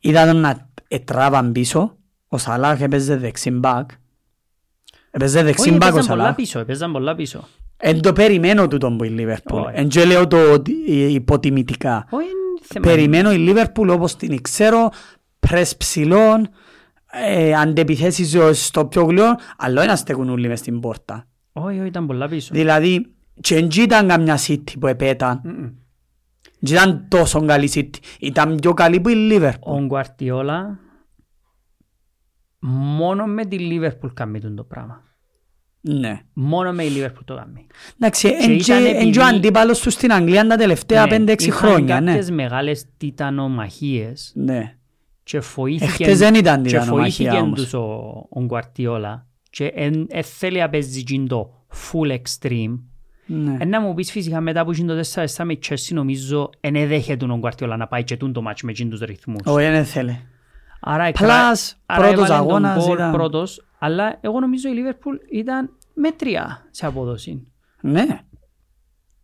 Είδα 0.00 0.26
τον 0.26 0.36
να 0.36 0.68
τράβαν 1.04 1.52
πίσω. 1.52 1.96
Ο 2.28 2.38
Σαλάχ 2.38 2.80
έπαιζε 2.80 3.16
δεξιν 3.16 3.58
μπακ. 3.58 3.90
Έπαιζε 5.10 5.36
Όχι, 5.38 5.46
δεξιν 5.46 5.76
μπακ 5.76 5.82
ο 5.82 5.86
έπαιζαν 5.86 6.06
πολλά 6.06 6.20
Σαλάχ. 6.22 6.34
πίσω, 6.36 6.58
έπαιζαν 6.58 6.92
πολλά 6.92 7.14
πίσω. 7.14 7.48
Εν 7.76 8.00
το 8.02 8.12
περιμένω 8.12 8.68
τούτον 8.68 8.96
που 8.96 9.04
η 9.04 9.14
Liverpool. 9.18 9.58
Όχι. 9.64 9.70
Εν 9.72 9.88
και 9.88 10.04
λέω 10.04 10.26
το 10.26 10.52
ότι- 10.52 10.84
ε, 10.88 10.92
υποτιμητικά. 11.12 12.06
Όχι, 12.10 12.24
είναι 12.24 12.60
θέμα. 12.62 12.86
Περιμένω 12.86 13.32
η 13.32 13.36
Λίβερπουλ 13.36 13.88
όπως 13.88 14.16
την 14.16 14.42
ξέρω, 14.42 14.90
πρες 15.40 15.76
ψηλών, 15.76 16.48
ε, 17.12 17.54
αντεπιθέσεις 17.54 18.38
στο 18.66 18.86
πιο 18.86 19.02
γλυό, 19.04 19.36
αλλά 19.58 19.84
δεν 19.86 19.96
στέκουν 19.96 20.28
όλοι 20.30 20.48
μες 20.48 20.58
στην 20.58 20.80
πόρτα. 20.80 21.24
Όχι, 21.52 21.78
όχι, 21.78 21.86
ήταν 21.86 22.06
πολλά 22.06 22.28
πίσω. 22.28 22.48
Δηλαδή, 22.52 23.06
και 23.40 23.56
εν 23.56 23.68
τζι 23.68 23.82
ήταν 23.82 24.08
καμιά 24.08 24.38
City 24.46 24.78
που 24.80 24.86
επέταν, 24.86 25.40
Μμμ. 25.44 25.70
δεν 26.58 26.76
ήταν 26.76 27.06
τόσο 27.08 27.44
καλή 27.44 27.70
City, 27.74 27.94
ήταν 28.20 28.54
πιο 28.56 28.74
καλή 28.74 29.00
που 29.00 29.08
η 29.08 29.14
Λίβερπουλ. 29.14 29.72
Ο 29.82 29.84
Γκουαρτιόλα 29.86 30.78
μόνο 32.96 33.26
με 33.26 33.44
τη 33.46 33.56
Liverpool 33.60 34.10
κάνει 34.14 34.40
τον 34.40 34.56
το 34.56 34.64
πράγμα. 34.64 35.02
Ναι. 35.82 36.20
Μόνο 36.32 36.72
με 36.72 36.84
η 36.84 36.90
Liverpool 36.96 37.24
το 37.24 37.34
κάνει. 37.36 37.66
Εντάξει, 38.00 38.28
Και 38.28 38.34
εν 38.40 38.48
και- 38.48 38.54
ήταν 38.54 38.84
εν 38.84 38.92
και 38.92 38.96
ο 38.96 39.22
επειδή- 39.22 39.36
αντίπαλος 39.36 39.80
του 39.80 39.90
στην 39.90 40.12
Αγγλία 40.12 40.46
τα 40.46 40.56
τελευταία 40.56 41.06
Ναι, 41.06 41.10
5-6 41.18 41.46
είχαν 41.46 41.58
χρόνια, 41.58 42.00
ναι. 42.00 42.06
κάποιες 42.10 42.30
μεγάλες 42.30 42.84
τιτανομαχίες 42.96 44.32
Ναι. 44.34 44.76
και 45.22 45.40
φοήθηκε, 45.40 45.84
Εχθές 45.84 46.18
δεν 46.18 46.34
ήταν 46.34 46.62
και 46.62 46.68
τιτανομαχία 46.68 47.04
φοήθηκε 47.30 47.36
όμως. 47.42 47.60
τους 47.62 47.74
ο, 47.74 47.82
ο 48.30 48.40
Γκουαρτιόλα 48.44 49.26
και 49.50 49.64
εν, 49.66 50.06
εν 50.08 50.22
θέλει 50.24 50.58
να 50.58 50.68
παίζει 50.70 50.98
εκείνο 50.98 51.26
το 51.26 51.64
full 51.74 52.16
extreme. 52.18 52.78
Ναι. 53.32 53.56
Ε, 53.60 53.64
να 53.64 53.80
μου 53.80 53.94
πεις 53.94 54.10
φυσικά 54.10 54.40
μετά 54.40 54.64
που 54.64 54.72
γίνει 54.72 54.88
το 54.88 55.00
4-4 55.14 55.44
με 55.44 55.52
η 55.52 55.58
Chelsea 55.68 55.92
νομίζω 55.92 56.50
εν 56.60 56.74
εδέχεται 56.74 57.26
τον 57.26 57.38
Γκουαρτιόλα 57.38 57.76
να 57.76 57.86
πάει 57.86 58.04
και 58.04 58.16
τούν 58.16 58.32
το 58.32 58.42
μάτσο 58.42 58.66
με 58.66 58.72
εκείνους 58.72 58.98
τους 58.98 59.08
ρυθμούς. 59.08 59.40
Όχι, 59.44 59.66
δεν 59.68 59.84
θέλει. 59.84 60.20
Άρα, 60.80 61.04
Plus, 61.04 61.08
εκρα- 61.08 61.34
άρα 61.86 62.02
πρώτος 62.02 62.12
έβαλε 62.12 62.26
τον 62.26 62.36
αγώνας 62.36 62.84
γκολ 62.84 62.94
ήταν- 62.94 63.12
πρώτος, 63.12 63.66
αλλά 63.78 64.18
εγώ 64.20 64.40
νομίζω 64.40 64.68
η 64.68 64.72
Liverpool 64.76 65.32
ήταν 65.32 65.70
μέτρια 65.94 66.66
σε 66.70 66.86
απόδοση. 66.86 67.46
Ναι. 67.80 68.06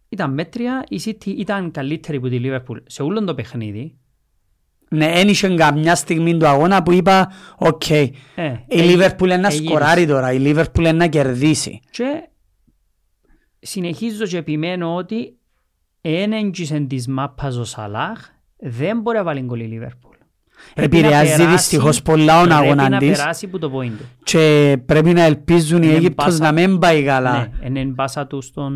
Ήταν 0.08 0.32
μέτρια, 0.34 0.84
η 0.88 1.00
City 1.04 1.26
ήταν 1.26 1.70
καλύτερη 1.70 2.20
που 2.20 2.28
τη 2.28 2.40
Liverpool 2.42 2.76
σε 2.86 3.02
όλο 3.02 3.24
το 3.24 3.34
παιχνίδι. 3.34 3.96
Ναι, 4.90 5.12
δεν 5.12 5.28
είχε 5.28 5.54
καμιά 5.54 5.94
στιγμή 5.94 6.36
του 6.36 6.46
αγώνα 6.46 6.82
που 6.82 6.92
είπα, 6.92 7.30
οκ, 7.58 7.90
Ε, 7.90 8.00
η 8.00 8.12
ε, 8.68 8.82
Liverpool 8.82 9.28
είναι 9.28 9.40
να 9.40 9.46
εγύρισε. 9.48 9.68
σκοράρει 9.70 10.06
τώρα, 10.06 10.32
η 10.32 10.38
Liverpool 10.38 10.84
είναι 10.84 10.92
να 10.96 11.06
κερδίσει. 11.06 11.80
Και 11.90 12.28
συνεχίζω 13.58 14.24
και 14.24 14.36
επιμένω 14.36 14.94
ότι 14.94 15.36
εάν 16.00 16.32
έγγισεν 16.32 16.88
της 16.88 17.08
μάπας 17.08 17.56
ο 17.56 17.64
Σαλάχ, 17.64 18.18
δεν 18.56 19.00
μπορεί 19.00 19.16
να 19.16 19.22
βάλει 19.24 19.40
γκολ 19.40 19.60
η 19.60 19.78
Liverpool. 19.82 20.10
Πρέπει 20.74 20.96
να 20.96 20.98
Επηρεάζει 20.98 21.30
περάσει- 21.36 21.50
δυστυχώς 21.56 22.02
πολλά 22.02 22.40
τον 22.42 22.52
αγώνας 22.52 22.88
Πρέπει 22.88 23.06
της 23.06 23.16
να 23.16 23.22
περάσει 23.22 23.46
που 23.46 23.58
το 23.58 23.70
point 23.78 23.90
του. 23.98 24.04
και 24.22 24.76
πρέπει 24.86 25.12
να 25.12 25.22
ελπίζουν 25.22 25.82
οι 25.82 25.86
Είναι 25.88 25.96
Αίγυπτος 25.96 26.38
μπάσα. 26.38 26.44
να 26.44 26.52
μην 26.52 26.78
πάει 26.78 27.02
καλά. 27.02 27.32
Ναι, 27.60 27.66
είναι 27.80 27.84
μπάσα 27.84 28.26
του 28.26 28.40
στον 28.42 28.74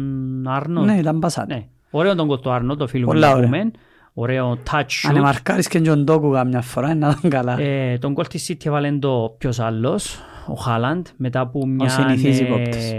Άρνο. 0.48 0.82
Ναι, 0.82 0.98
ήταν 0.98 1.18
πασάτε. 1.18 1.54
Ναι. 1.54 1.66
Ωραίο 1.90 2.14
τον 2.14 2.26
κολ 2.26 2.38
του 2.40 2.50
Άρνο, 2.50 2.76
το 2.76 2.86
φίλος 2.86 3.06
μου 3.06 3.12
Πολλά 3.12 3.26
να 3.28 3.34
ωραία. 3.34 3.44
πούμε. 3.48 3.70
Ωραίο 4.14 4.58
touch 4.70 5.08
Αν 5.08 5.16
shoot. 5.16 5.20
μαρκάρεις 5.20 5.68
και 5.68 5.80
τον 5.80 6.04
Τόκου 6.04 6.30
καμιά 6.30 6.60
φορά, 6.60 6.94
να 6.94 7.08
ήταν 7.18 7.30
καλά. 7.30 7.60
Ε, 7.60 7.98
τον 7.98 8.14
κόλ 8.14 8.26
της 8.26 8.50
City 8.50 8.66
έβαλε 8.66 8.92
το 8.98 9.34
ποιος 9.38 9.58
άλλος, 9.60 10.20
ο 10.46 10.54
Χάλαντ, 10.54 11.06
μετά 11.16 11.48
που 11.48 11.68
μια 11.68 11.88
συνηθίζει 11.88 12.44
κόπτης. 12.46 12.92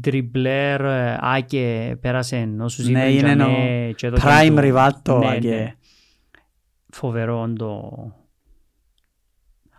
τριμπλέρ 0.00 0.80
Άκε 1.20 1.96
πέρασε 2.00 2.54
όσους 2.60 2.88
Ναι, 2.88 3.08
είπαν 3.10 3.30
είναι 3.30 3.44
και, 3.44 3.50
ο 3.50 3.58
ναι, 3.58 3.90
και 3.92 4.06
έδωσαν 4.06 4.30
Prime 4.32 4.54
του- 4.54 4.60
Rivaldo, 4.62 5.18
ναι, 5.18 5.30
Άκε. 5.30 5.48
ναι. 5.48 5.74
Φοβερό 6.90 7.52
το... 7.56 7.92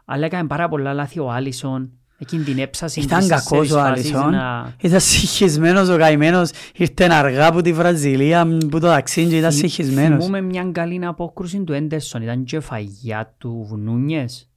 Αλλά 0.05 0.25
έκανε 0.25 0.47
πάρα 0.47 0.69
πολλά 0.69 0.93
λάθη 0.93 1.19
ο 1.19 1.31
Άλισον, 1.31 1.91
εκείνη 2.17 2.43
την 2.43 2.59
έψαση 2.59 2.99
Ήταν 2.99 3.19
της 3.19 3.27
κακός 3.27 3.47
τέσσερις 3.49 3.71
ο 3.71 3.77
φάσεις 3.79 4.13
Άλισον. 4.13 4.31
να- 4.31 4.73
Ήταν 4.81 4.99
συγχυσμένος 4.99 5.89
ο 5.89 5.97
καημένος, 5.97 6.49
ήρθε 6.75 7.07
αργά 7.11 7.47
από 7.47 7.61
τη 7.61 7.73
Βραζιλία 7.73 8.45
που 8.69 8.79
το 8.79 8.87
ταξίδι 8.87 9.29
και 9.29 9.37
ήταν 9.37 9.51
Θυμ- 9.51 9.61
συγχυσμένος. 9.69 10.23
Θυμούμε 10.25 10.41
μια 10.41 10.69
καλή 10.71 11.05
απόκρουση 11.05 11.63
του 11.63 11.73
Έντερσον, 11.73 12.21
ήταν 12.21 12.43
και 12.43 12.59
φαγιά 12.59 13.33
του 13.37 13.67
Νούνιες. 13.83 14.49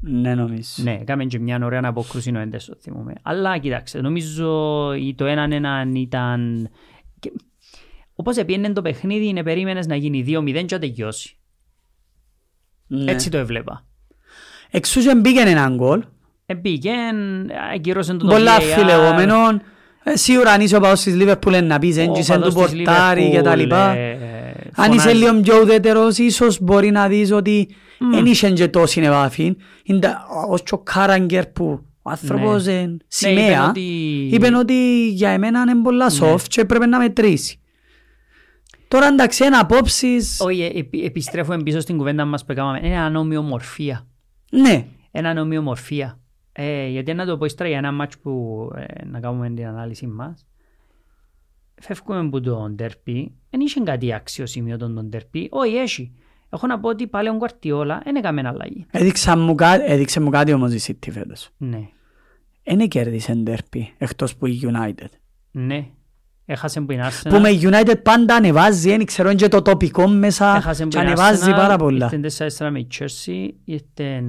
Ναι, 0.00 0.34
νομίζω. 0.34 0.82
Ναι, 0.82 0.98
έκαμε 1.00 1.24
και 1.24 1.38
μια 1.38 1.58
ωραία 1.64 1.80
απόκρουση 1.84 2.32
ο 2.36 2.38
Έντερσον, 2.38 2.76
θυμούμε. 2.80 3.12
Αλλά 3.22 3.58
κοίταξε, 3.58 4.00
νομίζω 4.00 4.92
η- 4.94 5.14
το 5.14 5.24
έναν 5.24 5.52
έναν 5.52 5.94
ήταν... 5.94 6.68
και- 7.20 7.32
Όπως 8.14 8.36
επίενε 8.36 8.72
το 8.72 8.82
παιχνίδι, 8.82 9.28
είναι 9.28 9.42
περίμενες 9.42 9.86
να 9.86 9.94
γίνει 9.96 10.24
2-0 10.28 10.52
και 10.66 10.74
να 10.74 10.78
τελειώσει. 10.78 11.36
Ναι. 12.86 13.10
Έτσι 13.12 13.30
το 13.30 13.36
έβλεπα. 13.38 13.84
Εξού 14.70 15.00
και 15.00 15.14
μπήκε 15.14 15.40
έναν 15.40 15.74
γκολ, 15.76 16.02
Εμπήκε, 16.46 16.90
ακυρώσαν 17.74 18.18
το 18.18 18.26
το 18.26 18.32
πολλά 18.32 18.56
VAR. 18.58 18.62
φιλεγόμενο. 18.62 19.34
Ε, 20.04 20.16
Σίγουρα 20.16 20.50
αν 20.52 20.60
είσαι 20.60 20.76
ο 20.76 20.80
παός 20.80 21.00
της 21.02 21.14
Λίβερπουλ 21.14 21.52
είναι 21.54 21.66
να 21.66 21.78
πεις 21.78 21.96
Ο 21.96 22.00
έντυσεν 22.00 22.40
του 22.40 22.52
παδός 22.52 22.70
της 22.70 22.76
πορτάρι 22.82 23.30
και 23.30 23.40
τα 23.40 23.52
Liverpool, 23.54 23.58
λοιπά. 23.58 23.90
ε, 23.90 24.49
Αν 24.76 24.92
είσαι 24.92 25.00
φωνάζει. 25.00 25.18
λίγο 25.18 25.40
πιο 25.40 25.60
ουδέτερος, 25.60 26.18
ίσως 26.18 26.60
μπορεί 26.60 26.90
να 26.90 27.08
δεις 27.08 27.32
ότι 27.32 27.68
δεν 28.12 28.26
είχε 28.26 28.50
και 28.50 28.68
τόση 28.68 29.00
επαφή. 29.00 29.56
Είναι 29.84 29.98
τα- 29.98 30.26
ο 30.50 30.62
Τσοκάραγκερ 30.62 31.46
που 31.46 31.84
ο 32.02 32.10
άνθρωπος 32.10 32.64
Ναι. 32.66 32.72
είναι 32.72 32.86
Ναι, 32.90 32.96
σημαία. 33.08 33.46
είπεν 33.50 33.68
ότι- 33.68 34.28
Είπεν 34.32 34.54
ότι 34.54 35.08
για 35.10 35.30
εμένα 35.30 35.60
είναι 35.60 35.82
πολλά 35.82 36.06
Ναι. 36.12 36.18
soft 36.20 36.42
και 36.48 36.64
πρέπει 36.64 36.86
να 36.86 36.98
μετρήσει. 36.98 37.60
Τώρα 38.88 39.06
εντάξει, 39.06 39.44
ένα 39.44 39.58
απόψεις, 39.60 40.40
Όχι, 40.40 40.62
ε, 40.62 40.78
επι- 40.78 41.04
επιστρέφουμε 41.04 41.62
πίσω 41.62 41.80
στην 41.80 41.96
κουβέντα 41.96 42.24
μας 42.24 42.44
που 42.44 42.52
έκαναμε. 42.52 42.80
Είναι 42.82 42.94
ένα 42.94 43.18
ομοιομορφία. 43.18 44.06
ναι, 44.50 44.84
Ένα 45.12 45.40
ομοιομορφία. 45.40 46.20
Ε, 46.52 46.86
γιατί 46.88 47.14
να 47.14 47.26
το 47.26 47.38
πω 47.38 47.44
ύστερα 47.44 47.68
για 47.68 47.78
ένα 47.78 47.92
μάτς 47.92 48.18
που 48.18 48.58
ε, 48.76 49.04
να 49.06 49.20
κάνουμε 49.20 49.50
την 49.50 49.66
ανάλυση 49.66 50.06
μας. 50.06 50.46
Φεύγουμε 51.80 52.18
από 52.18 52.40
το 52.40 52.68
ντερπί. 52.68 53.32
Δεν 53.50 53.60
είχε 53.60 53.80
κάτι 53.80 54.12
αξιοσημείο 54.12 54.76
τον 54.76 55.06
ντερπί. 55.08 55.48
Όχι, 55.50 55.74
έχει. 55.74 56.12
Έχω 56.52 56.66
να 56.66 56.80
πω 56.80 56.88
ότι 56.88 57.06
πάλι 57.06 57.28
ο 57.28 57.34
Γκουαρτιόλα 57.36 58.00
δεν 58.04 58.16
έκαμε 58.16 58.42
αλλαγή. 58.48 58.86
έδειξα 58.90 59.36
μου, 59.36 59.54
κά- 59.54 59.82
έδειξε 59.90 60.20
μου 60.20 60.30
κάτι 60.30 60.52
όμως 60.52 60.72
η 60.72 60.80
City 60.92 61.10
φέτος. 61.12 61.50
Ναι. 61.56 61.88
Δεν 62.64 62.88
κέρδισε 62.88 63.34
ντέρπι, 63.34 63.94
εκτός 63.98 64.36
που 64.36 64.46
η 64.46 64.60
United. 64.62 65.08
Ναι. 65.50 65.86
Έχασε 66.44 66.80
που 66.80 66.92
η 66.92 66.98
Arsenal. 67.02 67.28
Που 67.28 67.38
με 67.40 67.48
η 67.48 67.60
United 67.62 67.94
πάντα 68.02 68.34
ανεβάζει, 68.34 68.88
δεν 68.88 69.04
ξέρω, 69.04 69.28
είναι 69.30 69.38
και 69.40 69.48
το 69.48 69.62
τοπικό 69.62 70.06
μέσα 70.08 70.56
Έχασε 70.56 70.82
που 70.82 70.88
και 70.88 70.96
η 70.96 71.00
ανεβάζει 71.00 71.50
Arsenal, 71.50 71.54
πάρα 71.56 71.76
πολλά. 71.76 72.10
Ήρθε 72.12 72.46
4 72.58 72.70
με 72.70 72.78
η 72.78 72.86
Chelsea. 72.98 73.48
Ήρθε 73.64 74.22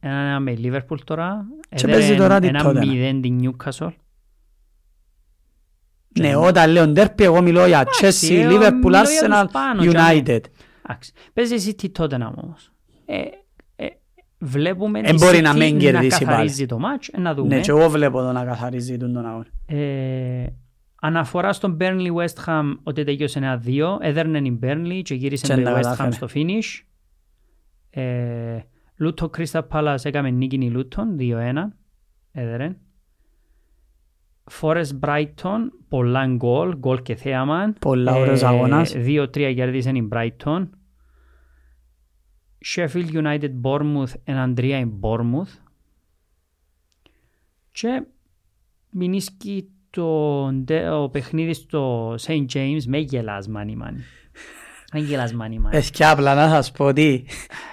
ένα 0.00 0.40
με 0.40 0.50
η 0.50 0.58
Liverpool 0.64 0.98
τώρα. 1.04 1.44
Και 1.74 1.86
παίζει 1.86 2.16
τώρα 2.16 2.40
την 2.40 2.48
ένα 2.48 2.70
Tottenham. 2.70 2.86
μηδέν 2.86 3.20
την 3.20 3.38
Newcastle. 3.42 3.90
Ναι, 6.20 6.36
όταν 6.36 6.70
λέω 6.70 6.86
ντέρπι, 6.86 7.24
εγώ 7.24 7.42
μιλώ 7.42 7.66
για 7.66 7.80
Εντάξει, 7.80 8.28
Chelsea, 8.28 8.40
εγώ 8.40 8.56
Liverpool, 8.56 8.72
μιλώ 8.72 8.90
για 8.90 9.02
Arsenal, 9.02 9.42
τους 9.42 9.52
πάνω, 9.52 9.80
τζάμε. 9.80 10.22
United. 10.26 10.40
Εντάξει. 10.82 11.12
Παίζει 11.32 11.54
η 11.54 11.74
City 11.82 11.90
τότε 11.92 12.16
να 12.16 12.32
όμως. 12.36 12.72
Ε, 13.04 13.20
ε, 13.76 13.86
βλέπουμε 14.38 14.98
Εν 14.98 15.16
τη 15.16 15.24
μπορεί 15.24 15.40
να 15.40 15.52
City 15.52 15.56
μην 15.56 15.78
κερδίσει 15.78 16.24
καθαρίζει 16.24 16.66
το 16.66 16.78
μάτς, 16.78 17.08
ε, 17.08 17.20
να 17.20 17.34
δούμε. 17.34 17.54
Ναι, 17.54 17.60
και 17.60 17.70
εγώ 17.70 17.88
βλέπω 17.88 18.20
το 18.20 18.32
να 18.32 18.44
καθαρίζει 18.44 18.96
τον 18.96 19.12
τον 19.12 19.26
αγώνα. 19.26 19.46
Ε, 19.66 20.46
αναφορά 21.00 21.52
στον 21.52 21.76
Burnley 21.80 22.14
West 22.14 22.44
Ham 22.46 22.76
ότι 22.82 23.04
τελείωσε 23.04 23.60
1-2. 23.66 23.98
Έδερνε 24.00 24.38
η 24.38 24.58
Burnley 24.62 25.00
και 25.02 25.14
γύρισε 25.14 25.46
Και 25.46 25.56
με 25.56 25.62
τα 25.62 25.72
West 25.72 25.78
Ham 25.78 25.82
κατάφερε. 25.82 26.10
στο 26.10 26.28
finish. 26.34 26.82
Ε, 27.90 28.58
Luton 29.04 29.30
Crystal 29.36 29.62
Palace 29.70 30.04
έκαμε 30.04 30.30
νίκη 30.30 30.56
η 30.56 30.72
Luton 30.76 31.20
2-1. 31.20 31.68
Έδερεν. 32.32 32.76
Forest 34.60 34.98
Brighton, 35.00 35.58
πολλά 35.88 36.26
γκολ, 36.26 36.76
γκολ 36.76 37.02
και 37.02 37.14
θέαμα. 37.14 37.72
Πολλά 37.78 38.14
ωραίος 38.14 38.42
αγώνας. 38.42 38.94
2-3 38.96 39.52
κέρδισε 39.54 39.90
η 39.90 40.08
Brighton. 40.12 40.68
Sheffield 42.74 43.12
United 43.12 43.50
Bournemouth 43.62 44.12
εν 44.24 44.54
3 44.56 44.62
η 44.62 44.98
Bournemouth. 45.00 45.60
Και 47.70 48.02
μηνίσκει 48.90 49.70
το, 49.90 50.64
το 50.64 51.08
παιχνίδις 51.12 51.56
στο 51.56 52.14
St. 52.14 52.46
James 52.52 52.82
με 52.86 52.98
γελάς 52.98 53.48
μάνι 53.48 53.76
μάνι. 53.76 54.00
Με 54.92 55.00
γελάς 55.00 55.32
μάνι 55.32 55.58
μάνι. 55.58 55.76
Ε, 55.76 55.80
και 55.80 56.04
απλά 56.04 56.34
να 56.34 56.48
σας 56.48 56.70
πω 56.70 56.84
ότι 56.84 57.26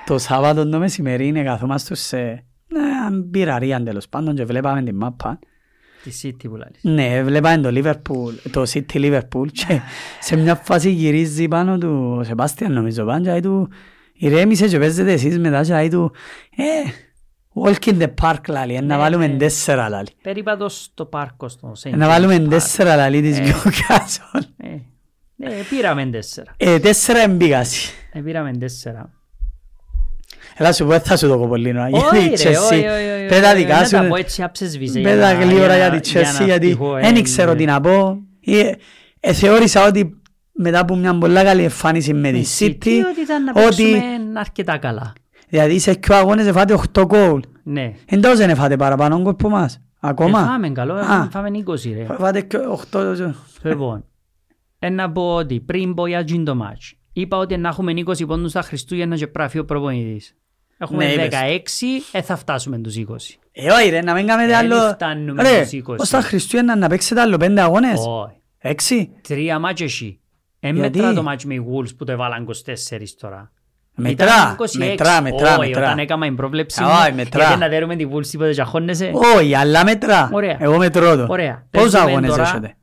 το 0.05 0.17
Σάββατο 0.17 0.69
το 0.69 0.79
μεσημερί 0.79 1.27
είναι 1.27 1.43
καθόμαστε 1.43 1.95
σε 1.95 2.45
ναι, 2.67 3.17
μπειραρία 3.23 3.83
τέλος 3.83 4.09
πάντων 4.09 4.35
και 4.35 4.45
βλέπαμε 4.45 4.83
την 4.83 4.95
μάπα. 4.95 5.39
Τη 6.05 6.19
City 6.23 6.49
που 6.49 6.55
λάλλεις. 6.55 6.79
Ναι, 6.81 7.23
βλέπαμε 7.23 7.57
το 7.61 7.69
Liverpool, 7.81 8.49
το 8.51 8.63
City 8.73 8.93
Liverpool 8.95 9.45
και 9.51 9.79
σε 10.19 10.35
μια 10.35 10.55
φάση 10.55 10.89
γυρίζει 10.91 11.47
πάνω 11.47 11.77
του 11.77 12.15
ο 12.19 12.23
Σεπάστιαν 12.23 12.73
νομίζω 12.73 13.05
πάνω 13.05 13.23
και 13.33 13.41
του 13.41 13.69
ηρέμησε 14.13 14.67
και 14.67 14.79
παίζετε 14.79 15.11
εσείς 15.11 15.39
μετά 15.39 15.63
και 15.63 15.73
λέει 15.73 15.89
του 15.89 16.11
ε, 16.55 16.89
walk 17.63 17.87
in 17.89 18.01
the 18.01 18.07
park 18.21 18.39
λάλη, 18.47 18.73
ε, 18.75 18.81
να 18.81 18.95
Ναι, 18.95 19.01
βάλουμε 19.01 19.27
ναι. 19.27 19.37
τέσσερα 19.37 19.89
λάλη. 19.89 20.07
Περίπατος 20.21 20.81
στο 20.83 21.05
πάρκο 21.05 21.49
στο 21.49 21.71
St. 21.83 21.91
Ε, 21.91 21.95
Να 21.95 22.05
James 22.05 22.09
βάλουμε 22.09 22.35
Park. 22.37 22.49
τέσσερα 22.49 22.95
λάλη 22.95 23.21
της 23.21 23.37
Ε. 23.39 23.43
Newcastle. 23.45 24.41
Ε, 24.57 24.67
ε, 25.39 25.51
πήραμε 25.69 26.05
τέσσερα. 26.05 26.53
Ε, 26.57 26.79
τέσσερα 26.79 27.19
εμπίγαση. 27.19 27.93
Ε, 28.13 28.19
πήραμε 28.19 28.51
τέσσερα. 28.51 29.13
Έλα 30.57 30.73
σου 30.73 30.83
πω, 30.83 30.89
δεν 30.89 31.01
θα 31.01 31.17
σου 31.17 31.27
το 31.27 31.37
κοπολίνω. 31.37 31.81
Όχι 31.91 32.17
Γιατί 32.17 32.17
η 32.17 32.43
ρε, 32.43 32.51
Chelsea, 32.51 32.61
όχι, 32.71 32.73
όχι, 32.73 32.85
όχι, 32.85 33.25
πέ 33.27 33.39
τα 33.41 33.47
όχι, 33.51 33.57
δικά 33.57 33.77
δεν 33.77 33.85
σου. 33.85 33.91
τα 33.95 34.07
πω 34.07 34.15
έτσι 34.15 34.43
άψεσβησε 34.43 34.99
για 34.99 35.09
Πέ 35.09 35.19
τα 35.19 35.33
να- 35.33 35.39
γλύωρα 35.43 35.65
για 35.65 35.75
για 35.75 35.89
να- 35.89 35.99
τη 35.99 36.09
για 36.09 36.21
να 36.21 36.39
Chelsea, 36.39 36.45
γιατί 36.45 36.67
φύγω, 36.67 36.93
δεν 36.93 37.15
ε, 37.15 37.21
ξέρω 37.21 37.51
ναι. 37.51 37.57
τι 37.57 37.65
να 37.65 37.81
πω. 37.81 38.17
Ε, 38.45 38.71
ε, 39.19 39.33
Θεώρησα 39.33 39.87
ότι 39.87 40.19
μετά 40.53 40.79
από 40.79 40.95
μια 40.95 41.17
πολλά 41.17 41.43
καλή 41.43 41.63
εμφάνιση 41.63 42.13
με 42.13 42.31
τη 42.31 42.37
Η 42.39 42.45
City, 42.59 42.65
ότι 43.11 43.21
ήταν 43.23 43.43
να 43.43 43.51
ότι 43.67 43.75
παίξουμε 43.83 44.03
αρκετά 44.39 44.77
καλά. 44.77 45.13
δηλαδή 45.49 45.79
σε 45.79 45.93
πιο 45.95 46.15
αγώνες 46.15 46.45
εφάτε 46.47 46.73
8 46.93 47.05
γκολ. 47.05 47.41
Ναι. 47.63 47.93
Εντός 48.05 48.37
δεν 48.37 48.49
εφάτε 48.49 48.75
παραπάνω 48.75 49.21
γκολ 49.21 49.33
που 49.33 49.49
μας. 49.49 49.75
Ε, 49.75 49.79
Ακόμα. 49.99 50.39
Φάμε 50.45 50.69
καλό, 50.69 50.93
Α. 50.93 51.23
ε, 51.25 51.27
φάμε 51.31 51.49
20 51.49 51.93
ρε. 51.95 52.01
Εφάτε 52.13 52.41
και 52.41 52.57
8. 52.91 53.33
Λοιπόν, 53.63 54.05
ε, 54.79 54.89
να 54.89 55.11
πω 55.11 55.33
ότι 55.35 55.59
πριν 55.59 55.93
πω 55.93 56.07
για 56.07 56.23
τζιν 56.23 56.43
το 56.45 56.55
μάτς, 56.55 56.93
είπα 57.13 57.37
ότι 57.37 57.57
να 57.57 57.67
έχουμε 57.69 57.91
20 57.95 58.25
πόντους 58.25 58.49
στα 58.51 58.61
Χριστούγεννα 58.61 59.15
και 59.15 59.27
πράφει 59.27 59.59
ο 59.59 59.65
προπονητής. 59.65 60.35
Έχουμε 60.77 61.05
Ναι, 61.05 61.11
είπες. 61.11 61.27
16, 61.29 62.01
ε, 62.11 62.21
θα 62.21 62.35
φτάσουμε 62.35 62.77
τους 62.77 62.95
20. 62.95 63.39
Ε, 63.51 63.71
όχι 63.71 63.89
ρε, 63.89 64.01
να 64.01 64.13
μην 64.13 64.27
κάνετε 64.27 64.47
Δεν 64.47 64.57
άλλο. 64.57 64.89
φτάνουμε 64.93 65.41
Ρε, 65.43 65.61
τους 65.61 65.71
20. 65.71 65.95
ως 65.99 66.09
τα 66.09 66.21
Χριστούγεννα 66.21 66.75
να 66.75 66.87
παίξετε 66.89 67.21
άλλο 67.21 67.37
5 67.37 67.57
αγώνες; 67.61 67.99
Όχι. 68.07 68.41
6. 68.61 69.09
Τρία 69.21 69.59
μάτς 69.59 69.81
εσύ. 69.81 70.19
Εν 70.59 70.75
Γιατί; 70.75 70.97
μετρά 70.97 71.13
το 71.13 71.23
μάτς 71.23 71.45
με 71.45 71.53
οι 71.53 71.65
Wolves 71.71 71.95
που 71.97 72.03
το 72.05 72.11
έβαλαν 72.11 72.43
24 72.43 73.15
τώρα. 73.19 73.51
Μετρά, 73.97 74.25
Ήταν 74.25 74.55
26. 74.59 74.77
μετρά, 74.77 75.21
μετρά, 75.21 75.57
Όχι, 75.57 75.67
μετρά. 75.69 75.83
όταν 75.85 75.99
έκανα 75.99 76.25
την 76.25 76.35
πρόβλεψη 76.35 76.81
μου, 76.83 76.89
Όχι, 77.01 77.13
μετρά. 77.13 77.43
γιατί 77.45 77.59
να 77.59 77.67
δέρουμε 77.67 77.95
τη 77.95 78.07
Wolves 78.13 78.25
τίποτε 78.27 78.53
και 78.53 78.61
αγχώνεσαι. 78.61 79.11
Όχι, 79.37 79.55
αλλά 79.55 79.83
μετρά. 79.83 80.29
Ωραία. 80.33 80.57
Εγώ 80.59 80.77
μετρώ 80.77 81.15
το. 81.15 81.25
Ωραία. 81.29 81.67
Πόσους 81.71 81.91
Παίζουμε 81.91 82.11
αγώνες 82.11 82.29
τώρα- 82.29 82.43
έχετε. 82.43 82.75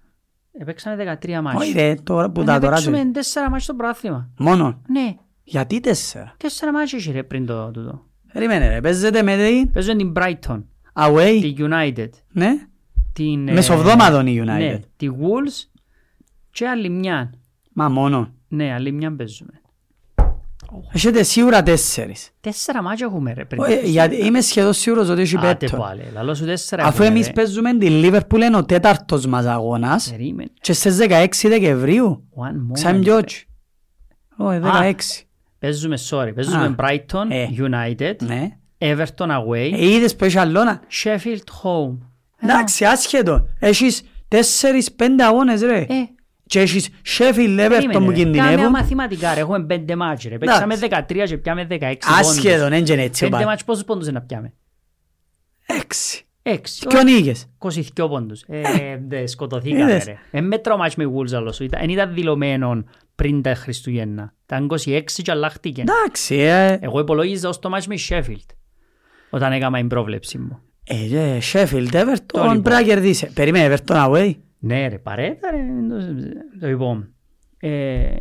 Ε, 0.58 0.64
Παίξαμε 0.64 0.96
13 0.96 1.40
μάτς. 1.42 1.56
Όχι 1.62 1.72
ρε, 1.72 1.94
τώρα 1.94 2.30
που 2.30 2.40
Ε, 2.40 2.44
τα 2.44 2.52
να 2.52 2.60
τώρα. 2.60 2.74
παίξουμε 2.74 2.96
σου- 2.96 3.10
4 3.10 3.48
μάτς 3.50 3.62
στο 3.64 3.74
πρόθυμα. 3.74 4.28
Μόνο. 4.38 4.80
Ναι, 4.88 5.14
Γιατί 5.44 5.80
τέσσερα; 5.80 6.36
4 6.40 6.46
μάτς 6.72 6.92
έχει 6.92 7.10
ρε 7.12 7.22
πριν 7.22 7.46
το 7.46 7.70
τούτο; 7.70 8.06
Περίμενε 8.32 8.68
ρε, 8.68 8.80
παίζετε 8.80 9.22
με 9.22 9.36
την 9.36 9.70
Παίζουν 9.72 9.96
την 9.98 10.12
Brighton, 10.16 10.62
away. 10.92 11.38
τη 11.40 11.54
United, 11.58 12.08
Ναι. 12.32 12.50
την... 13.12 13.48
ε, 13.48 13.52
Μεσοβδόμαδον 13.52 14.26
η 14.26 14.40
Ναι, 14.40 14.74
United. 14.76 14.80
τη 14.96 15.08
Wolves 15.10 15.80
και 16.50 16.68
άλλη 16.68 16.88
μια. 16.88 17.32
Μα 17.72 17.88
μόνο. 17.88 18.32
Ναι, 18.48 18.72
άλλη 18.72 18.92
μια 18.92 19.16
παίζουμε. 19.16 19.50
Έχετε 20.92 21.22
σίγουρα 21.22 21.62
τέσσερις. 21.62 22.30
Τέσσερα 22.40 22.82
μάτια 22.82 23.06
έχουμε 23.06 23.32
ρε 23.32 23.44
πριν. 23.44 23.62
Όχι, 23.62 23.88
γιατί 23.90 24.16
είμαι 24.16 24.40
σχεδόν 24.40 24.72
σίγουρος 24.72 25.08
ότι 25.08 25.20
έχει 25.20 25.36
Άτε 25.36 25.54
πέτο. 25.54 25.76
πάλι, 25.76 26.02
λαλό 26.12 26.34
σου 26.34 26.44
τέσσερα 26.44 26.82
Αφού 26.82 27.02
έχουμε, 27.02 27.06
εμείς 27.06 27.26
ρε. 27.26 27.32
παίζουμε 27.32 27.76
την 27.78 27.90
Liverpool 28.04 28.40
είναι 28.42 28.56
ο 28.56 28.64
τέταρτος 28.64 29.26
μας 29.26 29.46
αγώνας 29.46 30.10
Περίμενε. 30.10 30.50
και 30.60 30.72
στις 30.72 30.96
16 31.00 31.26
Δεκεμβρίου. 31.48 32.28
One 32.36 32.50
moment. 32.50 32.72
Ξάμε 32.72 32.98
Γιώργη. 32.98 33.34
Όχι, 34.36 34.58
16. 34.62 34.94
Παίζουμε, 35.62 35.98
sorry, 36.10 36.32
παίζουμε 36.34 36.64
Α. 36.64 36.74
Brighton, 36.78 37.26
Ε. 37.28 37.46
United, 37.58 38.14
Ναι. 38.22 38.48
Everton 38.78 39.26
away, 39.28 39.70
Ε, 39.72 39.86
είδες 39.88 40.16
που 40.16 40.24
έχει 40.24 40.38
αλλόνα. 40.38 40.80
Sheffield 41.02 41.62
home. 41.62 41.98
Εντάξει, 42.42 42.84
άσχετο. 42.84 43.48
Έχεις 43.58 44.02
τέσσερις 44.28 44.92
πέντε 44.92 45.24
αγώνες 45.24 45.62
ρε. 45.62 45.78
Ε, 45.78 45.86
Και 46.46 46.60
έχεις 46.60 46.88
Sheffield 47.18 47.58
Everton 47.60 47.68
περίμενε, 47.68 47.80
που 47.80 47.86
ρε. 47.88 47.92
Κάμε 47.98 48.12
κινδυνεύουν. 48.14 48.70
μαθηματικά 48.70 49.34
ρε, 49.34 49.40
έχουμε 49.40 49.64
πέντε 49.64 49.96
μάτς 49.96 50.24
ρε. 50.24 50.38
Παίξαμε 50.38 50.74
Εντάξει. 50.74 51.04
13 51.08 51.24
και 51.28 51.36
πιάμε 51.36 51.66
16 51.70 51.76
πόντους. 51.78 52.28
Άσχετο, 52.28 52.68
δεν 52.68 52.84
είναι 52.86 53.02
έτσι. 53.02 53.20
Πέντε 53.24 53.36
πάλι. 53.36 53.44
μάτς 53.46 53.64
πόσους 53.64 53.84
πόντους 53.84 54.06
είναι 54.08 54.18
να 54.18 54.24
πιάμε; 54.24 54.52
Έξι. 55.66 56.26
Έξι. 56.42 56.86
Ποιο 56.86 57.02
νίκες; 57.02 57.46
22 57.58 58.08
πόντους. 58.08 58.42
Ε, 58.48 58.60
δε, 59.08 59.26
σκοτωθήκαμε 59.26 59.82
Είδες. 59.82 60.04
ρε. 60.04 60.16
Ε, 60.30 60.40
μέτρο 60.40 60.76
μάτς 60.76 60.94
με 60.96 61.04
οι 61.04 61.10
Wolves 61.16 61.32
άλλος 61.34 61.56
σου. 61.56 61.68
Δεν 61.68 61.88
ήταν 61.88 62.14
δηλωμένο 62.14 62.84
πριν 63.22 63.42
τα 63.42 63.54
Χριστούγεννα. 63.54 64.34
Ήταν 64.44 64.68
26 64.70 65.02
και 65.22 65.30
αλλάχτηκε. 65.30 65.80
Εντάξει, 65.80 66.34
ε. 66.34 66.78
Εγώ 66.80 67.00
υπολόγιζα 67.00 67.48
ως 67.48 67.58
το 67.58 67.68
μάτς 67.68 67.86
με 67.86 67.94
η 67.94 67.98
Sheffield. 68.08 68.54
Όταν 69.30 69.52
έκανα 69.52 69.78
την 69.78 69.88
πρόβλεψη 69.88 70.38
μου. 70.38 70.58
Ε, 70.84 71.18
ε, 71.18 71.38
Sheffield 71.52 71.90
Everton 71.92 72.34
λοιπόν. 72.34 72.62
πρέπει 72.62 72.68
να 72.68 72.82
κερδίσει. 72.82 73.32
Περίμενε 73.32 73.74
Everton 73.74 74.08
away. 74.08 74.34
Ναι 74.58 74.88
ρε, 74.88 74.98
παρέτα 74.98 75.50
ρε. 75.50 75.58
Το 76.60 76.66
λοιπόν. 76.66 77.14
Ε, 77.58 78.14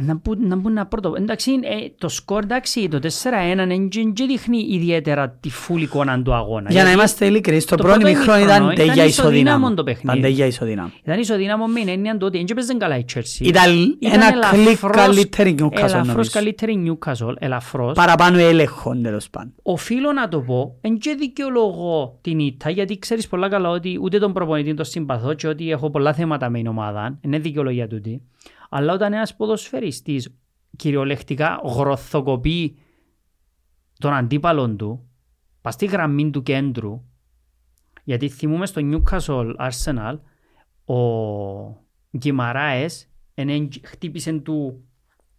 να 0.00 0.18
πού 0.18 0.36
να, 0.38 0.58
πού 0.60 0.70
να 0.70 0.86
πρώτο. 0.86 1.14
Εντάξει, 1.16 1.50
ε, 1.52 1.90
το 1.98 2.08
σκορ 2.08 2.42
εντάξει, 2.42 2.88
το 2.88 2.98
4-1 2.98 3.08
δεν 3.56 3.68
δεν 3.90 4.26
δείχνει 4.28 4.66
ιδιαίτερα 4.70 5.30
τη 5.40 5.50
φουλ 5.50 5.82
εικόνα 5.82 6.22
του 6.22 6.34
αγώνα. 6.34 6.70
Για 6.70 6.82
να 6.82 6.88
Γιατί 6.88 7.00
είμαστε 7.00 7.26
ειλικρινείς, 7.26 7.64
το 7.64 7.76
το 7.76 7.82
πρώτο 7.82 7.98
πρώτο 7.98 8.10
ημίχρονο 8.10 8.38
ημίχρονο 8.38 8.62
ήταν 8.62 8.72
ήταν 8.72 8.86
τέγια 8.86 9.04
ισοδύναμο 9.04 9.38
ισοδύναμο. 9.38 9.74
το 9.74 9.84
παιχνίδι. 9.84 10.18
Ήταν 10.18 10.30
τέγια 10.30 10.46
ισοδύναμο. 10.46 10.90
Ήταν 11.02 11.20
ισοδύναμο 11.20 11.66
με 11.66 11.80
την 11.80 11.88
έννοια 11.88 12.16
του 12.16 12.26
ότι 12.26 12.44
δεν 12.46 12.56
παίζαν 12.56 12.78
καλά 12.78 12.98
η 12.98 13.04
Chelsea. 13.14 13.40
Ήταν 13.40 13.98
ένα 14.00 14.32
κλικ 14.50 14.86
καλύτερη 14.90 15.54
Newcastle 15.58 15.76
Ελαφρώς 15.76 16.06
νομίζω. 16.06 16.30
καλύτερη 16.32 16.82
Newcastle, 16.86 17.34
ελαφρώς. 17.38 17.94
Παραπάνω 17.94 18.38
έλεγχο 18.38 18.96
τέλος 18.96 19.30
πάντων. 19.30 19.52
Οφείλω 19.62 20.12
να 20.12 20.28
το 20.28 20.40
πω, 20.40 20.76
εν 20.80 20.98
και 20.98 21.14
δικαιολογώ 21.18 22.18
την 22.20 22.38
ήττα, 22.38 22.70
γιατί 22.70 22.98
ξέρεις 22.98 23.28
πολλά 23.28 23.48
καλά 23.48 23.70
ότι 23.70 23.98
ούτε 24.02 24.18
τον 24.18 24.32
προπονητή 24.32 24.74
τον 24.74 24.84
συμπαθώ 24.84 25.34
και 25.34 25.48
ότι 25.48 25.70
έχω 25.70 25.90
πολλά 25.90 26.12
θέματα 26.12 26.50
με 26.50 26.58
την 26.58 26.66
ομάδα, 26.66 27.18
είναι 27.20 27.38
δικαιολογία 27.38 27.88
τούτη. 27.88 28.22
Αλλά 28.68 28.92
όταν 28.92 29.12
ένας 29.12 29.36
ποδοσφαιριστής 29.36 30.34
κυριολεκτικά 30.76 31.60
γροθοκοπεί 31.64 32.78
τον 33.98 34.12
αντίπαλον 34.12 34.76
του, 34.76 35.08
πας 35.60 35.74
στη 35.74 35.86
γραμμή 35.86 36.30
του 36.30 36.42
κέντρου, 36.42 37.04
γιατί 38.04 38.28
θυμούμε 38.28 38.66
στο 38.66 38.80
Newcastle 38.84 39.54
Arsenal, 39.56 40.18
ο 40.84 40.96
Γκυμαράες 42.18 43.08
εν 43.34 43.68
χτύπησε 43.84 44.32
του, 44.32 44.84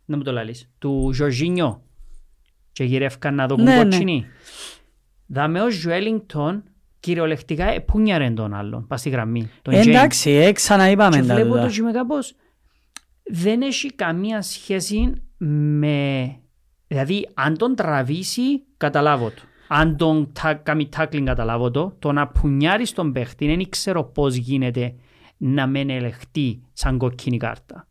να 0.05 0.17
μου 0.17 0.23
το 0.23 0.31
λαλείς, 0.31 0.69
του 0.77 1.09
Jorginho 1.13 1.83
και 2.71 2.83
γυρεύκαν 2.83 3.35
να 3.35 3.47
δω 3.47 3.55
Ναι, 3.55 3.75
ναι. 3.75 3.83
κότσινη. 3.83 4.25
Δάμε 5.25 5.61
ο 5.61 5.69
Joelinton 5.69 6.63
κυριολεκτικά 6.99 7.65
επούνιαρε 7.73 8.29
τον 8.31 8.53
άλλον, 8.53 8.87
πας 8.87 8.99
στη 8.99 9.09
γραμμή, 9.09 9.49
τον 9.61 9.73
James. 9.73 9.87
Εντάξει, 9.87 10.31
ε, 10.31 10.51
ξαναείπαμε 10.51 11.19
Και 11.19 11.27
τα 11.27 11.33
βλέπω 11.33 11.49
τούτα. 11.49 11.65
το 11.65 11.71
και 11.71 11.81
με 11.81 11.91
κάπως 11.91 12.35
δεν 13.29 13.61
έχει 13.61 13.93
καμία 13.93 14.41
σχέση 14.41 15.13
με... 15.37 16.35
Δηλαδή, 16.87 17.29
αν 17.33 17.57
τον 17.57 17.75
τραβήσει, 17.75 18.41
καταλάβω 18.77 19.25
το. 19.29 19.41
Αν 19.67 19.97
τον 19.97 20.31
τα, 20.41 20.53
κάνει 20.53 20.89
tackling, 20.97 21.23
καταλάβω 21.25 21.71
το. 21.71 21.95
Το 21.99 22.11
να 22.11 22.27
πουνιάρει 22.27 22.87
τον 22.87 23.11
παίχτη, 23.11 23.45
δεν 23.47 23.69
ξέρω 23.69 24.03
πώς 24.03 24.35
γίνεται 24.35 24.93
να 25.37 25.67
μην 25.67 25.89
ελεχτεί 25.89 26.61
σαν 26.73 26.97
κοκκίνη 26.97 27.37
κάρτα. 27.37 27.87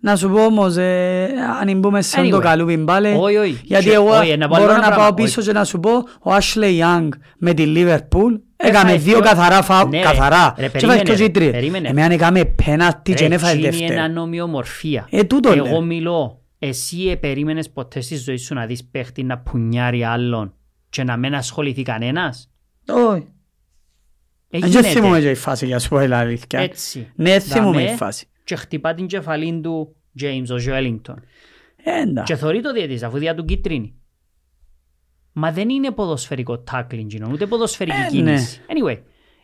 Να 0.00 0.16
σου 0.16 0.30
πω 0.30 0.44
όμως, 0.44 0.76
ε, 0.76 1.28
αν 1.60 1.78
μπούμε 1.78 2.02
σε 2.02 2.20
Anyway. 2.20 2.30
το 2.30 2.38
καλούπι 2.38 2.78
πάλι, 2.78 3.08
Όχι, 3.20 3.36
όχι. 3.36 3.60
γιατί 3.64 3.84
Και- 3.84 3.92
εγώ 3.92 4.08
όχι, 4.18 4.36
να 4.36 4.48
πω 4.48 4.54
άλλο 4.54 4.64
μπορώ 4.64 4.76
ένα 4.78 4.80
να 4.80 4.86
πράγμα. 4.86 5.04
πάω 5.04 5.14
πίσω 5.14 5.40
Όχι. 5.40 5.48
και 5.48 5.54
να 5.54 5.64
σου 5.64 5.80
πω, 5.80 5.90
ο 5.98 6.34
Ashley 6.38 6.80
Young 6.80 7.08
με 7.38 7.54
τη 7.54 7.64
Liverpool 7.76 8.40
Έκαμε 8.60 8.88
Έφαγε 8.88 9.02
δύο 9.04 9.12
δυο- 9.12 9.24
καθαρά 9.24 9.62
φάου, 9.62 9.88
Ναι, 9.88 9.96
ρε. 9.98 10.02
καθαρά. 10.04 10.54
Ρε, 10.58 10.68
Και 10.68 10.76
έφαγε 10.76 10.86
περίμενε, 10.86 11.02
και 11.16 11.24
κίτρινες. 11.24 11.50
περίμενε. 11.52 11.88
Εμένα 11.88 12.14
έκαμε 12.14 12.44
πέναλτι 12.44 13.14
και 13.14 13.26
Ρε, 13.26 13.34
έφαγε 13.34 13.52
εκείνη 13.58 13.70
δεύτερο. 13.70 13.92
είναι 13.92 14.02
ανομοιομορφία. 14.02 15.06
Ε, 15.10 15.24
τούτο 15.24 15.52
Εγώ 15.52 15.64
λέω. 15.64 15.80
μιλώ, 15.80 16.42
εσύ 16.58 17.02
ε, 17.08 17.14
περίμενες 17.16 17.70
ποτέ 17.70 18.00
στη 18.00 18.16
ζωή 18.16 18.36
σου 18.36 18.54
να 18.54 18.66
δεις 18.66 18.84
παίχτη 18.84 19.22
να 19.22 19.38
πουνιάρει 19.38 20.04
άλλον 20.04 20.54
και 20.90 21.04
να 21.04 21.16
μην 21.16 21.34
ασχοληθεί 21.34 21.82
κανένας; 21.82 22.50
Όχι. 22.88 23.26
Ε, 24.50 24.58
Δεν 24.58 24.68
γίνεται. 24.70 24.88
θυμούμαι 24.88 25.20
και 25.20 25.30
η 25.30 25.34
φάση 25.34 25.66
για 25.66 25.74
να 25.74 25.80
σου 25.80 25.88
πω 25.88 26.00
η 26.00 26.12
αλήθεια. 26.12 26.60
Έτσι. 26.60 27.10
Ναι, 27.14 27.38
θυμούμαι 27.38 27.76
Δαμέ 27.78 27.90
η 27.90 27.96
φάση. 27.96 28.26
Και 28.44 28.56
χτυπά 28.56 28.94
την 28.94 29.06
κεφαλή 29.06 29.60
του 29.62 29.96
James, 30.20 30.46
ο 30.50 30.54
Joelinton. 30.68 31.14
Ε, 31.84 32.00
εντάξει. 32.02 32.32
Και 32.32 32.38
θωρεί 32.38 32.60
το 32.60 32.72
διαιτής 32.72 33.02
αφού 33.02 33.18
διά 33.18 33.34
του 33.34 33.44
κίτρινη. 33.44 33.94
Μα 35.40 35.52
δεν 35.52 35.68
είναι 35.68 35.90
ποδοσφαιρικό 35.90 36.64
tackling, 36.70 37.06
γίνον, 37.06 37.32
ούτε 37.32 37.46
ποδοσφαιρική 37.46 37.96
Ε, 37.96 38.08
κίνηση. 38.08 38.60
Anyway, 38.66 38.98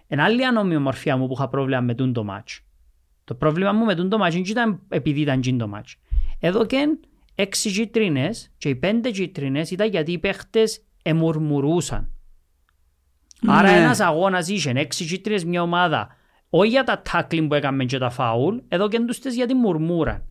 ένα 0.06 0.24
άλλη 0.24 0.46
ανομοιομορφία 0.46 1.16
μου 1.16 1.26
που 1.26 1.32
είχα 1.32 1.48
πρόβλημα 1.48 1.80
με 1.80 1.94
τούν 1.94 2.12
το 2.12 2.26
match. 2.30 2.58
Το 3.24 3.34
πρόβλημα 3.34 3.72
μου 3.72 3.84
με 3.84 3.94
τούν 3.94 4.08
το 4.08 4.24
match 4.24 4.30
δεν 4.32 4.42
ήταν 4.46 4.80
επειδή 4.88 5.20
ήταν 5.20 5.40
τζιν 5.40 5.58
το 5.58 5.70
match. 5.74 5.92
Εδώ 6.38 6.66
και 6.66 6.98
έξι 7.34 7.70
κίτρινες 7.70 8.52
και 8.58 8.68
οι 8.68 8.74
πέντε 8.74 9.10
κίτρινες 9.10 9.70
ήταν 9.70 9.88
γιατί 9.88 10.12
οι 10.12 10.18
παίχτες 10.18 10.84
εμουρμουρούσαν. 11.02 12.10
Άρα 13.46 13.70
Ναι. 13.70 13.76
ένας 13.76 14.00
αγώνας 14.00 14.48
είχε 14.48 14.72
έξι 14.74 15.04
κίτρινες 15.04 15.44
μια 15.44 15.62
ομάδα. 15.62 16.08
Όχι 16.50 16.68
για 16.70 16.84
τα 16.84 17.02
tackling 17.12 17.46
που 17.48 17.54
έκαμε 17.54 17.84
και 17.84 17.98
τα 17.98 18.10
φάουλ, 18.10 18.56
εδώ 18.68 18.88
και 18.88 19.00
τους 19.00 19.18
τες 19.18 19.34
γιατί 19.34 19.54
μουρμούραν. 19.54 20.24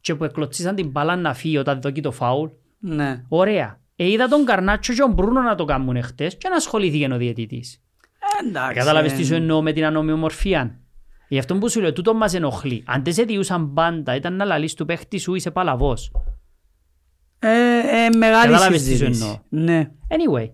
Και 0.00 0.14
που 0.14 0.24
εκλωτσίσαν 0.24 0.74
την 0.74 0.90
μπάλα 0.90 1.16
να 1.16 1.34
φύγει 1.34 1.58
όταν 1.58 1.80
δοκεί 1.80 2.00
το 2.00 2.10
φάουλ. 2.12 2.48
Ναι. 2.78 3.24
Ωραία. 3.28 3.80
Ε, 4.00 4.10
είδα 4.10 4.28
τον 4.28 4.44
Καρνάτσο 4.44 4.92
και 4.92 5.00
τον 5.00 5.12
Μπρούνο 5.12 5.40
να 5.40 5.54
το 5.54 5.64
κάνουν 5.64 5.96
εχθές 5.96 6.36
και 6.36 6.48
να 6.48 6.56
ασχολήθηκε 6.56 7.12
ο 7.12 7.16
διαιτητής. 7.16 7.82
Εντάξει. 8.46 8.78
Κατάλαβες 8.78 9.12
τι 9.12 9.24
σου 9.24 9.34
ε, 9.34 9.36
εννοώ 9.36 9.62
με 9.62 9.72
την 9.72 9.84
ανομοιομορφία. 9.84 10.80
Γι' 11.28 11.38
αυτό 11.38 11.58
που 11.58 11.70
σου 11.70 11.80
λέω, 11.80 11.92
τούτο 11.92 12.14
μας 12.14 12.34
ενοχλεί. 12.34 12.82
Αν 12.86 13.04
δεν 13.04 13.12
σε 13.12 13.22
διούσαν 13.22 13.72
πάντα, 13.72 14.14
ήταν 14.14 14.36
να 14.36 14.44
λαλείς 14.44 14.74
του 14.74 14.84
παίχτη 14.84 15.18
σου, 15.18 15.34
είσαι 15.34 15.50
παλαβός. 15.50 16.12
Ε, 17.38 17.48
ε, 17.48 18.16
μεγάλη 18.16 18.52
Κατάλαβες 18.52 18.82
τι 18.82 18.90
σου 18.90 18.96
συζήτηση. 18.96 19.22
εννοώ. 19.22 19.38
Ναι. 19.48 19.90
Anyway, 20.08 20.50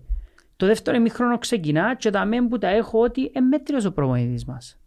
το 0.55 0.65
δεύτερο 0.65 0.97
ημίχρονο 0.97 1.37
ξεκινά 1.37 1.95
και 1.95 2.09
τα 2.09 2.25
μεν 2.25 2.47
που 2.47 2.57
τα 2.57 2.67
έχω 2.67 2.99
ότι 2.99 3.31
εμέτριος 3.33 3.85
ο 3.85 3.91
προπονητής 3.91 4.45
μας. 4.45 4.79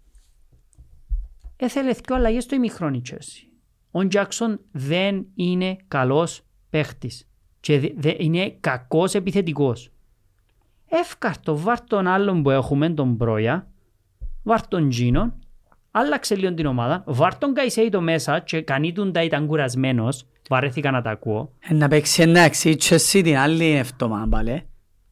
Έθελε 1.56 1.92
δυο 1.92 2.14
αλλαγές 2.16 2.44
στο 2.44 2.54
ημίχρονο 2.54 2.96
η 2.96 3.02
Chelsea. 3.10 3.46
Ο 3.90 4.06
Τζάκσον 4.06 4.60
δεν 4.72 5.26
είναι 5.34 5.76
καλός 5.88 6.42
παίχτης 6.70 7.28
και 7.60 7.78
δε- 7.80 7.88
δε- 7.96 8.14
είναι 8.18 8.56
κακός 8.60 9.14
επιθετικός. 9.14 9.90
Εύκαρτο, 10.88 11.58
βάρ 11.58 11.80
τον 11.80 12.06
άλλον 12.06 12.42
που 12.42 12.50
έχουμε, 12.50 12.90
τον 12.90 13.12
Μπρόια, 13.12 13.66
βάρ 14.42 14.66
τον 14.68 14.88
Τζίνον, 14.88 15.34
άλλαξε 15.90 16.34
λίγο 16.36 16.54
την 16.54 16.66
ομάδα, 16.66 17.02
βάρ 17.06 17.38
τον 17.38 17.54
Καϊσέιτο 17.54 18.00
μέσα 18.00 18.38
και 18.40 18.60
κανίτουν 18.62 19.12
τα 19.12 19.22
ήταν 19.22 19.46
κουρασμένος, 19.46 20.26
βαρέθηκα 20.48 20.90
να 20.90 21.02
τα 21.02 21.10
ακούω. 21.10 21.52
Ε, 21.58 21.74
Να 21.74 21.88
παίξει 21.88 22.22
εντάξει 22.22 22.70
η 22.70 22.78
Chelsea 22.82 23.20
την 23.22 23.36
άλλη 23.36 23.70
εβδομάδα 23.70 24.28
πάλι. 24.28 24.62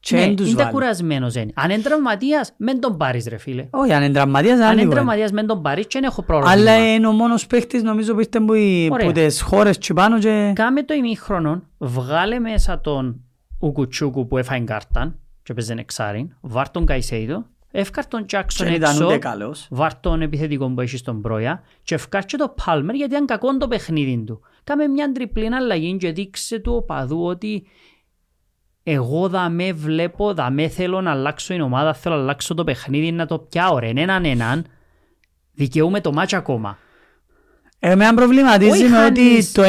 Και 0.00 0.16
Ναι, 0.16 0.22
εν 0.22 0.36
τους 0.36 0.46
είναι 0.50 0.56
βάλει. 0.62 0.70
κουρασμένος 0.72 1.34
είναι. 1.34 1.52
Αν 1.54 1.70
είναι 1.70 1.82
τραυματίας, 1.82 2.52
μεν 2.56 2.80
τον 2.80 2.96
πάρεις 2.96 3.26
ρε 3.26 3.36
φίλε. 3.36 3.66
Όχι, 3.70 3.92
αν 3.92 4.02
είναι 4.02 4.12
τραυματίας 4.12 4.58
Αν 4.58 4.62
άλλη 4.62 4.70
είναι 4.72 4.80
κουβέντα. 4.82 4.94
τραυματίας, 4.94 5.32
μεν 5.32 5.46
τον 5.46 5.62
πάρεις 5.62 5.86
και 5.86 5.98
δεν 6.00 6.08
έχω 6.10 6.22
πρόβλημα. 6.22 6.50
Αλλά 6.52 6.94
είναι 6.94 7.06
ο 7.06 7.12
μόνος 7.12 7.46
παίχτης 7.46 7.82
νομίζω 7.82 8.12
που 8.14 8.20
ήρθε 8.20 8.40
που 8.40 8.54
οι- 8.54 8.88
Ωραία. 8.92 9.06
που 9.06 9.12
τις 9.12 9.40
χώρες 9.40 9.78
και 9.78 9.92
πάνω 9.92 10.18
και... 10.18 10.52
Κάμε 10.54 10.82
το 10.82 10.94
ημίχρονο, 10.94 11.62
βγάλε 11.78 12.38
μέσα 12.38 12.80
τον 12.80 13.20
Ουκουτσούκου 13.60 14.26
που 14.26 14.38
έφαγε 14.38 14.64
κάρταν 14.64 15.18
και 15.42 15.54
παίζε 15.54 15.74
εξάριν, 15.78 16.28
βάρ 16.40 16.70
τον 16.70 16.86
Καϊσέιδο, 16.86 17.46
εύκαρ 17.70 18.06
τον 18.06 18.26
Τζάκσον 18.26 18.66
Δεν 18.66 18.74
ήταν 18.76 18.90
έξω, 18.90 19.06
ούτε 19.06 19.18
καλός. 19.18 19.66
βάρ 19.70 20.00
τον 20.00 20.22
επιθετικό 20.22 20.68
που 20.70 20.80
έχει 20.80 20.96
στον 20.96 21.16
Μπρόια 21.16 21.62
και 21.82 21.94
ευκάρ 21.94 22.24
και 22.24 22.36
το 22.36 22.54
Πάλμερ 22.64 22.94
γιατί 22.94 23.12
ήταν 23.14 23.26
κακό 23.26 23.56
το 23.56 23.68
παιχνίδι 23.68 24.22
του. 24.26 24.40
Κάμε 24.64 24.86
μια 24.86 25.12
τριπλή 25.12 25.54
αλλαγή 25.54 25.96
και 25.96 26.12
δείξε 26.12 26.58
του 26.58 26.72
οπαδού 26.74 27.24
ότι 27.24 27.66
εγώ 28.88 29.28
δαμέ 29.28 29.72
βλέπω, 29.72 30.34
δαμέ 30.34 30.68
θέλω 30.68 31.00
να 31.00 31.10
αλλάξω 31.10 31.52
την 31.52 31.62
ομάδα, 31.62 31.94
θέλω 31.94 32.14
να 32.14 32.20
αλλάξω 32.20 32.54
το 32.54 32.64
παιχνίδι, 32.64 33.12
να 33.12 33.26
το 33.26 33.38
πιάω 33.38 33.78
ρε, 33.78 33.88
έναν 33.96 34.24
έναν, 34.24 34.64
δικαιούμαι 35.52 36.00
το 36.00 36.12
μάτς 36.12 36.32
ακόμα. 36.32 36.78
Εμένα 37.78 38.14
προβληματίζεις 38.14 38.72
Όχι 38.82 38.90
με 38.90 39.04
ότι 39.04 39.20
χάνεις. 39.20 39.52
το 39.52 39.62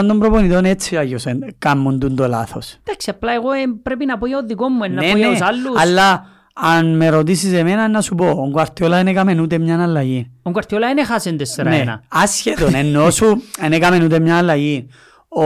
90% 0.00 0.06
των 0.06 0.18
προπονητών 0.18 0.64
έτσι 0.64 0.96
αγιώς 0.96 1.26
εν- 1.26 1.54
κάνουν 1.58 1.98
τούν 2.00 2.16
το 2.16 2.26
λάθος. 2.26 2.76
Εντάξει, 2.84 3.10
απλά 3.10 3.32
εγώ 3.32 3.50
ε, 3.52 3.62
πρέπει 3.82 4.04
να 4.04 4.18
πω 4.18 4.26
για 4.26 4.38
το 4.40 4.46
δικό 4.46 4.68
μου, 4.68 4.82
ε, 4.84 4.88
να 4.88 5.02
Ναι, 5.02 5.10
πω 5.10 5.16
για 5.18 5.26
ναι, 5.26 5.32
τους 5.32 5.42
άλλους. 5.42 5.80
αλλά 5.80 6.26
αν 6.54 6.96
με 6.96 7.08
ρωτήσεις 7.08 7.52
εμένα 7.52 7.88
να 7.88 8.00
σου 8.00 8.14
πω, 8.14 8.26
ο 8.30 8.48
Γκουαρτιόλα 8.48 8.96
δεν 8.96 9.06
έκαμε 9.06 9.40
ούτε 9.40 9.58
μια 9.58 9.82
αλλαγή. 9.82 10.30
Ο 10.42 10.50
Γκουαρτιόλα 10.50 10.86
δεν 10.86 10.98
έχασε 10.98 11.36
4-1. 11.56 11.64
Ναι, 11.64 11.84
άσχετον, 12.08 12.74
εννοώ 12.74 13.10
σου, 13.10 13.42
δεν 13.60 13.72
έκαμε 13.72 14.04
ούτε 14.04 14.18
μια 14.18 14.36
αλλαγή. 14.38 14.86
Ο, 15.28 15.44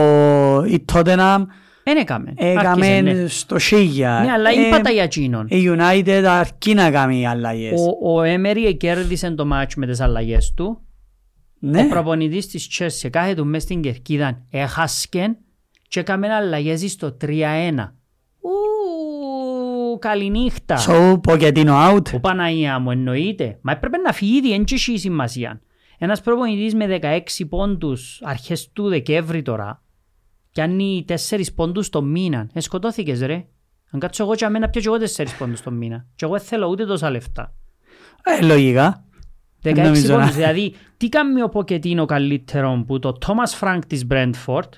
η 0.63 0.79
Τότεναμ 0.79 1.45
Δεν 1.87 1.97
έκαμε. 1.97 2.33
έκαμε 2.35 2.69
Άρχισε, 2.87 3.01
ναι. 3.01 3.27
στο 3.27 3.59
Σίγια. 3.59 4.21
Ναι, 4.25 4.31
αλλά 4.31 4.49
Ε, 4.49 4.53
είπα 4.67 4.81
τα 4.81 4.91
για 4.91 5.03
εκείνον. 5.03 5.47
Η 5.49 5.63
United 5.67 6.23
αρκεί 6.27 6.73
να 6.73 6.91
κάνει 6.91 7.27
αλλαγές. 7.27 7.79
Ο, 8.01 8.13
ο 8.13 8.21
Έμερι 8.21 8.77
κέρδισε 8.77 9.31
το 9.31 9.45
μάτς 9.45 9.75
με 9.75 9.85
τις 9.85 9.99
αλλαγές 9.99 10.53
του. 10.55 10.79
Ναι, 11.59 11.81
Ο 11.81 11.87
προπονητής 11.87 12.47
της 12.47 12.67
Chelsea 12.79 13.09
κάθε 13.09 13.33
του 13.33 13.45
μες 13.45 13.63
στην 13.63 13.81
κερκίδα 13.81 14.45
έχασκεν 14.49 15.37
και 15.87 15.99
έκαμε 15.99 16.33
αλλαγές 16.33 16.91
στο 16.91 17.17
3-1. 17.21 17.27
Ου, 18.39 19.99
καληνύχτα. 19.99 20.77
so 20.87 21.19
Pochettino 21.27 21.91
out. 21.91 22.13
Ο 22.13 22.19
Παναγία 22.19 22.79
μου 22.79 22.91
εννοείται. 22.91 23.57
Μα 23.61 23.71
έπρεπε 23.71 23.97
να 23.97 24.11
φύγει 24.11 24.37
ήδη, 24.37 24.49
δεν 24.49 24.63
έχει 24.71 24.97
σημασία. 24.97 25.61
Ένας 25.97 26.21
προπονητής 26.21 26.75
με 26.75 26.99
16 27.01 27.45
πόντους 27.49 28.21
αρχές 28.23 28.69
του 28.73 28.87
Δεκέμβρη 28.87 29.41
τώρα 29.41 29.83
και 30.55 30.61
αν 30.61 30.79
4 31.07 31.13
πόντους 31.55 31.89
το 31.89 32.01
μήνα. 32.01 32.47
Ε, 32.53 32.59
σκοτώθηκες 32.59 33.21
ρε. 33.21 33.45
Αν 33.91 33.99
κάτσω 33.99 34.23
εγώ 34.23 34.35
και 34.35 34.45
αμένα 34.45 34.69
πιω 34.69 34.81
και 34.81 34.87
εγώ 34.87 34.97
4 34.97 35.25
πόντους 35.37 35.61
το 35.61 35.71
μήνα. 35.71 36.05
Και 36.15 36.25
εγώ 36.25 36.33
δεν 36.33 36.43
θέλω 36.43 36.67
ούτε 36.67 36.85
τόσα 36.85 37.09
λεφτά. 37.09 37.53
Ε, 38.23 38.45
λογικά. 38.45 39.03
16 39.63 39.75
νομίζω 39.75 40.13
να- 40.13 40.19
πόντους. 40.19 40.35
Δηλαδή, 40.35 40.73
τι 40.97 41.09
κάνει 41.09 41.41
ο 41.41 41.49
Ποκετίνο 41.49 42.05
καλύτερο 42.05 42.83
που 42.87 42.99
το 42.99 43.17
Thomas 43.25 43.59
Frank 43.67 43.79
της 43.87 44.07
Brentford, 44.09 44.69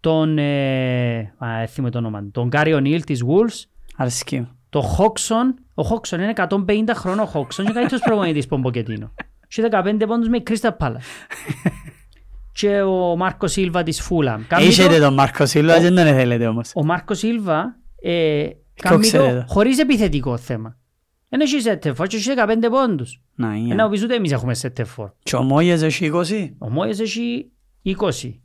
τον, 0.00 0.38
ε, 0.38 1.18
α, 1.18 1.46
δεν 1.58 1.66
θυμάμαι 1.68 1.90
το 1.92 1.98
όνομα, 1.98 2.20
του, 2.22 2.30
τον 2.30 2.46
Γκάρι 2.48 2.72
Ονίλ 2.74 3.04
της 3.04 3.22
Wolves, 3.26 3.64
Αρέσκει 3.96 4.38
μου. 4.38 4.48
το 4.70 4.80
Χόξον, 4.80 5.54
ο 5.74 5.82
Χόξον 5.82 6.20
είναι 6.20 6.32
150 6.36 6.94
χρονών 6.94 7.18
ο 7.20 7.26
Χόξον 7.26 7.66
και 7.66 7.72
καλύτερος 7.72 8.02
προπονητής 8.04 8.46
που 8.46 8.56
ο 8.58 8.60
Ποκετίνο. 8.60 9.12
Και 9.48 9.62
15 9.70 10.06
πόντους 10.06 10.28
με 10.28 10.36
η 10.36 10.42
Κρίστα 10.42 10.72
Πάλα. 10.72 11.00
Και 12.52 12.80
ο 12.82 13.16
Μάρκο 13.16 13.46
Σίλβα 13.46 13.82
της 13.82 14.00
Φούλαμ. 14.02 14.42
Κάνει 14.46 14.64
Έχετε 14.64 14.94
το- 14.96 15.00
τον 15.04 15.14
Μάρκο 15.14 15.46
Σίλβα, 15.46 15.80
δεν 15.80 15.94
τον 15.94 16.04
θέλετε 16.06 16.46
όμως. 16.46 16.70
Ο 16.74 16.84
Μάρκο 16.84 17.14
Σίλβα 17.14 17.76
ε, 18.02 18.46
κάνει 18.82 19.00
ξέρετε. 19.00 19.44
το 19.46 19.52
χωρίς 19.52 19.78
επιθετικό 19.78 20.36
θέμα. 20.36 20.76
Δεν 21.28 21.40
έχει 21.40 21.60
σετεφόρ 21.60 22.06
και 22.06 22.16
έχει 22.16 22.30
15 22.36 22.70
πόντους. 22.70 23.20
Να, 23.34 23.46
Ενώ 23.46 23.56
είναι. 23.56 23.88
πεις 23.90 24.02
ούτε 24.02 24.14
εμείς 24.14 24.32
έχουμε 24.32 24.54
σετεφόρ. 24.54 25.10
Και 25.22 25.36
ο 25.36 25.42
Μόγες 25.42 25.82
έχει 25.82 26.10
20. 26.14 26.54
Ο 26.58 26.70
Μόιες 26.70 27.00
έχει 27.00 27.50
20. 27.82 28.40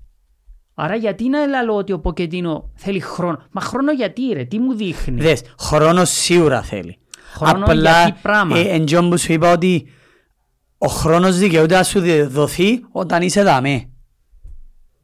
Άρα 0.74 0.96
γιατί 0.96 1.30
να 1.30 1.46
λέω 1.64 1.76
ότι 1.76 1.92
ο 1.92 2.00
Ποκετίνο 2.00 2.72
θέλει 2.76 3.00
χρόνο. 3.00 3.44
Μα 3.52 3.62
χρόνο 3.62 3.92
γιατί 3.92 4.22
ρε, 4.34 4.44
τι 4.44 4.60
μου 4.60 4.74
δείχνει. 4.74 5.22
Δες, 5.22 5.42
χρόνο 5.60 6.06
σίγουρα 6.06 6.62
θέλει. 6.62 6.98
Χρόνο 7.34 7.74
γιατί 7.74 8.14
πράγμα. 8.22 8.58
ε, 8.58 8.62
εν 8.62 8.86
τζον 8.86 9.10
που 9.10 9.18
σου 9.18 9.34
είπα 9.34 9.52
ότι 9.52 9.88
ο 10.78 10.88
χρόνος 10.88 11.38
δικαιούται 11.38 11.76
να 11.76 11.84
σου 11.84 12.02
δοθεί 12.30 12.80
όταν 12.92 13.22
είσαι 13.22 13.44
δαμέ. 13.44 13.90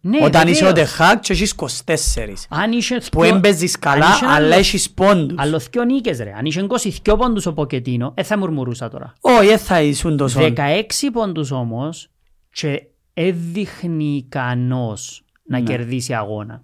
Ναι, 0.02 0.18
Όταν 0.24 0.48
είσαι 0.48 0.64
ο 0.64 0.68
βεβαίως. 0.68 0.90
Τεχάκ 0.90 1.20
και 1.20 1.34
έχεις 1.34 1.52
24. 1.52 2.48
Αν 2.50 2.72
είσαι 2.72 2.96
Που 2.96 3.02
θκυο- 3.02 3.24
έμπαιζεις 3.36 3.74
αν 3.76 3.80
καλά, 3.82 4.06
είσαι 4.14 4.26
αλλά 4.26 4.34
άλλο- 4.36 4.54
έχεις 4.56 4.92
πόντους. 4.92 5.38
Άλλο 5.40 5.60
θκυο 5.60 5.84
νίκες 5.84 6.20
ρε. 6.20 6.34
Αν 6.38 6.46
είσαι 6.46 6.60
22 6.60 7.18
πόντους 7.18 7.46
ο 7.46 7.54
Ποκετίνο, 7.54 8.12
ε, 8.16 8.24
θα 8.24 8.38
μουρμουρούσα 8.38 8.90
τώρα. 8.90 9.14
Όχι, 9.22 9.48
δεν 9.48 9.58
θα 9.58 9.82
ήσουν 9.82 10.18
τόσο. 10.18 10.40
16 10.40 11.12
πόντους 11.12 11.52
όμως 11.52 12.10
και 12.52 12.84
έδειχνει 13.14 14.16
ικανός 14.16 15.24
να 15.44 15.60
Ναι. 15.60 15.64
κερδίσει 15.66 16.14
αγώνα. 16.14 16.64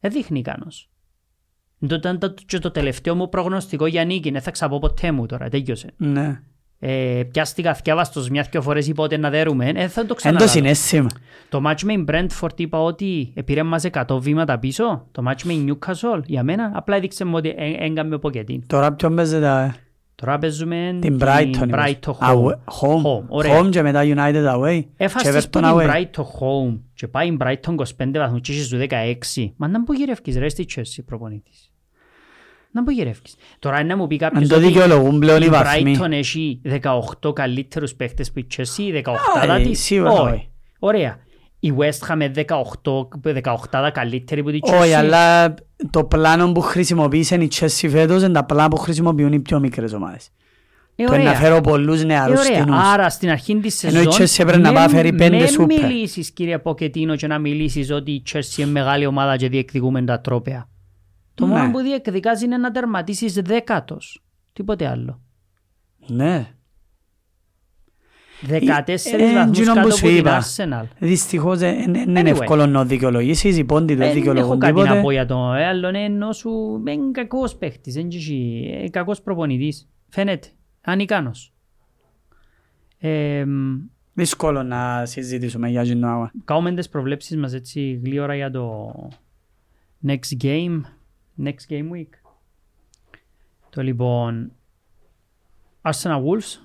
Έδειχνει 0.00 0.38
ικανός. 0.38 0.88
Το 1.88 1.94
ήταν 1.94 2.18
το, 2.18 2.34
και 2.46 2.58
το 2.58 2.70
τελευταίο 2.70 3.14
μου 3.14 3.28
προγνωστικό 3.28 3.86
για 3.86 4.04
νίκη. 4.04 4.30
Δεν 4.30 4.40
θα 4.42 4.50
ξαπώ 4.50 4.78
ποτέ 4.78 5.12
μου 5.12 5.26
τώρα. 5.26 5.48
Τέλειωσε. 5.48 5.92
Ναι. 5.96 6.40
Ε, 6.78 7.22
πιάστηκα 7.32 7.74
θκιάβαστος 7.74 8.28
μια-δυο 8.28 8.62
φορές 8.62 8.86
είπα 8.86 9.02
ότι 9.02 9.18
να 9.18 9.30
δέρουμε. 9.30 9.72
Ε, 9.74 9.88
θα 9.88 9.94
το 9.94 10.00
Εν 10.00 10.06
το 10.06 10.14
ξαναλάβω. 10.14 10.50
συνέστημα. 10.50 11.06
Το 11.48 11.62
match 11.66 11.80
με 11.82 11.92
η 11.92 12.04
Brentford 12.08 12.60
είπα 12.60 12.82
ότι 12.82 13.32
πήρε 13.44 13.62
μας 13.62 13.84
100 13.84 14.18
βήματα 14.20 14.58
πίσω. 14.58 15.06
Το 15.12 15.22
match 15.28 15.42
με 15.44 15.52
η 15.52 15.64
Newcastle 15.68 16.20
για 16.24 16.42
μένα 16.42 16.70
απλά 16.74 16.96
έδειξε 16.96 17.24
μου 17.24 17.32
ότι 17.36 17.48
ε- 17.48 17.84
έγκαμε 17.84 18.14
ο 18.14 18.18
Ποκετίν. 18.18 18.62
Τώρα 18.66 18.92
ποιον 18.92 19.14
παίζεται 19.16 19.46
ε, 19.46 19.74
Τώρα 20.14 20.38
παίζουμε 20.38 20.98
την 21.00 21.18
Brighton. 21.22 21.70
Brighton 21.70 22.12
Away- 22.20 22.34
home. 22.44 22.50
Home. 22.80 23.02
Home, 23.02 23.24
ωραία. 23.28 23.60
Home 23.60 23.70
και 23.70 23.82
μετά 23.82 24.00
United 24.04 24.54
away. 24.58 24.82
Έφασες 24.96 25.32
Και 25.44 25.48
που 25.48 25.58
Everton 25.58 25.62
την 25.62 25.72
away. 25.74 25.90
Brighton 25.90 26.22
home 26.40 26.78
και 26.94 27.08
πάει 27.08 27.28
η 27.28 27.36
Brighton 27.40 27.74
25 27.74 27.84
βαθμούς 28.12 28.40
και 28.40 28.52
είσαι 28.52 28.64
στους 28.64 28.78
16. 28.78 29.52
Μα 29.56 29.68
να 29.68 29.84
που 29.84 29.92
γυρεύκεις 29.92 30.36
ρε 30.36 30.48
στη 30.48 30.66
Chelsea 30.74 31.02
προπονήτης. 31.06 31.63
Να 32.76 32.82
πω 32.84 32.90
γυρεύκεις. 32.90 33.34
Τώρα 33.58 33.84
να 33.84 33.96
μου 33.96 34.06
πει 34.06 34.14
Αν 34.14 34.20
κάποιος 34.30 34.48
το 34.48 34.56
ότι 34.56 34.64
δικαιολογούν 34.66 35.18
πλέον 35.18 35.42
οι 35.42 35.44
η 35.46 35.50
βαθμοί. 35.50 35.96
Brighton 36.00 36.10
έχει 36.10 36.60
18 37.22 37.32
καλύτερους 37.34 37.94
παίχτες 37.94 38.32
που 38.32 38.38
η 38.38 38.46
Chelsea, 38.56 39.02
18 39.02 39.12
Όχι, 39.56 39.62
της; 39.68 39.82
σίγουρα 39.84 40.10
όχι. 40.12 40.48
Ωραία. 40.78 41.16
Η 41.60 41.72
West 41.78 42.08
Ham 42.12 42.16
με 42.16 42.30
18, 42.34 43.08
18 43.70 43.90
καλύτερη 43.92 44.42
που 44.42 44.50
τη 44.50 44.58
Chelsea. 44.62 44.80
Όχι, 44.80 44.92
αλλά 44.94 45.54
το 45.90 46.04
πλάνο 46.04 46.52
που 46.52 46.60
χρησιμοποίησε 46.60 47.34
η 47.34 47.48
Chelsea 47.60 47.88
φέτος 47.90 48.22
είναι 48.22 48.32
τα 48.32 48.44
πλάνα 48.44 48.68
που 48.68 48.76
χρησιμοποιούν 48.76 49.32
οι 49.32 49.40
πιο 49.40 49.58
μικρές 49.60 49.92
ομάδες. 49.92 50.28
Ε, 50.96 51.04
Το 51.04 51.12
να 51.12 51.18
ωραία. 51.20 51.34
φέρω 51.34 51.60
πολλούς 51.60 52.00
Ε, 52.02 52.04
νεαρούς 52.04 52.40
ωραία. 52.40 52.54
στενούς. 52.62 52.78
Άρα 52.92 53.08
στην 53.10 53.30
αρχή 53.30 53.56
της 53.56 53.84
Ενώ 53.84 54.00
η 54.00 54.02
σεζόν 54.12 54.12
Chelsea 54.26 54.38
έπρεπε 54.38 54.58
να 54.62 54.72
μεν- 54.72 54.74
πάει 54.74 54.88
φέρει 54.88 55.12
πέντε 55.12 55.36
μεν 55.36 55.48
σούπερ. 55.48 55.84
μιλήσεις 55.86 56.30
κύριε 56.30 56.58
Ποκετίνο 56.58 57.16
και 57.16 57.26
να 57.26 57.38
μιλήσεις 57.38 57.90
ότι 57.90 58.10
η 58.10 58.22
Chelsea 58.32 58.56
είναι 58.58 58.70
μεγάλη 58.70 59.06
ομάδα 59.06 59.36
και 59.36 59.48
διεκδικούμε 59.48 60.02
τα 60.04 60.20
τρόπαια. 60.20 60.68
Το 61.34 61.46
Ναι. 61.46 61.52
μόνο 61.56 61.70
που 61.70 61.78
διεκδικάς 61.78 62.42
είναι 62.42 62.56
να 62.56 62.70
τερματίσεις 62.70 63.32
δέκατος. 63.34 64.24
Τίποτε 64.52 64.86
άλλο. 64.88 65.20
Ναι. 66.06 66.48
14 68.42 68.48
ε, 68.48 69.32
βαθμούς 69.34 69.58
εκείνο 69.58 69.72
που 69.72 69.74
κάτω 69.74 69.90
σου 69.90 70.06
από 70.06 70.06
την 70.08 70.16
είπα. 70.16 70.40
Arsenal. 70.42 70.84
Δυστυχώς 70.98 71.58
δεν 71.58 71.94
είναι 71.94 72.20
Anyway. 72.20 72.26
εύκολο 72.26 72.66
να 72.66 72.84
δικαιολογήσεις, 72.84 73.56
οι 73.58 73.64
πόντοι 73.64 73.86
δεν 73.86 73.96
Δεν 73.96 74.06
έχω 74.06 74.14
δικαιολογούν 74.14 74.58
κάτι 74.58 74.72
να 74.72 74.82
τίποτε. 74.82 75.00
πω 75.00 75.10
για 75.10 75.26
το 75.26 75.52
ε, 75.52 75.66
άλλο, 75.66 75.90
ναι, 75.90 76.04
ενώ 76.04 76.32
σου 76.32 76.82
είναι 76.88 77.10
κακός 77.12 77.56
παίχτης, 77.56 77.94
δεν 77.94 78.08
έχει- 78.12 78.70
ε, 78.84 78.88
κακός 78.90 79.22
προπονητής. 79.22 79.88
Φαίνεται, 80.08 80.48
ανικάνος. 80.80 81.52
Ε, 82.98 83.44
μ, 83.44 83.76
Δύσκολο 84.16 84.62
να 84.62 85.06
συζητήσουμε 85.06 85.68
για 85.68 85.82
την 85.82 86.04
αγώνα. 86.04 86.32
Κάνουμε 86.44 86.74
τις 86.74 86.88
προβλέψεις 86.88 87.36
μας 87.36 87.52
έτσι 87.52 88.00
γλύωρα 88.04 88.34
για 88.36 88.50
το 88.50 88.92
next 90.06 90.42
game, 90.44 90.80
next 91.42 91.68
game 91.68 91.90
week. 91.92 92.08
Το 93.70 93.82
λοιπόν, 93.82 94.52
Arsenal 95.82 96.22
Wolves, 96.24 96.58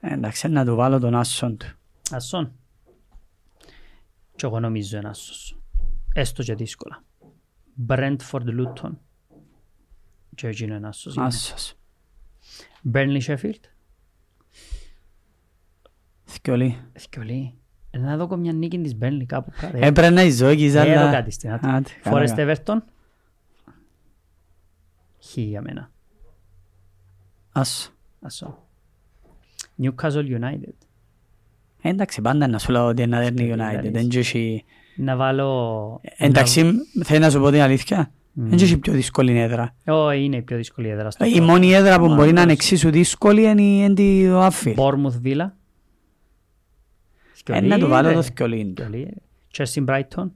Εντάξει, 0.00 0.48
να 0.48 0.64
του 0.64 0.74
βάλω 0.74 0.98
τον 0.98 1.14
άσον 1.14 1.56
του. 1.56 1.66
ασόν. 2.10 2.52
Και 4.36 4.46
εγώ 4.46 4.60
νομίζω 4.60 4.98
είναι 4.98 5.08
άσος. 5.08 5.58
Έστω 6.14 6.42
και 6.42 6.54
δύσκολα. 6.54 7.04
Brentford 7.88 8.16
Luton. 8.46 8.90
Και 10.34 10.46
εκείνο 10.48 10.74
είναι 10.74 10.88
άσος. 10.88 11.14
είναι. 11.14 11.24
Άσος. 11.24 11.74
Burnley 12.92 13.20
Sheffield. 13.20 13.60
Θκιολί. 16.24 16.78
Θκιολί. 16.98 17.54
Ε, 17.90 17.98
Να 17.98 18.16
δω 18.16 18.36
μια 18.36 18.52
νίκη 18.52 18.80
της 18.80 18.96
Burnley 19.00 19.24
κάπου 19.26 19.52
κάτω. 19.60 19.76
Έπρεπε 19.76 20.10
να 20.10 20.22
εισδόκεις, 20.22 20.74
Ε, 20.74 20.80
αλλά... 20.80 20.92
εδώ 21.02 21.10
κάτι 21.12 21.30
στην 21.30 21.50
άτη. 21.52 21.66
Άντε, 21.66 21.90
καλά, 22.02 22.22
Forest 22.22 22.34
καλά. 22.36 22.54
Everton. 22.56 22.91
Χ 25.24 25.36
για 25.36 25.62
μένα. 25.62 25.90
Άσο. 27.52 27.90
Ασό. 28.20 28.58
Newcastle 29.82 30.38
United. 30.40 30.74
Εντάξει, 31.82 32.20
πάντα 32.20 32.46
να 32.46 32.58
σου 32.58 32.72
λέω 32.72 32.86
ότι 32.86 33.02
είναι 33.02 33.16
αδέρνη 33.16 33.38
Σκέφτεται, 33.38 33.64
United. 33.64 33.80
δηλαδή. 33.82 34.08
Δεν 34.08 34.20
έχει... 34.20 34.64
Να 34.96 35.16
βάλω... 35.16 36.00
Εντάξει, 36.16 36.72
θέλω 37.04 37.20
να 37.20 37.30
σου 37.30 37.38
πω 37.40 37.50
την 37.50 37.60
αλήθεια. 37.60 38.12
Δεν 38.32 38.58
έχει 38.58 38.78
πιο 38.78 38.92
δύσκολη 38.92 39.38
έδρα. 39.38 39.74
Ω, 39.86 40.10
είναι 40.10 40.36
η 40.36 40.42
πιο 40.42 40.56
δύσκολη 40.56 40.88
έδρα 40.88 41.10
στο 41.10 41.24
Η 41.24 41.40
μόνη 41.40 41.72
έδρα 41.72 41.98
που 41.98 42.06
Μα, 42.06 42.14
μπορεί 42.14 42.32
να 42.32 42.40
είναι 42.42 42.52
εντάξει. 42.52 42.72
εξίσου 42.74 42.90
δύσκολη 42.90 43.42
είναι 43.42 43.62
η- 43.62 43.78
είναι 43.84 43.94
τη- 43.94 44.26
το 44.28 44.40
Άφιλ. 44.40 44.74
Bournemouth 44.78 45.26
Villa. 45.26 45.50
Ε, 47.46 47.60
να 47.60 47.78
του 47.78 47.88
βάλω 47.88 48.08
ρε. 48.08 48.14
το 48.14 48.22
θκιολί 48.22 48.64
του. 48.72 48.82
Σκιολί, 48.82 49.02
ρε. 49.04 49.64
Chelsea 49.64 49.84
Brighton. 49.88 50.30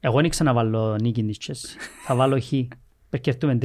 Εγώ 0.00 0.20
δεν 0.20 0.30
ξαναβάλω 0.30 0.96
νίκη 0.96 1.24
της 1.24 1.38
Chelsea. 1.46 1.80
Θα 2.06 2.14
βάλω 2.14 2.40
Χ. 2.40 2.52
Περκερτούμε 3.10 3.54
3-3. 3.54 3.60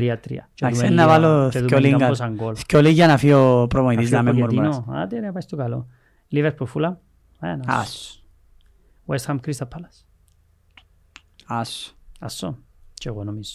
Και 0.53 0.65
Εντάξει, 0.65 0.79
δούμε 0.81 0.89
να 0.89 0.89
λίγα- 0.89 1.07
βάλω 1.07 1.49
και 1.49 1.57
δούμε 1.57 1.67
θκιολί 1.69 1.85
λίγα 1.85 1.97
κα- 1.97 2.07
πόσα 2.07 2.27
γκολ. 2.27 2.53
θκιολί 2.57 2.89
για 2.89 3.07
να 3.07 3.17
φύγει 3.17 3.33
ο 3.33 3.67
προπονητής 3.69 4.05
Αφήνω 4.13 4.21
να 4.21 4.33
με 4.33 4.39
Πογκετίνο. 4.39 4.61
μορμάς. 4.69 5.03
Άντε 5.03 5.19
ρε, 5.19 5.31
πάει 5.31 5.41
στο 5.41 5.55
καλό. 5.55 5.87
Liverpool 6.31 6.65
Fulham. 6.73 6.93
Ένας. 7.41 7.65
Άσο. 7.67 8.19
West 9.07 9.25
Ham 9.25 9.35
Crystal 9.45 9.67
Palace. 9.67 10.03
Άσο. 11.45 11.93
Ασό. 12.19 12.57
Και 12.93 13.09
εγώ 13.09 13.23
νομίζω. 13.23 13.51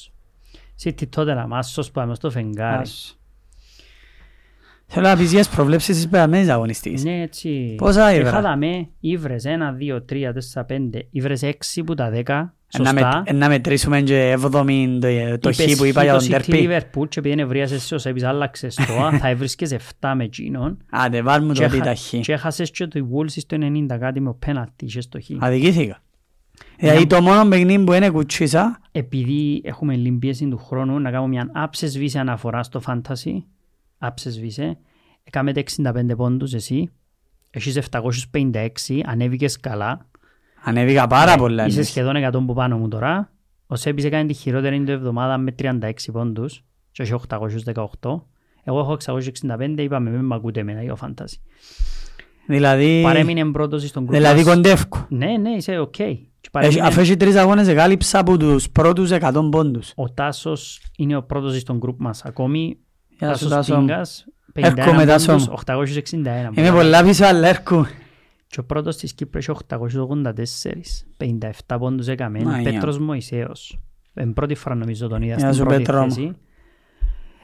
City 0.84 1.02
Tottenham. 1.16 1.46
Άσος 1.50 1.90
πάμε 1.90 2.14
στο 2.14 2.30
φεγγάρι. 2.30 2.80
Άσο. 2.82 3.12
Θέλω 4.90 5.08
να 5.08 5.16
πεις 5.16 5.30
για 5.30 5.38
τις 5.38 5.48
προβλέψεις 5.48 5.96
της 5.96 6.08
πεγαμένης 6.08 6.48
αγωνιστικής. 6.48 7.04
Ναι, 7.04 7.20
έτσι. 7.20 7.74
Πόσα 7.78 8.12
Είχα 8.12 8.20
ύβρα; 8.20 8.40
δαμέ 8.40 8.88
ύβρες 9.00 9.44
1, 9.44 9.72
2, 9.72 10.00
3, 10.04 10.32
4, 10.32 10.64
5. 10.64 11.08
Ύβρες 11.10 11.42
6 11.42 11.82
που 11.84 11.94
τα 11.94 12.10
10. 12.10 12.54
Ε, 12.72 12.82
να 12.82 12.92
με- 12.92 13.00
Σωστά. 13.00 13.22
ε, 13.26 13.32
Να 13.32 13.48
μετρήσουμε 13.48 14.00
και 14.02 14.30
έβδομη 14.30 14.98
το- 15.00 15.38
το 15.38 15.52
χ 15.52 15.58
Είπες 15.58 15.76
που 15.76 15.84
είπα 15.84 16.02
για 16.02 16.12
το 16.12 16.18
τον 16.18 16.26
City 16.28 16.30
Τερπί. 16.30 16.68
Liverpool 16.70 17.08
και 17.08 17.18
επειδή 17.18 17.34
νευρίασες 17.34 17.82
σε 17.82 17.94
όσα 17.94 18.10
είπες 18.10 18.22
άλλαξες 18.22 18.74
το, 18.74 19.02
α, 19.04 19.10
θα 19.18 19.28
έβρισκες 19.28 19.72
7 19.72 20.12
με 20.16 20.24
εκείνον. 20.24 20.78
Άντε, 20.90 21.22
βάλ 21.22 21.44
μου 21.44 21.52
Και 21.52 21.60
το 21.60 21.66
ότι 21.66 21.74
έχα- 21.76 21.84
τα 21.84 21.94
χ. 21.94 22.14
Και 22.20 22.32
έχασες 22.32 22.70
και 22.70 22.86
το 22.86 23.00
Wolves 23.14 23.30
στο 23.30 23.56
90 23.60 23.98
κάτι 23.98 24.20
με 24.20 24.34
πέναλτι 24.38 24.86
και 24.86 25.00
στο 25.00 25.18
χ. 25.20 25.24
Αδικήθηκα. 25.38 26.02
Δηλαδή 26.78 27.06
το 27.06 27.22
μόνο 27.22 27.48
παιχνίδι 27.48 27.84
που 27.84 27.92
είναι 27.92 28.10
κουτσίσα, 28.10 28.80
Επειδή 28.92 29.60
έχουμε 29.64 29.94
λίγη 29.96 30.10
πίεση 30.18 30.48
του 30.48 30.58
χρόνου, 30.58 30.98
να 31.00 31.10
κάνουμε 31.10 31.28
μια 31.28 31.50
άψεσβήση 31.54 32.18
αναφορά 32.18 32.62
στο 32.62 32.80
fantasy. 32.86 33.42
Άψεσβήση. 33.98 34.76
Έκαμε 35.24 35.52
65 35.54 36.16
πόντους 36.16 36.54
εσύ. 36.54 36.90
Έχεις 37.50 37.76
756, 37.76 39.02
ανέβηκες 39.04 39.60
καλά. 39.60 40.06
Ανέβηκα 40.68 41.06
πάρα 41.06 41.36
πολλά. 41.36 41.66
Είσαι 41.66 41.76
εμείς. 41.76 41.88
σχεδόν 41.88 42.14
100 42.16 42.44
που 42.46 42.54
πάνω 42.54 42.78
μου 42.78 42.88
τώρα. 42.88 43.32
Ο 43.66 43.76
Σέπης 43.76 44.04
έκανε 44.04 44.26
τη 44.26 44.34
χειρότερη 44.34 44.82
του 44.84 44.90
εβδομάδα 44.90 45.38
με 45.38 45.54
36 45.62 45.90
πόντους 46.12 46.64
και 46.92 47.02
όχι 47.02 47.12
818. 47.12 48.22
Εγώ 48.64 48.78
έχω 48.78 48.92
665, 48.92 49.74
είπαμε 49.78 50.10
μην 50.10 50.24
μ' 50.24 50.32
ακούτε 50.32 50.60
εμένα 50.60 50.82
για 50.82 50.94
fantasy. 50.94 51.36
Δηλαδή, 52.46 53.00
Παρέμεινε 53.02 53.44
πρώτος 53.50 53.88
στον 53.88 54.02
γκρουπ 54.04 54.16
δηλαδή 54.18 54.44
μας. 54.44 54.54
κοντεύκω. 54.54 55.06
Ναι, 55.08 55.26
ναι, 55.40 55.50
είσαι 55.50 55.78
οκ. 55.78 55.90
Και 55.90 56.02
Έχει- 56.02 56.50
παρέμεινε- 56.52 56.82
Αφού 56.86 57.00
έχει 57.00 57.16
τρεις 57.16 57.36
αγώνες 57.36 57.68
εκάλυψα 57.68 58.18
από 58.18 58.36
τους 58.36 58.70
πρώτους 58.70 59.10
100 59.10 59.48
πόντους. 59.50 59.92
Ο 59.96 60.10
Τάσος 60.10 60.82
είναι 60.96 61.16
ο 61.16 61.22
πρώτος 61.22 61.60
στον 61.60 61.76
γκρουπ 61.76 62.00
μας 62.00 62.24
ακόμη. 62.24 62.78
Γεια 63.18 63.34
σου 63.34 63.48
Τάσος 63.48 63.68
Τάσο. 63.68 63.78
Πίγκας, 63.80 64.24
Έρχομαι, 64.52 64.74
51 65.02 65.06
Τάσο 65.06 65.26
πόντους, 65.26 65.46
μου. 65.46 65.52
861. 65.52 66.50
Είμαι 66.54 66.70
πολλά 66.72 67.02
πίσω 67.02 67.24
αλλά 67.24 67.48
έρχομαι. 67.48 67.88
Και 68.50 68.60
ο 68.60 68.64
πρώτος 68.64 68.96
της 68.96 69.12
Κύπρου 69.14 69.38
έχει 69.38 69.50
884. 69.50 71.04
57 71.68 71.76
πόντους 71.78 72.06
έκαμε. 72.08 72.40
Μανιά. 72.44 72.70
Πέτρος 72.72 72.98
Μωυσέος. 72.98 73.78
Εν 74.14 74.32
πρώτη 74.32 74.54
φορά 74.54 74.74
νομίζω 74.74 75.08
τον 75.08 75.22
είδα 75.22 75.34
Γεια 75.36 75.38
στην 75.52 75.52
σου, 75.58 75.64
πρώτη 75.64 75.82
Πέτρο 75.82 76.02
μου. 76.02 76.08
θέση. 76.12 76.36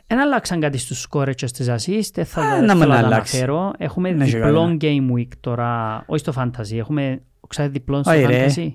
Εν 0.06 0.18
αλλάξαν 0.20 0.60
κάτι 0.60 0.78
στους 0.78 1.00
σκόρες 1.00 1.34
και 1.34 1.46
στις 1.46 1.68
ασίστ. 1.68 2.14
Δεν 2.14 2.24
θα 2.24 2.40
Α, 2.42 2.54
θέλω 2.54 2.66
να 2.66 2.74
μην 2.74 2.88
να 2.88 2.94
τα 2.94 3.00
αλλάξει. 3.06 3.36
αναφέρω. 3.36 3.72
Έχουμε 3.78 4.12
Δεν 4.12 4.20
έχει 4.20 4.36
διπλό 4.36 4.76
game 4.80 5.12
week 5.16 5.28
τώρα. 5.40 6.02
Όχι 6.06 6.18
στο 6.20 6.32
fantasy. 6.36 6.76
Έχουμε 6.76 7.22
ξέρετε 7.48 7.72
διπλό 7.72 8.02
στο 8.02 8.12
Όχι, 8.12 8.24
ρε. 8.24 8.46
fantasy. 8.46 8.72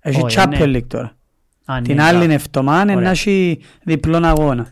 Έχει 0.00 0.22
Όχι, 0.24 0.36
Champions 0.40 0.68
ναι. 0.68 0.78
League 0.78 0.86
τώρα. 0.86 1.16
Α, 1.64 1.80
Την 1.82 1.94
ναι, 1.96 2.02
άλλη 2.02 2.16
μπράβο. 2.18 2.32
εβδομάδα 2.32 2.82
είναι 2.82 2.92
Ωραία. 2.92 3.04
να 3.04 3.10
έχει 3.10 3.60
διπλόν 3.84 4.24
αγώνα. 4.24 4.66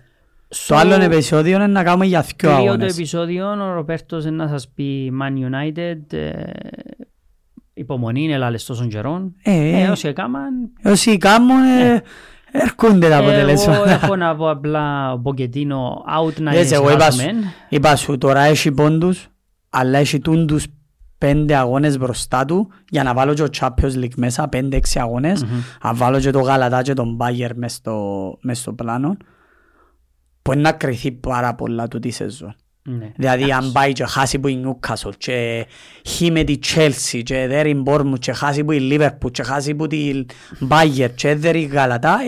So, 0.59 0.64
Το 0.68 0.76
άλλο 0.76 0.94
επεισόδιο 0.94 1.54
είναι 1.57 1.66
να 1.66 1.82
κάνουμε 1.82 2.07
για 2.07 2.20
δυο 2.20 2.32
Κλείω 2.36 2.50
το 2.50 2.57
αγώνες. 2.57 2.92
επεισόδιο. 2.98 3.46
Ο 3.50 3.72
Ροπέρτος 3.74 4.24
είναι 4.24 4.36
να 4.36 4.48
σας 4.48 4.68
πει 4.74 5.12
Man 5.22 5.32
United. 5.32 6.12
ε, 6.18 6.42
Υπομονή 7.74 8.22
είναι 8.22 8.36
λάλες 8.38 8.64
τόσων 8.64 8.88
καιρών. 8.88 9.34
Ε, 9.42 9.82
Ε, 9.82 9.88
όσοι 9.88 10.09
έκαναν 10.09 10.52
Όσοι 10.84 11.16
κάνουν 11.18 11.62
ε, 11.80 12.02
έρχονται 12.52 13.09
τα 13.09 13.14
Εγώ 13.16 13.22
αποτελέσματα. 13.28 13.90
έχω 13.90 14.16
να 14.16 14.36
πω 14.36 14.50
απλά 14.50 15.12
ο 15.12 15.16
Μπογκετίνο 15.16 16.04
out 16.18 16.40
να 16.40 16.50
Δες, 16.52 16.72
εγώ 16.72 16.90
είπα 16.90 17.11
σου, 17.11 17.18
εισχάσουμε. 17.20 17.52
είπα 17.68 17.96
σου 17.96 18.18
τώρα 18.18 18.40
έχει 18.40 18.72
πόντους 18.72 19.28
αλλά 19.70 19.98
έχει 19.98 20.18
τούντους 20.18 20.66
πέντε 21.18 21.54
αγώνες 21.57 21.98
μπροστά 21.98 22.44
του 22.44 22.68
για 22.90 23.02
να 23.02 23.14
βάλω 23.14 23.34
και 23.34 23.42
ο 23.42 23.48
Champions 23.61 23.94
League 24.02 24.14
μέσα, 24.16 24.48
πέντε-έξι 24.48 24.98
αγώνες. 24.98 25.44
Αν 25.80 25.96
βάλω 25.96 26.20
και 26.20 26.30
το 26.30 26.40
Γαλατά 26.40 26.82
και 26.82 26.92
τον 26.92 27.16
Bayern 27.20 27.54
μες 27.54 27.72
στο, 27.72 28.36
μες 28.42 28.59
στο 28.59 28.72
πλάνο 28.72 29.16
μπορεί 30.47 30.59
να 30.59 30.72
κρυθεί 30.72 31.12
πάρα 31.12 31.55
πολλά 31.55 31.88
του 31.88 31.99
τη 31.99 32.11
σεζόν. 32.11 32.57
Ναι. 32.88 33.12
Δηλαδή 33.16 33.53
αν 33.53 33.72
πάει 33.72 33.92
και 33.92 34.05
χάσει 34.05 34.38
που 34.38 34.49
η 34.49 34.64
Newcastle 34.64 35.12
και 35.18 35.66
χει 36.03 36.30
με 36.30 36.44
τη 36.44 36.59
Chelsea 36.64 37.22
και 37.22 37.47
δέρει 37.47 37.70
η 37.70 37.82
Bournemouth 37.86 38.18
και 38.18 38.32
χάσει 38.32 38.64
που 38.64 38.72
η 38.72 38.88
Liverpool 38.92 39.30
και 39.30 39.42
χάσει 39.42 39.74
που 39.74 39.86
τη 39.86 40.24
Bayern 40.68 41.11
και 41.14 41.34
δέρει 41.34 41.61
η 41.61 41.64
Γαλατά 41.64 42.18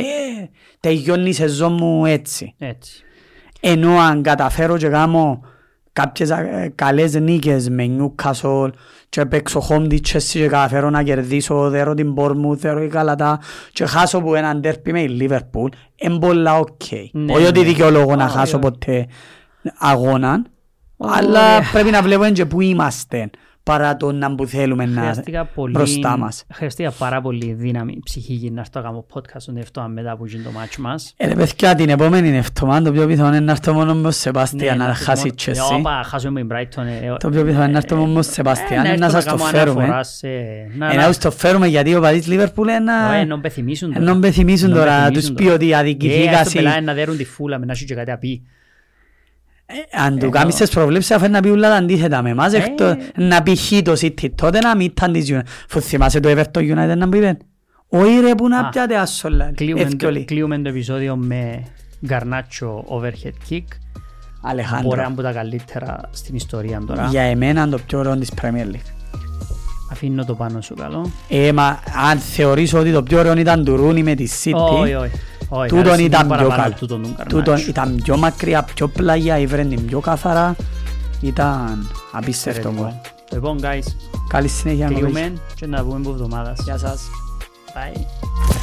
ε, 0.40 0.48
τελειώνει 0.80 1.28
η 1.28 1.32
σεζόν 1.32 1.72
μου 1.72 2.04
έτσι. 2.04 2.54
Έτσι. 2.58 3.02
Ενώ 3.60 3.98
αν 3.98 4.22
καταφέρω 4.22 4.76
και 4.76 4.88
κάνω 4.88 5.40
κάποιες 6.02 6.30
ε, 6.30 6.72
καλές 6.74 7.14
νίκες 7.14 7.68
με 7.68 7.96
Newcastle 7.98 8.70
και 9.08 9.24
παίξω 9.24 9.66
home 9.68 9.86
τη 9.88 9.98
Chelsea 10.08 10.20
και 10.30 10.46
καταφέρω 10.46 10.90
να 10.90 11.02
κερδίσω 11.02 11.70
δέρω 11.70 11.94
την 11.94 12.14
Bournemouth, 12.16 12.56
δέρω 12.56 12.82
η 12.82 12.86
Γαλατά 12.86 13.40
και 13.72 13.86
χάσω 13.86 14.20
που 14.20 14.34
έναν 14.34 14.60
τέρπι 14.60 14.92
με 14.92 15.00
η 15.00 15.18
Liverpool 15.20 15.68
είναι 15.96 16.18
πολλά 16.18 16.58
οκ. 16.58 16.82
Ναι, 17.12 17.32
Όχι 17.32 17.46
ότι 17.46 17.60
ναι. 17.60 17.66
δικαιολόγω 17.66 18.16
να 18.16 18.24
Α, 18.24 18.28
χάσω 18.28 18.56
ε, 18.56 18.60
ποτέ 18.60 19.06
αγώνα 19.78 20.42
Ωραία. 20.96 21.16
αλλά 21.16 21.40
πρέπει 21.72 21.90
να 21.90 22.02
βλέπουμε 22.02 22.30
και 22.30 22.46
πού 22.46 22.60
είμαστε. 22.60 23.30
Παρά 23.72 23.96
το 23.96 24.12
να 24.12 24.34
που 24.34 24.46
θέλουμε 24.46 24.86
να 24.86 25.00
Χρειάστηκα 25.00 25.44
πολύ, 25.44 25.72
μπροστά 25.72 26.16
μας. 26.18 26.44
χρειάστηκα 26.52 26.90
πάρα 26.90 27.20
πολύ 27.20 27.52
δύναμη 27.52 27.98
ψυχική 28.04 28.50
να 28.50 28.60
έρθω 28.60 28.80
να 28.80 28.86
κάνω 28.86 29.06
podcast 29.14 29.36
στον 29.36 29.54
δεύτερο 29.54 29.88
μετά 29.88 30.16
που 30.16 30.26
γίνει 30.26 30.42
το 30.42 30.50
μάτσο 30.50 30.82
μας. 30.82 31.14
Ε, 31.16 31.26
ρε 31.28 31.34
παιδιά, 31.34 31.74
την 31.74 31.88
επόμενη 31.88 32.36
εβδομάδα 32.36 32.82
το 32.82 32.92
πιο 32.92 33.06
πιθανό 33.06 33.28
είναι 33.28 33.40
να 33.44 33.50
έρθω 33.50 33.72
μόνο 33.72 33.94
με 33.94 34.00
ο 34.00 34.02
Ναι, 34.02 34.10
Σεβάστιαν 34.10 34.78
να 34.78 34.94
χάσει 34.94 35.30
και 35.30 35.50
εσύ. 35.50 35.60
Όπα, 35.78 36.02
χάσουμε 36.04 36.40
την 36.40 36.48
Brighton. 36.52 36.82
ε, 37.02 37.14
Το 37.18 37.30
πιο 37.30 37.44
πιθανό 37.44 37.62
είναι 37.64 37.72
να 37.72 37.78
έρθω 37.78 37.96
μόνο 37.96 38.08
με 38.12 38.16
ο 38.16 38.18
ε, 38.18 38.22
Σεβάστιαν 38.22 38.82
να 38.82 38.96
να 38.96 39.04
έρθω 39.06 39.10
σας 39.10 39.24
το 39.24 39.30
κάνω 39.30 39.44
φέρουμε. 39.44 39.82
αναφοράς 39.82 40.08
σε- 40.16 40.26
να- 40.76 40.86
Ε, 40.86 40.94
να- 40.94 40.94
Να 40.94 41.02
σας 41.02 41.18
το 41.18 41.30
φέρουμε 41.30 41.66
γιατί 41.66 41.94
ο 41.94 42.00
παδίς 42.00 42.26
Λίβερπουλ 42.26 42.68
είναι 42.68 42.78
να... 42.78 43.14
Ε, 43.14 43.24
να 43.24 43.40
πεθυμίσουν 43.40 43.92
τώρα. 43.92 44.04
Ενώ 44.10 44.14
μπεθυμίσουν 44.18 44.70
Να 44.70 44.76
τώρα, 44.76 44.90
να 44.90 44.96
τους 44.98 45.04
πεθυμίσουν 45.06 45.34
πει 45.34 45.42
τώρα. 45.42 45.54
ότι 45.54 45.70
Ε, 45.70 45.76
αδικηθήκα 45.76 46.38
ας 46.38 46.44
το 46.46 46.52
πελάει 46.54 46.72
εσύ. 46.74 46.84
να 46.84 46.92
δέρουν 46.94 47.16
τη 47.16 47.24
φούλα 47.24 47.58
με 47.58 47.66
να 47.66 47.74
σου 47.74 47.84
και 47.84 47.94
κάτι 47.94 48.10
να 48.10 48.16
πει. 48.18 48.42
Αν 49.92 50.10
του 50.18 50.24
Ενώ- 50.24 50.30
κάνεις 50.30 50.54
τις 50.54 50.70
προβλέψεις 50.70 51.10
αφού 51.10 51.30
να 51.30 51.40
πει 51.40 51.48
όλα 51.48 51.68
τα 51.68 51.74
αντίθετα 51.76 52.22
με 52.22 52.30
εμάς, 52.30 52.52
Ε. 52.52 52.56
εκτός 52.56 52.94
να 53.16 53.42
πει 53.42 53.56
χ 53.56 53.82
το 53.82 53.92
City, 53.92 54.30
τότε 54.34 54.58
να 54.58 54.76
μην 54.76 54.86
ήταν 54.86 55.12
της 55.12 55.30
United. 55.32 55.42
Φου 55.68 55.80
θυμάσαι 55.80 56.20
το 56.20 56.28
Everton 56.28 56.58
United 56.60 56.96
να 56.96 57.08
πει 57.08 57.18
πεν. 57.18 57.36
Όχι 57.88 58.20
ρε 58.20 58.34
που 58.34 58.48
να 58.48 58.58
Α, 58.58 58.68
πιάτε 58.68 58.96
άσολα. 58.98 59.52
Κλείουμε 59.54 59.80
το- 59.84 59.88
Εύκολη. 59.92 60.24
Κλείουμε 60.24 60.58
το 60.58 60.68
επεισόδιο 60.68 61.16
με 61.16 61.62
Γκαρνάτσο 62.06 62.84
overhead 62.88 63.52
kick. 63.52 63.64
Μπορεί 64.40 64.42
να 64.42 64.50
Αλεχάνδρο. 64.50 64.90
είναι 64.92 65.04
από 65.04 65.22
τα 65.22 65.32
καλύτερα 65.32 66.00
στην 66.10 66.34
ιστορία 66.34 66.82
τώρα. 66.86 67.06
Για 67.10 67.22
εμένα 67.22 67.68
το 67.68 67.78
πιο 67.86 67.98
ωραίο 67.98 68.16
της 68.16 68.30
Premier 68.42 68.66
League. 68.74 68.92
Αφήνω 69.90 70.24
το 70.24 70.34
πάνω 70.34 70.60
σου 70.60 70.74
καλό. 70.74 71.10
Ε, 71.28 71.52
μα 71.52 71.80
αν 72.10 72.18
θεωρείς 72.18 72.74
ότι 72.74 72.92
το 72.92 73.02
πιο 73.02 73.18
ωραίο 73.18 73.36
ήταν 73.36 73.64
του 73.64 73.76
Ρούνι 73.76 74.02
με 74.02 74.14
τη 74.14 74.22
Όχι, 74.22 74.42
City, 74.44 75.00
όχι. 75.00 75.10
όχι, 75.48 75.68
τούτον 75.68 75.78
αρέσει 75.86 76.00
μου 76.00 76.06
ήταν 76.06 76.20
πιο 76.26 76.28
παραπάνω 76.36 76.62
καλό. 76.62 76.74
τούτον 76.78 77.02
του 77.02 77.08
Τούτον 77.28 77.42
Γκαρνάτσο. 77.44 77.70
ήταν 77.70 78.00
πιο 78.02 78.16
μακριά, 78.16 78.62
πιο 78.74 78.88
πλάγια, 78.88 79.38
ήβρεν 79.38 79.68
την 79.68 79.84
πιο 79.86 80.00
καθαρά. 80.00 80.56
Ήταν 81.20 81.88
απίστευτο 82.12 82.70
μου. 82.70 83.00
Λοιπόν, 83.32 83.58
guys, 83.62 83.86
Καλή 84.28 84.48
συνέχεια. 84.48 84.86
κοπέλες. 84.86 85.10
κλείουμε 85.12 85.32
και 85.54 85.66
να 85.66 85.82
πούμε 85.82 85.96
από 85.96 86.10
εβδομάδας. 86.10 86.58
Γεια 86.64 86.78
σας. 86.78 87.00
Bye. 87.74 88.57